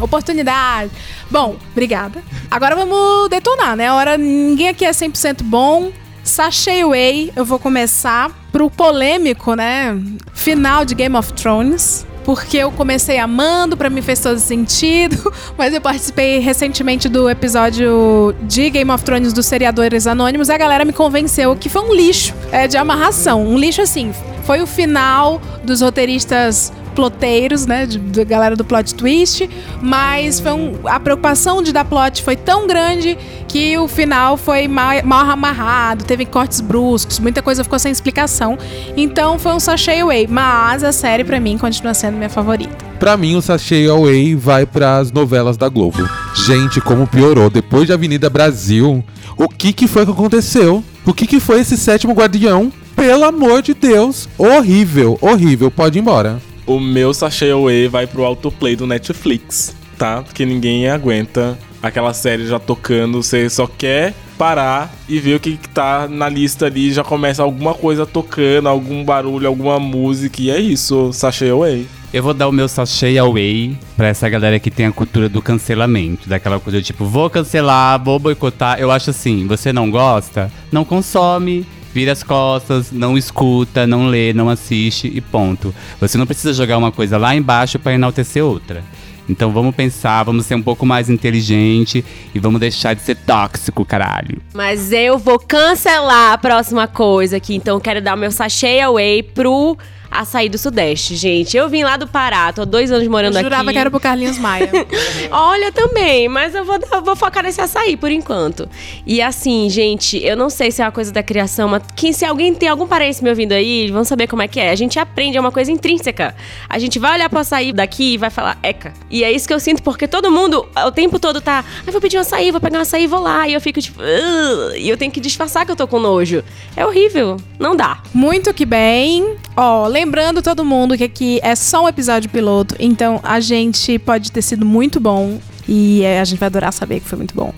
Oportunidade. 0.00 0.90
Bom, 1.30 1.56
obrigada. 1.72 2.22
Agora 2.50 2.76
vamos 2.76 3.28
detonar, 3.28 3.76
né? 3.76 3.88
A 3.88 3.94
hora 3.94 4.18
ninguém 4.18 4.68
aqui 4.68 4.84
é 4.84 4.90
100% 4.90 5.42
bom. 5.42 5.92
Sachei 6.24 6.82
Way, 6.82 7.32
eu 7.36 7.44
vou 7.44 7.58
começar 7.58 8.30
pro 8.50 8.70
polêmico, 8.70 9.54
né? 9.54 9.96
Final 10.32 10.84
de 10.84 10.94
Game 10.94 11.14
of 11.14 11.32
Thrones. 11.34 12.06
Porque 12.24 12.56
eu 12.56 12.72
comecei 12.72 13.18
amando, 13.18 13.76
para 13.76 13.90
mim 13.90 14.00
fez 14.00 14.18
todo 14.18 14.38
sentido, 14.38 15.30
mas 15.58 15.74
eu 15.74 15.80
participei 15.82 16.38
recentemente 16.38 17.06
do 17.06 17.28
episódio 17.28 18.34
de 18.44 18.70
Game 18.70 18.90
of 18.90 19.04
Thrones 19.04 19.34
dos 19.34 19.44
Seriadores 19.44 20.06
Anônimos 20.06 20.48
e 20.48 20.52
a 20.52 20.56
galera 20.56 20.86
me 20.86 20.92
convenceu 20.94 21.54
que 21.54 21.68
foi 21.68 21.82
um 21.82 21.94
lixo 21.94 22.34
é, 22.50 22.66
de 22.66 22.78
amarração. 22.78 23.46
Um 23.46 23.58
lixo 23.58 23.82
assim. 23.82 24.10
Foi 24.44 24.62
o 24.62 24.66
final 24.66 25.38
dos 25.62 25.82
roteiristas 25.82 26.72
ploteiros, 26.94 27.66
né? 27.66 27.86
Da 27.86 28.24
galera 28.24 28.56
do 28.56 28.64
plot 28.64 28.94
twist. 28.94 29.48
Mas 29.82 30.40
foi 30.40 30.52
um, 30.52 30.72
a 30.84 30.98
preocupação 30.98 31.62
de 31.62 31.72
dar 31.72 31.84
plot 31.84 32.22
foi 32.22 32.36
tão 32.36 32.66
grande 32.66 33.18
que 33.48 33.76
o 33.78 33.86
final 33.86 34.36
foi 34.36 34.66
mal, 34.66 34.90
mal 35.04 35.30
amarrado, 35.30 36.04
teve 36.04 36.26
cortes 36.26 36.60
bruscos, 36.60 37.20
muita 37.20 37.40
coisa 37.40 37.62
ficou 37.62 37.78
sem 37.78 37.92
explicação. 37.92 38.58
Então 38.96 39.38
foi 39.38 39.52
um 39.52 39.60
sachê 39.60 40.00
away. 40.00 40.26
Mas 40.26 40.82
a 40.82 40.92
série, 40.92 41.24
para 41.24 41.38
mim, 41.38 41.58
continua 41.58 41.94
sendo 41.94 42.16
minha 42.16 42.30
favorita. 42.30 42.84
Pra 42.98 43.16
mim, 43.16 43.36
o 43.36 43.42
sachê 43.42 43.86
away 43.88 44.34
vai 44.34 44.64
para 44.64 44.98
as 44.98 45.12
novelas 45.12 45.56
da 45.56 45.68
Globo. 45.68 46.08
Gente, 46.34 46.80
como 46.80 47.06
piorou. 47.06 47.50
Depois 47.50 47.86
de 47.86 47.92
Avenida 47.92 48.30
Brasil, 48.30 49.04
o 49.36 49.48
que, 49.48 49.72
que 49.72 49.86
foi 49.86 50.04
que 50.04 50.12
aconteceu? 50.12 50.82
O 51.04 51.12
que, 51.12 51.26
que 51.26 51.40
foi 51.40 51.60
esse 51.60 51.76
sétimo 51.76 52.14
guardião? 52.14 52.72
Pelo 52.96 53.24
amor 53.24 53.60
de 53.60 53.74
Deus, 53.74 54.28
horrível, 54.38 55.18
horrível. 55.20 55.70
Pode 55.70 55.98
ir 55.98 56.00
embora. 56.00 56.40
O 56.66 56.80
meu 56.80 57.12
Sachê 57.12 57.50
Away 57.50 57.88
vai 57.88 58.06
pro 58.06 58.24
autoplay 58.24 58.74
do 58.74 58.86
Netflix, 58.86 59.74
tá? 59.98 60.22
Porque 60.22 60.46
ninguém 60.46 60.88
aguenta 60.88 61.58
aquela 61.82 62.14
série 62.14 62.46
já 62.46 62.58
tocando, 62.58 63.22
você 63.22 63.50
só 63.50 63.66
quer 63.66 64.14
parar 64.38 64.92
e 65.06 65.20
ver 65.20 65.36
o 65.36 65.40
que, 65.40 65.56
que 65.58 65.68
tá 65.68 66.08
na 66.08 66.28
lista 66.28 66.66
ali, 66.66 66.90
já 66.92 67.04
começa 67.04 67.42
alguma 67.42 67.74
coisa 67.74 68.06
tocando, 68.06 68.68
algum 68.68 69.04
barulho, 69.04 69.46
alguma 69.46 69.78
música, 69.78 70.40
e 70.40 70.50
é 70.50 70.58
isso, 70.58 71.12
Sachê 71.12 71.50
Away. 71.50 71.86
Eu 72.14 72.22
vou 72.22 72.32
dar 72.32 72.46
o 72.46 72.52
meu 72.52 72.68
sachê 72.68 73.18
away 73.18 73.76
pra 73.96 74.06
essa 74.06 74.28
galera 74.28 74.60
que 74.60 74.70
tem 74.70 74.86
a 74.86 74.92
cultura 74.92 75.28
do 75.28 75.42
cancelamento. 75.42 76.28
Daquela 76.28 76.60
coisa 76.60 76.80
tipo, 76.80 77.04
vou 77.04 77.28
cancelar, 77.28 78.00
vou 78.00 78.20
boicotar. 78.20 78.78
Eu 78.78 78.92
acho 78.92 79.10
assim, 79.10 79.48
você 79.48 79.72
não 79.72 79.90
gosta? 79.90 80.48
Não 80.70 80.84
consome, 80.84 81.66
vira 81.94 82.10
as 82.10 82.24
costas, 82.24 82.90
não 82.90 83.16
escuta, 83.16 83.86
não 83.86 84.08
lê, 84.08 84.32
não 84.32 84.50
assiste 84.50 85.10
e 85.14 85.20
ponto. 85.20 85.72
Você 86.00 86.18
não 86.18 86.26
precisa 86.26 86.52
jogar 86.52 86.76
uma 86.76 86.90
coisa 86.90 87.16
lá 87.16 87.36
embaixo 87.36 87.78
para 87.78 87.94
enaltecer 87.94 88.44
outra. 88.44 88.82
Então 89.28 89.52
vamos 89.52 89.74
pensar, 89.74 90.24
vamos 90.24 90.44
ser 90.44 90.56
um 90.56 90.62
pouco 90.62 90.84
mais 90.84 91.08
inteligente 91.08 92.04
e 92.34 92.38
vamos 92.38 92.60
deixar 92.60 92.94
de 92.94 93.00
ser 93.00 93.14
tóxico, 93.14 93.84
caralho. 93.84 94.42
Mas 94.52 94.92
eu 94.92 95.16
vou 95.16 95.38
cancelar 95.38 96.32
a 96.32 96.38
próxima 96.38 96.88
coisa 96.88 97.36
aqui, 97.36 97.54
então 97.54 97.78
quero 97.78 98.02
dar 98.02 98.14
o 98.14 98.18
meu 98.18 98.32
sachê 98.32 98.80
away 98.80 99.22
pro 99.22 99.78
açaí 100.14 100.48
do 100.48 100.56
Sudeste, 100.58 101.16
gente. 101.16 101.56
Eu 101.56 101.68
vim 101.68 101.82
lá 101.82 101.96
do 101.96 102.06
Pará, 102.06 102.52
tô 102.52 102.62
há 102.62 102.64
dois 102.64 102.90
anos 102.92 103.06
morando 103.08 103.36
Eu 103.38 103.42
jurava 103.42 103.64
aqui. 103.64 103.72
que 103.72 103.78
era 103.78 103.90
pro 103.90 104.00
Carlinhos 104.00 104.38
Maia. 104.38 104.70
Olha, 105.30 105.72
também, 105.72 106.28
mas 106.28 106.54
eu 106.54 106.64
vou, 106.64 106.78
eu 106.92 107.02
vou 107.02 107.16
focar 107.16 107.42
nesse 107.42 107.60
açaí 107.60 107.96
por 107.96 108.10
enquanto. 108.10 108.68
E 109.06 109.20
assim, 109.20 109.68
gente, 109.68 110.22
eu 110.24 110.36
não 110.36 110.48
sei 110.48 110.70
se 110.70 110.80
é 110.82 110.84
uma 110.84 110.92
coisa 110.92 111.12
da 111.12 111.22
criação, 111.22 111.68
mas 111.68 111.82
que, 111.96 112.12
se 112.12 112.24
alguém 112.24 112.54
tem 112.54 112.68
algum 112.68 112.86
parente 112.86 113.22
me 113.22 113.30
ouvindo 113.30 113.52
aí, 113.52 113.90
vão 113.90 114.04
saber 114.04 114.26
como 114.26 114.42
é 114.42 114.48
que 114.48 114.60
é. 114.60 114.70
A 114.70 114.76
gente 114.76 114.98
aprende, 114.98 115.36
é 115.36 115.40
uma 115.40 115.52
coisa 115.52 115.70
intrínseca. 115.72 116.34
A 116.68 116.78
gente 116.78 116.98
vai 116.98 117.14
olhar 117.14 117.28
pro 117.28 117.38
açaí 117.40 117.72
daqui 117.72 118.14
e 118.14 118.16
vai 118.16 118.30
falar, 118.30 118.58
eca. 118.62 118.92
E 119.10 119.24
é 119.24 119.32
isso 119.32 119.46
que 119.48 119.54
eu 119.54 119.60
sinto, 119.60 119.82
porque 119.82 120.06
todo 120.06 120.30
mundo, 120.30 120.66
o 120.86 120.90
tempo 120.92 121.18
todo 121.18 121.40
tá, 121.40 121.64
ah, 121.86 121.90
vou 121.90 122.00
pedir 122.00 122.16
um 122.18 122.20
açaí, 122.20 122.50
vou 122.50 122.60
pegar 122.60 122.78
um 122.78 122.82
açaí 122.82 123.04
e 123.04 123.06
vou 123.06 123.20
lá. 123.20 123.48
E 123.48 123.54
eu 123.54 123.60
fico 123.60 123.80
tipo, 123.80 124.00
"Ugh", 124.00 124.76
e 124.76 124.88
eu 124.88 124.96
tenho 124.96 125.10
que 125.10 125.20
disfarçar 125.20 125.64
que 125.66 125.72
eu 125.72 125.76
tô 125.76 125.86
com 125.86 125.98
nojo. 125.98 126.42
É 126.76 126.84
horrível, 126.86 127.36
não 127.58 127.74
dá. 127.74 127.98
Muito 128.12 128.52
que 128.54 128.64
bem. 128.64 129.36
Ó, 129.56 129.86
lembrando 130.04 130.42
todo 130.42 130.66
mundo 130.66 130.98
que 130.98 131.04
aqui 131.04 131.40
é 131.42 131.54
só 131.54 131.84
um 131.84 131.88
episódio 131.88 132.28
piloto, 132.28 132.76
então 132.78 133.18
a 133.22 133.40
gente 133.40 133.98
pode 133.98 134.30
ter 134.30 134.42
sido 134.42 134.64
muito 134.66 135.00
bom. 135.00 135.40
E 135.66 136.02
é, 136.02 136.20
a 136.20 136.24
gente 136.26 136.38
vai 136.38 136.48
adorar 136.48 136.70
saber 136.74 137.00
que 137.00 137.08
foi 137.08 137.16
muito 137.16 137.34
bom. 137.34 137.54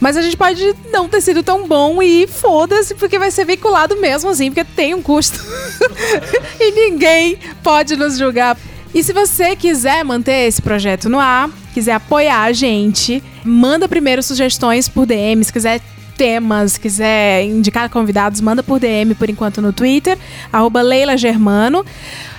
Mas 0.00 0.16
a 0.16 0.22
gente 0.22 0.36
pode 0.36 0.74
não 0.92 1.08
ter 1.08 1.20
sido 1.20 1.44
tão 1.44 1.68
bom 1.68 2.02
e 2.02 2.26
foda-se, 2.26 2.96
porque 2.96 3.20
vai 3.20 3.30
ser 3.30 3.44
veiculado 3.44 3.96
mesmo 4.00 4.28
assim, 4.28 4.50
porque 4.50 4.64
tem 4.64 4.94
um 4.94 5.00
custo. 5.00 5.38
e 6.58 6.72
ninguém 6.72 7.38
pode 7.62 7.94
nos 7.94 8.18
julgar. 8.18 8.58
E 8.92 9.00
se 9.04 9.12
você 9.12 9.54
quiser 9.54 10.04
manter 10.04 10.48
esse 10.48 10.60
projeto 10.60 11.08
no 11.08 11.20
ar, 11.20 11.48
quiser 11.72 11.92
apoiar 11.92 12.42
a 12.42 12.52
gente, 12.52 13.22
manda 13.44 13.86
primeiro 13.86 14.24
sugestões 14.24 14.88
por 14.88 15.06
DM, 15.06 15.44
se 15.44 15.52
quiser 15.52 15.80
temas, 16.16 16.78
quiser 16.78 17.44
indicar 17.44 17.90
convidados, 17.90 18.40
manda 18.40 18.62
por 18.62 18.80
DM 18.80 19.14
por 19.14 19.28
enquanto 19.28 19.60
no 19.60 19.72
Twitter, 19.72 20.18
arroba 20.52 20.82
Leila 20.82 21.16
Germano. 21.16 21.84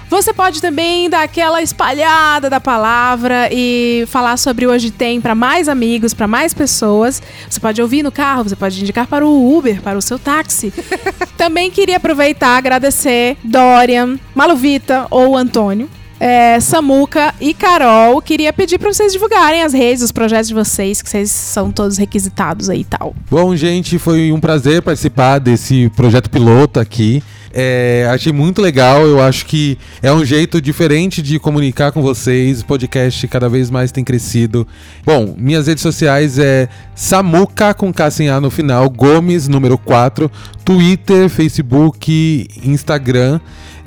Você 0.09 0.33
pode 0.33 0.61
também 0.61 1.09
dar 1.09 1.23
aquela 1.23 1.61
espalhada 1.61 2.49
da 2.49 2.61
palavra 2.61 3.49
e 3.51 4.05
falar 4.07 4.37
sobre 4.37 4.65
o 4.65 4.71
Hoje 4.71 4.89
Tem 4.89 5.19
para 5.19 5.35
mais 5.35 5.67
amigos, 5.67 6.13
para 6.13 6.25
mais 6.27 6.53
pessoas. 6.53 7.21
Você 7.49 7.59
pode 7.59 7.81
ouvir 7.81 8.03
no 8.03 8.11
carro, 8.11 8.43
você 8.43 8.55
pode 8.55 8.81
indicar 8.81 9.05
para 9.05 9.25
o 9.25 9.57
Uber, 9.57 9.81
para 9.81 9.97
o 9.97 10.01
seu 10.01 10.17
táxi. 10.17 10.73
também 11.37 11.69
queria 11.69 11.97
aproveitar 11.97 12.55
e 12.55 12.57
agradecer 12.57 13.37
Dorian, 13.43 14.17
Maluvita 14.33 15.07
ou 15.11 15.35
Antônio. 15.35 15.89
É, 16.19 16.59
Samuca 16.59 17.33
e 17.39 17.53
Carol, 17.53 18.21
queria 18.21 18.51
pedir 18.51 18.79
para 18.79 18.91
vocês 18.91 19.13
divulgarem 19.13 19.61
as 19.61 19.71
redes, 19.73 20.01
os 20.01 20.11
projetos 20.11 20.47
de 20.47 20.53
vocês, 20.53 21.01
que 21.01 21.09
vocês 21.09 21.29
são 21.29 21.71
todos 21.71 21.97
requisitados 21.97 22.69
aí 22.69 22.81
e 22.81 22.85
tal. 22.85 23.15
Bom, 23.29 23.55
gente, 23.55 23.99
foi 23.99 24.31
um 24.31 24.39
prazer 24.39 24.81
participar 24.81 25.39
desse 25.39 25.89
projeto 25.95 26.29
piloto 26.29 26.79
aqui. 26.79 27.21
É, 27.53 28.07
achei 28.11 28.31
muito 28.31 28.61
legal, 28.61 29.05
eu 29.07 29.19
acho 29.19 29.45
que 29.45 29.77
é 30.01 30.11
um 30.11 30.23
jeito 30.23 30.61
diferente 30.61 31.21
de 31.21 31.39
comunicar 31.39 31.91
com 31.91 32.01
vocês. 32.01 32.61
O 32.61 32.65
podcast 32.65 33.27
cada 33.27 33.49
vez 33.49 33.69
mais 33.69 33.91
tem 33.91 34.03
crescido. 34.03 34.67
Bom, 35.05 35.33
minhas 35.37 35.67
redes 35.67 35.81
sociais 35.81 36.37
é 36.37 36.67
Samuca 36.93 37.73
com 37.73 37.91
K 37.91 38.11
sem 38.11 38.29
A 38.29 38.39
no 38.39 38.51
final, 38.51 38.89
Gomes, 38.89 39.47
número 39.47 39.77
4, 39.77 40.29
Twitter, 40.63 41.29
Facebook, 41.29 42.47
Instagram. 42.63 43.39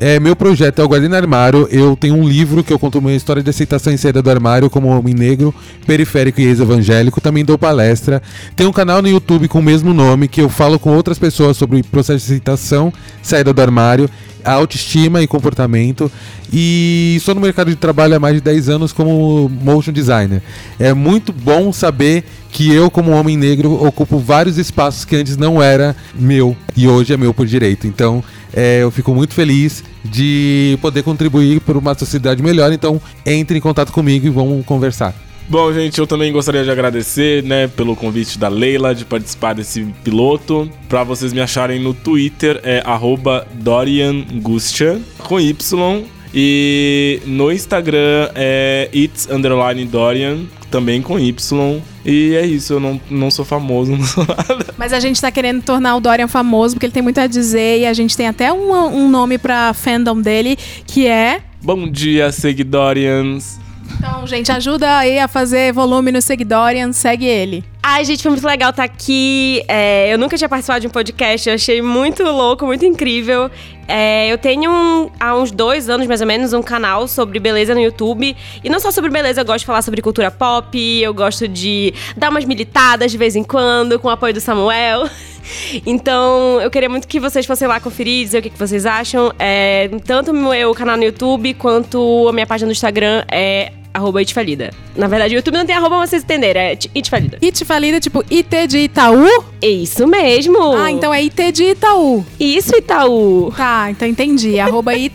É, 0.02 0.18
meu 0.18 0.34
projeto 0.34 0.80
é 0.80 0.82
o 0.84 0.88
Guardiã 0.88 1.14
Armário. 1.14 1.68
Eu 1.70 1.94
tenho 1.94 2.14
um 2.14 2.26
livro 2.26 2.64
que 2.64 2.72
eu 2.72 2.78
conto 2.78 2.98
uma 2.98 3.12
história 3.12 3.42
de 3.42 3.50
aceitação 3.50 3.92
e 3.92 3.98
saída 3.98 4.22
do 4.22 4.30
armário 4.30 4.70
como 4.70 4.88
homem 4.88 5.12
negro, 5.12 5.54
periférico 5.86 6.40
e 6.40 6.44
ex-evangélico. 6.44 7.20
Também 7.20 7.44
dou 7.44 7.58
palestra. 7.58 8.22
Tem 8.56 8.66
um 8.66 8.72
canal 8.72 9.02
no 9.02 9.08
YouTube 9.08 9.46
com 9.46 9.58
o 9.58 9.62
mesmo 9.62 9.92
nome 9.92 10.26
que 10.26 10.40
eu 10.40 10.48
falo 10.48 10.78
com 10.78 10.96
outras 10.96 11.18
pessoas 11.18 11.58
sobre 11.58 11.82
processo 11.82 12.26
de 12.26 12.32
aceitação, 12.32 12.90
saída 13.22 13.52
do 13.52 13.60
armário, 13.60 14.08
autoestima 14.44 15.22
e 15.22 15.26
comportamento. 15.26 16.10
E 16.52 17.14
estou 17.16 17.34
no 17.34 17.40
mercado 17.40 17.70
de 17.70 17.76
trabalho 17.76 18.16
há 18.16 18.18
mais 18.18 18.34
de 18.34 18.40
10 18.40 18.68
anos 18.68 18.92
como 18.92 19.48
motion 19.48 19.92
designer. 19.92 20.42
É 20.78 20.92
muito 20.92 21.32
bom 21.32 21.72
saber 21.72 22.24
que 22.50 22.72
eu, 22.72 22.90
como 22.90 23.12
homem 23.12 23.36
negro, 23.36 23.84
ocupo 23.84 24.18
vários 24.18 24.58
espaços 24.58 25.04
que 25.04 25.16
antes 25.16 25.36
não 25.36 25.62
era 25.62 25.94
meu 26.14 26.56
e 26.76 26.88
hoje 26.88 27.12
é 27.12 27.16
meu 27.16 27.32
por 27.32 27.46
direito. 27.46 27.86
Então, 27.86 28.22
é, 28.52 28.82
eu 28.82 28.90
fico 28.90 29.14
muito 29.14 29.34
feliz 29.34 29.84
de 30.04 30.76
poder 30.82 31.02
contribuir 31.02 31.60
para 31.60 31.78
uma 31.78 31.94
sociedade 31.94 32.42
melhor. 32.42 32.72
Então, 32.72 33.00
entre 33.24 33.56
em 33.56 33.60
contato 33.60 33.92
comigo 33.92 34.26
e 34.26 34.30
vamos 34.30 34.64
conversar. 34.66 35.29
Bom, 35.50 35.72
gente, 35.72 35.98
eu 35.98 36.06
também 36.06 36.32
gostaria 36.32 36.62
de 36.62 36.70
agradecer, 36.70 37.42
né, 37.42 37.66
pelo 37.66 37.96
convite 37.96 38.38
da 38.38 38.46
Leila 38.46 38.94
de 38.94 39.04
participar 39.04 39.52
desse 39.52 39.82
piloto. 40.04 40.70
Pra 40.88 41.02
vocês 41.02 41.32
me 41.32 41.40
acharem 41.40 41.80
no 41.80 41.92
Twitter 41.92 42.60
é 42.62 42.80
arroba 42.86 43.44
DorianGustia, 43.54 45.00
com 45.18 45.40
Y. 45.40 46.04
E 46.32 47.20
no 47.26 47.50
Instagram 47.50 48.30
é 48.36 48.88
it's 48.94 49.28
underline 49.28 49.84
Dorian, 49.86 50.44
também 50.70 51.02
com 51.02 51.18
Y. 51.18 51.82
E 52.06 52.36
é 52.36 52.46
isso, 52.46 52.74
eu 52.74 52.78
não, 52.78 53.00
não 53.10 53.28
sou 53.28 53.44
famoso, 53.44 53.90
não 53.98 54.04
sou 54.04 54.24
nada. 54.24 54.72
Mas 54.78 54.92
a 54.92 55.00
gente 55.00 55.20
tá 55.20 55.32
querendo 55.32 55.64
tornar 55.64 55.96
o 55.96 56.00
Dorian 56.00 56.28
famoso 56.28 56.76
porque 56.76 56.86
ele 56.86 56.92
tem 56.92 57.02
muito 57.02 57.18
a 57.18 57.26
dizer 57.26 57.80
e 57.80 57.86
a 57.86 57.92
gente 57.92 58.16
tem 58.16 58.28
até 58.28 58.52
um, 58.52 58.72
um 58.72 59.10
nome 59.10 59.36
pra 59.36 59.74
fandom 59.74 60.20
dele 60.20 60.56
que 60.86 61.08
é. 61.08 61.40
Bom 61.60 61.90
dia, 61.90 62.30
seguidorians. 62.30 63.58
Então, 64.02 64.26
gente, 64.26 64.50
ajuda 64.50 64.96
aí 64.96 65.18
a 65.18 65.28
fazer 65.28 65.74
volume 65.74 66.10
no 66.10 66.22
Seguidorian, 66.22 66.90
segue 66.90 67.26
ele. 67.26 67.62
Ai, 67.82 68.02
gente, 68.02 68.22
foi 68.22 68.30
muito 68.30 68.46
legal 68.46 68.70
estar 68.70 68.82
aqui. 68.84 69.62
É, 69.68 70.10
eu 70.10 70.16
nunca 70.16 70.38
tinha 70.38 70.48
participado 70.48 70.80
de 70.80 70.86
um 70.86 70.90
podcast, 70.90 71.46
eu 71.50 71.54
achei 71.54 71.82
muito 71.82 72.22
louco, 72.22 72.64
muito 72.64 72.82
incrível. 72.86 73.50
É, 73.86 74.32
eu 74.32 74.38
tenho 74.38 74.70
um- 74.70 75.10
há 75.20 75.36
uns 75.36 75.50
dois 75.50 75.90
anos, 75.90 76.06
mais 76.06 76.22
ou 76.22 76.26
menos, 76.26 76.54
um 76.54 76.62
canal 76.62 77.06
sobre 77.06 77.38
beleza 77.38 77.74
no 77.74 77.80
YouTube. 77.80 78.34
E 78.64 78.70
não 78.70 78.80
só 78.80 78.90
sobre 78.90 79.10
beleza, 79.10 79.42
eu 79.42 79.44
gosto 79.44 79.60
de 79.60 79.66
falar 79.66 79.82
sobre 79.82 80.00
cultura 80.00 80.30
pop, 80.30 80.78
eu 80.78 81.12
gosto 81.12 81.46
de 81.46 81.92
dar 82.16 82.30
umas 82.30 82.46
militadas 82.46 83.10
de 83.12 83.18
vez 83.18 83.36
em 83.36 83.44
quando, 83.44 83.98
com 83.98 84.08
o 84.08 84.10
apoio 84.10 84.32
do 84.32 84.40
Samuel. 84.40 85.06
Então, 85.86 86.60
eu 86.60 86.70
queria 86.70 86.88
muito 86.88 87.06
que 87.06 87.20
vocês 87.20 87.46
fossem 87.46 87.66
lá 87.66 87.80
conferir, 87.80 88.24
dizer 88.24 88.38
o 88.38 88.42
que, 88.42 88.50
que 88.50 88.58
vocês 88.58 88.86
acham. 88.86 89.32
É, 89.38 89.90
tanto 90.04 90.30
o 90.30 90.34
meu 90.34 90.74
canal 90.74 90.96
no 90.96 91.04
YouTube 91.04 91.54
quanto 91.54 92.28
a 92.28 92.32
minha 92.32 92.46
página 92.46 92.66
no 92.66 92.72
Instagram 92.72 93.24
é 93.30 93.72
arroba 93.92 94.22
itfalida. 94.22 94.70
Na 94.96 95.08
verdade, 95.08 95.34
o 95.34 95.38
YouTube 95.38 95.54
não 95.54 95.66
tem 95.66 95.74
arroba, 95.74 95.98
mas 95.98 96.10
vocês 96.10 96.22
entenderam, 96.22 96.60
é 96.60 96.78
itfalida. 96.94 97.38
It 97.42 97.64
falida, 97.64 98.00
tipo 98.00 98.24
IT 98.30 98.66
de 98.68 98.78
Itaú? 98.78 99.26
É 99.60 99.68
isso 99.68 100.06
mesmo! 100.06 100.74
Ah, 100.74 100.90
então 100.90 101.12
é 101.12 101.18
IT 101.18 101.52
de 101.52 101.64
Itaú. 101.64 102.24
Isso, 102.38 102.76
Itaú! 102.76 103.52
Tá, 103.56 103.90
então 103.90 104.06
entendi. 104.06 104.58
Arroba 104.58 104.92
It 104.92 105.14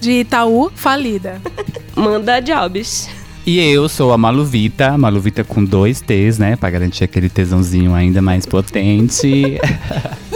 de 0.00 0.20
Itaú, 0.20 0.70
falida. 0.74 1.40
Manda 1.94 2.40
jobs. 2.40 3.08
E 3.48 3.58
eu 3.60 3.88
sou 3.88 4.12
a 4.12 4.18
Maluvita, 4.18 4.98
Maluvita 4.98 5.42
com 5.42 5.64
dois 5.64 6.02
T's, 6.02 6.38
né? 6.38 6.54
Pra 6.54 6.68
garantir 6.68 7.04
aquele 7.04 7.30
tesãozinho 7.30 7.94
ainda 7.94 8.20
mais 8.20 8.44
potente. 8.44 9.58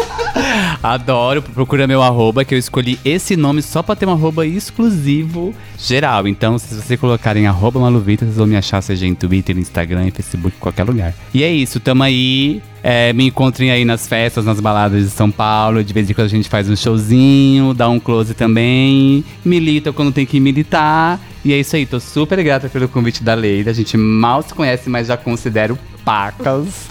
Adoro, 0.83 1.41
procura 1.41 1.87
meu 1.87 2.03
arroba, 2.03 2.45
que 2.45 2.53
eu 2.53 2.59
escolhi 2.59 2.99
esse 3.05 3.37
nome 3.37 3.63
só 3.63 3.85
pra 3.85 3.95
ter 3.95 4.05
um 4.05 4.11
arroba 4.11 4.45
exclusivo 4.45 5.55
geral. 5.79 6.27
Então, 6.27 6.59
se 6.59 6.75
vocês 6.75 6.99
colocarem 6.99 7.47
arroba 7.47 7.79
Maluvita, 7.79 8.25
vocês 8.25 8.37
vão 8.37 8.49
me 8.49 8.57
achar, 8.57 8.83
seja 8.83 9.07
em 9.07 9.15
Twitter, 9.15 9.57
Instagram, 9.57 10.11
Facebook, 10.11 10.57
qualquer 10.59 10.83
lugar. 10.83 11.15
E 11.33 11.45
é 11.45 11.53
isso, 11.53 11.79
tamo 11.79 12.03
aí. 12.03 12.61
É, 12.83 13.13
me 13.13 13.29
encontrem 13.29 13.71
aí 13.71 13.85
nas 13.85 14.09
festas, 14.09 14.45
nas 14.45 14.59
baladas 14.59 15.05
de 15.05 15.11
São 15.11 15.31
Paulo. 15.31 15.85
De 15.85 15.93
vez 15.93 16.11
em 16.11 16.15
quando 16.15 16.27
a 16.27 16.31
gente 16.31 16.49
faz 16.49 16.69
um 16.69 16.75
showzinho, 16.75 17.73
dá 17.75 17.89
um 17.89 18.01
close 18.01 18.35
também. 18.35 19.25
Milita 19.45 19.93
quando 19.93 20.11
tem 20.11 20.27
que 20.27 20.41
militar. 20.41 21.21
E 21.45 21.53
é 21.53 21.61
isso 21.61 21.77
aí, 21.77 21.87
tô 21.87 22.01
super 22.01 22.43
grata 22.43 22.69
pelo 22.69 22.89
convite 22.89 23.23
da 23.23 23.35
Leila. 23.35 23.71
A 23.71 23.73
gente 23.73 23.97
mal 23.97 24.43
se 24.43 24.53
conhece, 24.53 24.91
mas 24.91 25.07
já 25.07 25.17
considero 25.17 25.79
pacas. 26.05 26.89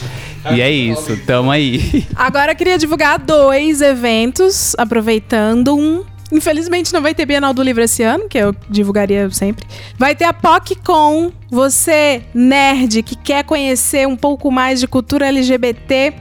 E 0.49 0.61
é 0.61 0.71
isso, 0.71 1.17
tamo 1.25 1.51
aí. 1.51 2.05
Agora 2.15 2.51
eu 2.51 2.55
queria 2.55 2.77
divulgar 2.77 3.19
dois 3.19 3.81
eventos, 3.81 4.75
aproveitando 4.77 5.75
um. 5.75 6.03
Infelizmente 6.31 6.93
não 6.93 7.01
vai 7.01 7.13
ter 7.13 7.25
Bienal 7.25 7.53
do 7.53 7.61
Livro 7.61 7.83
esse 7.83 8.01
ano, 8.01 8.27
que 8.27 8.37
eu 8.37 8.55
divulgaria 8.69 9.29
sempre. 9.29 9.67
Vai 9.97 10.15
ter 10.15 10.23
a 10.23 10.33
PocCon. 10.33 11.31
Você, 11.49 12.23
nerd, 12.33 13.03
que 13.03 13.15
quer 13.15 13.43
conhecer 13.43 14.07
um 14.07 14.15
pouco 14.15 14.49
mais 14.49 14.79
de 14.79 14.87
cultura 14.87 15.27
LGBT. 15.27 16.13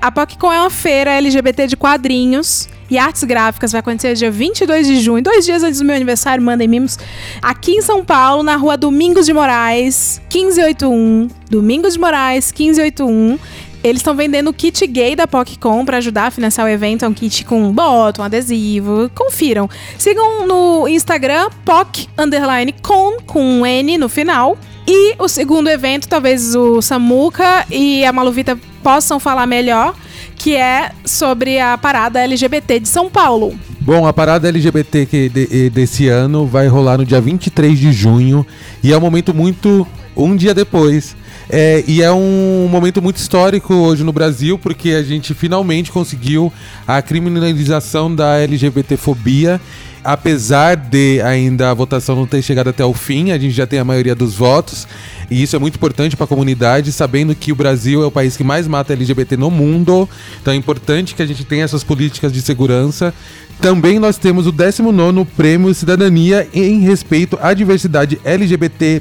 A 0.00 0.12
PocCon 0.12 0.52
é 0.52 0.60
uma 0.60 0.70
feira 0.70 1.12
LGBT 1.12 1.66
de 1.66 1.76
quadrinhos 1.76 2.68
e 2.90 2.98
artes 2.98 3.24
gráficas. 3.24 3.72
Vai 3.72 3.80
acontecer 3.80 4.14
dia 4.14 4.30
22 4.30 4.86
de 4.86 5.00
junho, 5.00 5.22
dois 5.22 5.44
dias 5.44 5.62
antes 5.62 5.80
do 5.80 5.84
meu 5.86 5.96
aniversário, 5.96 6.42
mandem 6.42 6.68
mimos. 6.68 6.98
Aqui 7.40 7.72
em 7.72 7.80
São 7.80 8.04
Paulo, 8.04 8.42
na 8.42 8.56
rua 8.56 8.76
Domingos 8.76 9.26
de 9.26 9.32
Moraes, 9.32 10.20
1581. 10.32 11.28
Domingos 11.50 11.94
de 11.94 12.00
Moraes, 12.00 12.52
1581. 12.52 13.38
Eles 13.84 13.98
estão 14.00 14.16
vendendo 14.16 14.48
o 14.48 14.52
kit 14.54 14.86
gay 14.86 15.14
da 15.14 15.26
PocCon 15.26 15.84
pra 15.84 15.98
ajudar 15.98 16.28
a 16.28 16.30
financiar 16.30 16.66
o 16.66 16.70
evento. 16.70 17.04
É 17.04 17.08
um 17.08 17.12
kit 17.12 17.44
com 17.44 17.70
bottom, 17.70 18.22
adesivo. 18.22 19.10
Confiram. 19.14 19.68
Sigam 19.98 20.46
no 20.46 20.88
Instagram, 20.88 21.50
POC 21.66 22.08
underline 22.16 22.74
con, 22.80 23.18
com 23.26 23.44
um 23.44 23.66
N 23.66 23.98
no 23.98 24.08
final. 24.08 24.56
E 24.88 25.14
o 25.18 25.28
segundo 25.28 25.68
evento, 25.68 26.08
talvez 26.08 26.54
o 26.54 26.80
Samuca 26.80 27.66
e 27.70 28.04
a 28.06 28.12
Maluvita 28.12 28.58
possam 28.82 29.20
falar 29.20 29.46
melhor, 29.46 29.94
que 30.36 30.56
é 30.56 30.90
sobre 31.04 31.58
a 31.58 31.76
parada 31.76 32.20
LGBT 32.20 32.80
de 32.80 32.88
São 32.88 33.10
Paulo. 33.10 33.54
Bom, 33.80 34.06
a 34.06 34.12
parada 34.14 34.48
LGBT 34.48 35.28
de- 35.28 35.68
desse 35.70 36.08
ano 36.08 36.46
vai 36.46 36.68
rolar 36.68 36.96
no 36.96 37.04
dia 37.04 37.20
23 37.20 37.78
de 37.78 37.92
junho 37.92 38.46
e 38.82 38.92
é 38.94 38.96
um 38.96 39.00
momento 39.00 39.34
muito. 39.34 39.86
um 40.16 40.34
dia 40.36 40.54
depois. 40.54 41.16
É, 41.48 41.84
e 41.86 42.02
é 42.02 42.10
um 42.10 42.68
momento 42.70 43.02
muito 43.02 43.16
histórico 43.16 43.74
hoje 43.74 44.02
no 44.02 44.12
Brasil, 44.12 44.58
porque 44.58 44.90
a 44.90 45.02
gente 45.02 45.34
finalmente 45.34 45.92
conseguiu 45.92 46.52
a 46.86 47.02
criminalização 47.02 48.14
da 48.14 48.38
LGBTfobia. 48.38 49.60
Apesar 50.04 50.76
de 50.76 51.22
ainda 51.22 51.70
a 51.70 51.74
votação 51.74 52.14
não 52.14 52.26
ter 52.26 52.42
chegado 52.42 52.68
até 52.68 52.84
o 52.84 52.92
fim, 52.92 53.30
a 53.30 53.38
gente 53.38 53.54
já 53.54 53.66
tem 53.66 53.78
a 53.78 53.84
maioria 53.84 54.14
dos 54.14 54.34
votos. 54.34 54.86
E 55.30 55.42
isso 55.42 55.56
é 55.56 55.58
muito 55.58 55.76
importante 55.76 56.14
para 56.14 56.24
a 56.24 56.28
comunidade, 56.28 56.92
sabendo 56.92 57.34
que 57.34 57.50
o 57.50 57.54
Brasil 57.54 58.02
é 58.02 58.06
o 58.06 58.10
país 58.10 58.36
que 58.36 58.44
mais 58.44 58.68
mata 58.68 58.92
LGBT 58.92 59.36
no 59.38 59.50
mundo. 59.50 60.06
Então 60.42 60.52
é 60.52 60.56
importante 60.56 61.14
que 61.14 61.22
a 61.22 61.26
gente 61.26 61.42
tenha 61.44 61.64
essas 61.64 61.82
políticas 61.82 62.30
de 62.30 62.42
segurança. 62.42 63.14
Também 63.60 63.98
nós 63.98 64.18
temos 64.18 64.46
o 64.46 64.52
19º 64.52 65.26
Prêmio 65.36 65.72
Cidadania 65.72 66.46
em 66.52 66.80
respeito 66.80 67.38
à 67.40 67.54
diversidade 67.54 68.20
LGBT+, 68.24 69.00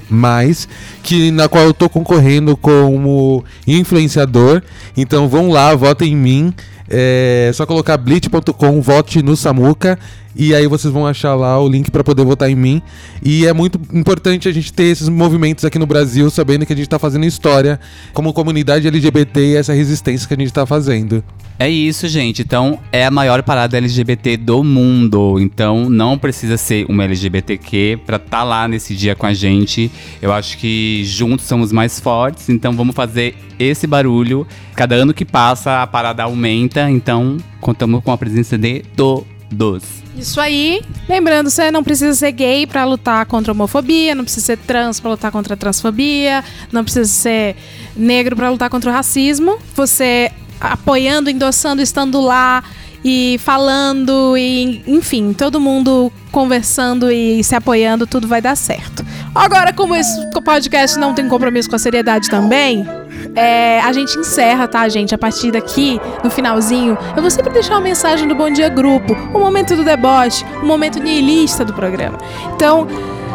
que 1.01 1.31
na 1.31 1.49
qual 1.49 1.65
eu 1.65 1.71
estou 1.71 1.89
concorrendo 1.89 2.55
como 2.55 3.43
influenciador. 3.67 4.61
Então 4.95 5.27
vão 5.27 5.49
lá, 5.49 5.75
votem 5.75 6.13
em 6.13 6.15
mim. 6.15 6.53
É 6.89 7.51
só 7.53 7.65
colocar 7.65 7.97
blitz.com, 7.97 8.81
vote 8.81 9.21
no 9.21 9.35
Samuca. 9.35 9.99
E 10.35 10.53
aí 10.53 10.67
vocês 10.67 10.93
vão 10.93 11.05
achar 11.05 11.35
lá 11.35 11.59
o 11.59 11.67
link 11.67 11.91
para 11.91 12.03
poder 12.03 12.23
votar 12.23 12.49
em 12.49 12.55
mim. 12.55 12.81
E 13.23 13.45
é 13.45 13.53
muito 13.53 13.79
importante 13.93 14.47
a 14.49 14.51
gente 14.51 14.73
ter 14.73 14.85
esses 14.85 15.09
movimentos 15.09 15.63
aqui 15.63 15.77
no 15.77 15.85
Brasil, 15.85 16.29
sabendo 16.29 16.65
que 16.65 16.73
a 16.73 16.75
gente 16.75 16.89
tá 16.89 16.97
fazendo 16.97 17.25
história 17.25 17.79
como 18.13 18.33
comunidade 18.33 18.87
LGBT 18.87 19.39
e 19.39 19.55
essa 19.55 19.73
resistência 19.73 20.27
que 20.27 20.33
a 20.33 20.37
gente 20.37 20.51
tá 20.51 20.65
fazendo. 20.65 21.23
É 21.59 21.69
isso, 21.69 22.07
gente. 22.07 22.41
Então, 22.41 22.79
é 22.91 23.05
a 23.05 23.11
maior 23.11 23.43
parada 23.43 23.77
LGBT 23.77 24.37
do 24.37 24.63
mundo. 24.63 25.39
Então, 25.39 25.87
não 25.89 26.17
precisa 26.17 26.57
ser 26.57 26.85
uma 26.89 27.03
LGBTQ 27.03 27.99
pra 28.05 28.17
estar 28.17 28.43
lá 28.43 28.67
nesse 28.67 28.95
dia 28.95 29.15
com 29.15 29.27
a 29.27 29.33
gente. 29.33 29.91
Eu 30.21 30.33
acho 30.33 30.57
que 30.57 31.03
juntos 31.05 31.45
somos 31.45 31.71
mais 31.71 31.99
fortes. 31.99 32.49
Então, 32.49 32.73
vamos 32.73 32.95
fazer 32.95 33.35
esse 33.59 33.85
barulho. 33.85 34.47
Cada 34.75 34.95
ano 34.95 35.13
que 35.13 35.23
passa, 35.23 35.83
a 35.83 35.87
parada 35.87 36.23
aumenta. 36.23 36.89
Então, 36.89 37.37
contamos 37.61 38.03
com 38.03 38.11
a 38.11 38.17
presença 38.17 38.57
de 38.57 38.83
todos. 39.53 39.83
Isso 40.17 40.39
aí. 40.39 40.81
Lembrando, 41.09 41.49
você 41.49 41.71
não 41.71 41.83
precisa 41.83 42.13
ser 42.13 42.31
gay 42.31 42.67
pra 42.67 42.85
lutar 42.85 43.25
contra 43.25 43.51
a 43.51 43.53
homofobia, 43.53 44.13
não 44.13 44.23
precisa 44.23 44.45
ser 44.45 44.57
trans 44.57 44.99
pra 44.99 45.11
lutar 45.11 45.31
contra 45.31 45.55
a 45.55 45.57
transfobia, 45.57 46.43
não 46.71 46.83
precisa 46.83 47.09
ser 47.09 47.55
negro 47.95 48.35
pra 48.35 48.49
lutar 48.49 48.69
contra 48.69 48.89
o 48.89 48.93
racismo. 48.93 49.57
Você 49.75 50.31
apoiando, 50.59 51.29
endossando, 51.29 51.81
estando 51.81 52.21
lá 52.21 52.63
e 53.03 53.39
falando 53.43 54.37
e 54.37 54.83
enfim, 54.87 55.33
todo 55.33 55.59
mundo 55.59 56.11
conversando 56.31 57.11
e 57.11 57.43
se 57.43 57.55
apoiando, 57.55 58.07
tudo 58.07 58.27
vai 58.27 58.41
dar 58.41 58.55
certo. 58.55 59.05
Agora, 59.35 59.73
como 59.73 59.95
esse 59.95 60.29
podcast 60.43 60.97
não 60.97 61.13
tem 61.13 61.27
compromisso 61.27 61.69
com 61.69 61.75
a 61.75 61.79
seriedade 61.79 62.29
também, 62.29 62.87
é, 63.35 63.79
a 63.81 63.91
gente 63.91 64.17
encerra, 64.17 64.67
tá, 64.67 64.87
gente? 64.87 65.13
A 65.13 65.17
partir 65.17 65.51
daqui, 65.51 65.99
no 66.23 66.29
finalzinho, 66.29 66.97
eu 67.15 67.21
vou 67.21 67.31
sempre 67.31 67.51
deixar 67.51 67.73
uma 67.73 67.81
mensagem 67.81 68.27
do 68.27 68.35
Bom 68.35 68.49
Dia 68.51 68.69
Grupo, 68.69 69.13
o 69.33 69.39
momento 69.39 69.75
do 69.75 69.83
deboche, 69.83 70.45
o 70.61 70.65
momento 70.65 70.99
nihilista 70.99 71.65
do 71.65 71.73
programa. 71.73 72.17
Então, 72.55 72.87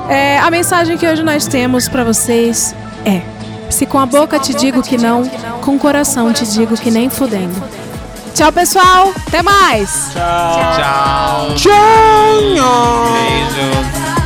é, 0.09 0.39
a 0.39 0.51
mensagem 0.51 0.97
que 0.97 1.07
hoje 1.07 1.23
nós 1.23 1.47
temos 1.47 1.89
pra 1.89 2.05
vocês 2.05 2.75
é: 3.05 3.23
se 3.71 3.87
com 3.87 3.99
a 3.99 4.07
boca 4.07 4.39
te 4.39 4.55
digo 4.55 4.83
que 4.83 4.97
não, 4.97 5.23
com 5.63 5.77
o 5.77 5.79
coração 5.79 6.33
te 6.33 6.47
digo 6.47 6.77
que 6.77 6.91
nem 6.91 7.11
fudendo. 7.11 7.88
Tchau, 8.39 8.53
pessoal. 8.53 9.13
Até 9.27 9.43
mais. 9.43 10.11
Tchau. 10.13 11.57
Tchau! 11.57 11.73
Beijo. 13.11 14.18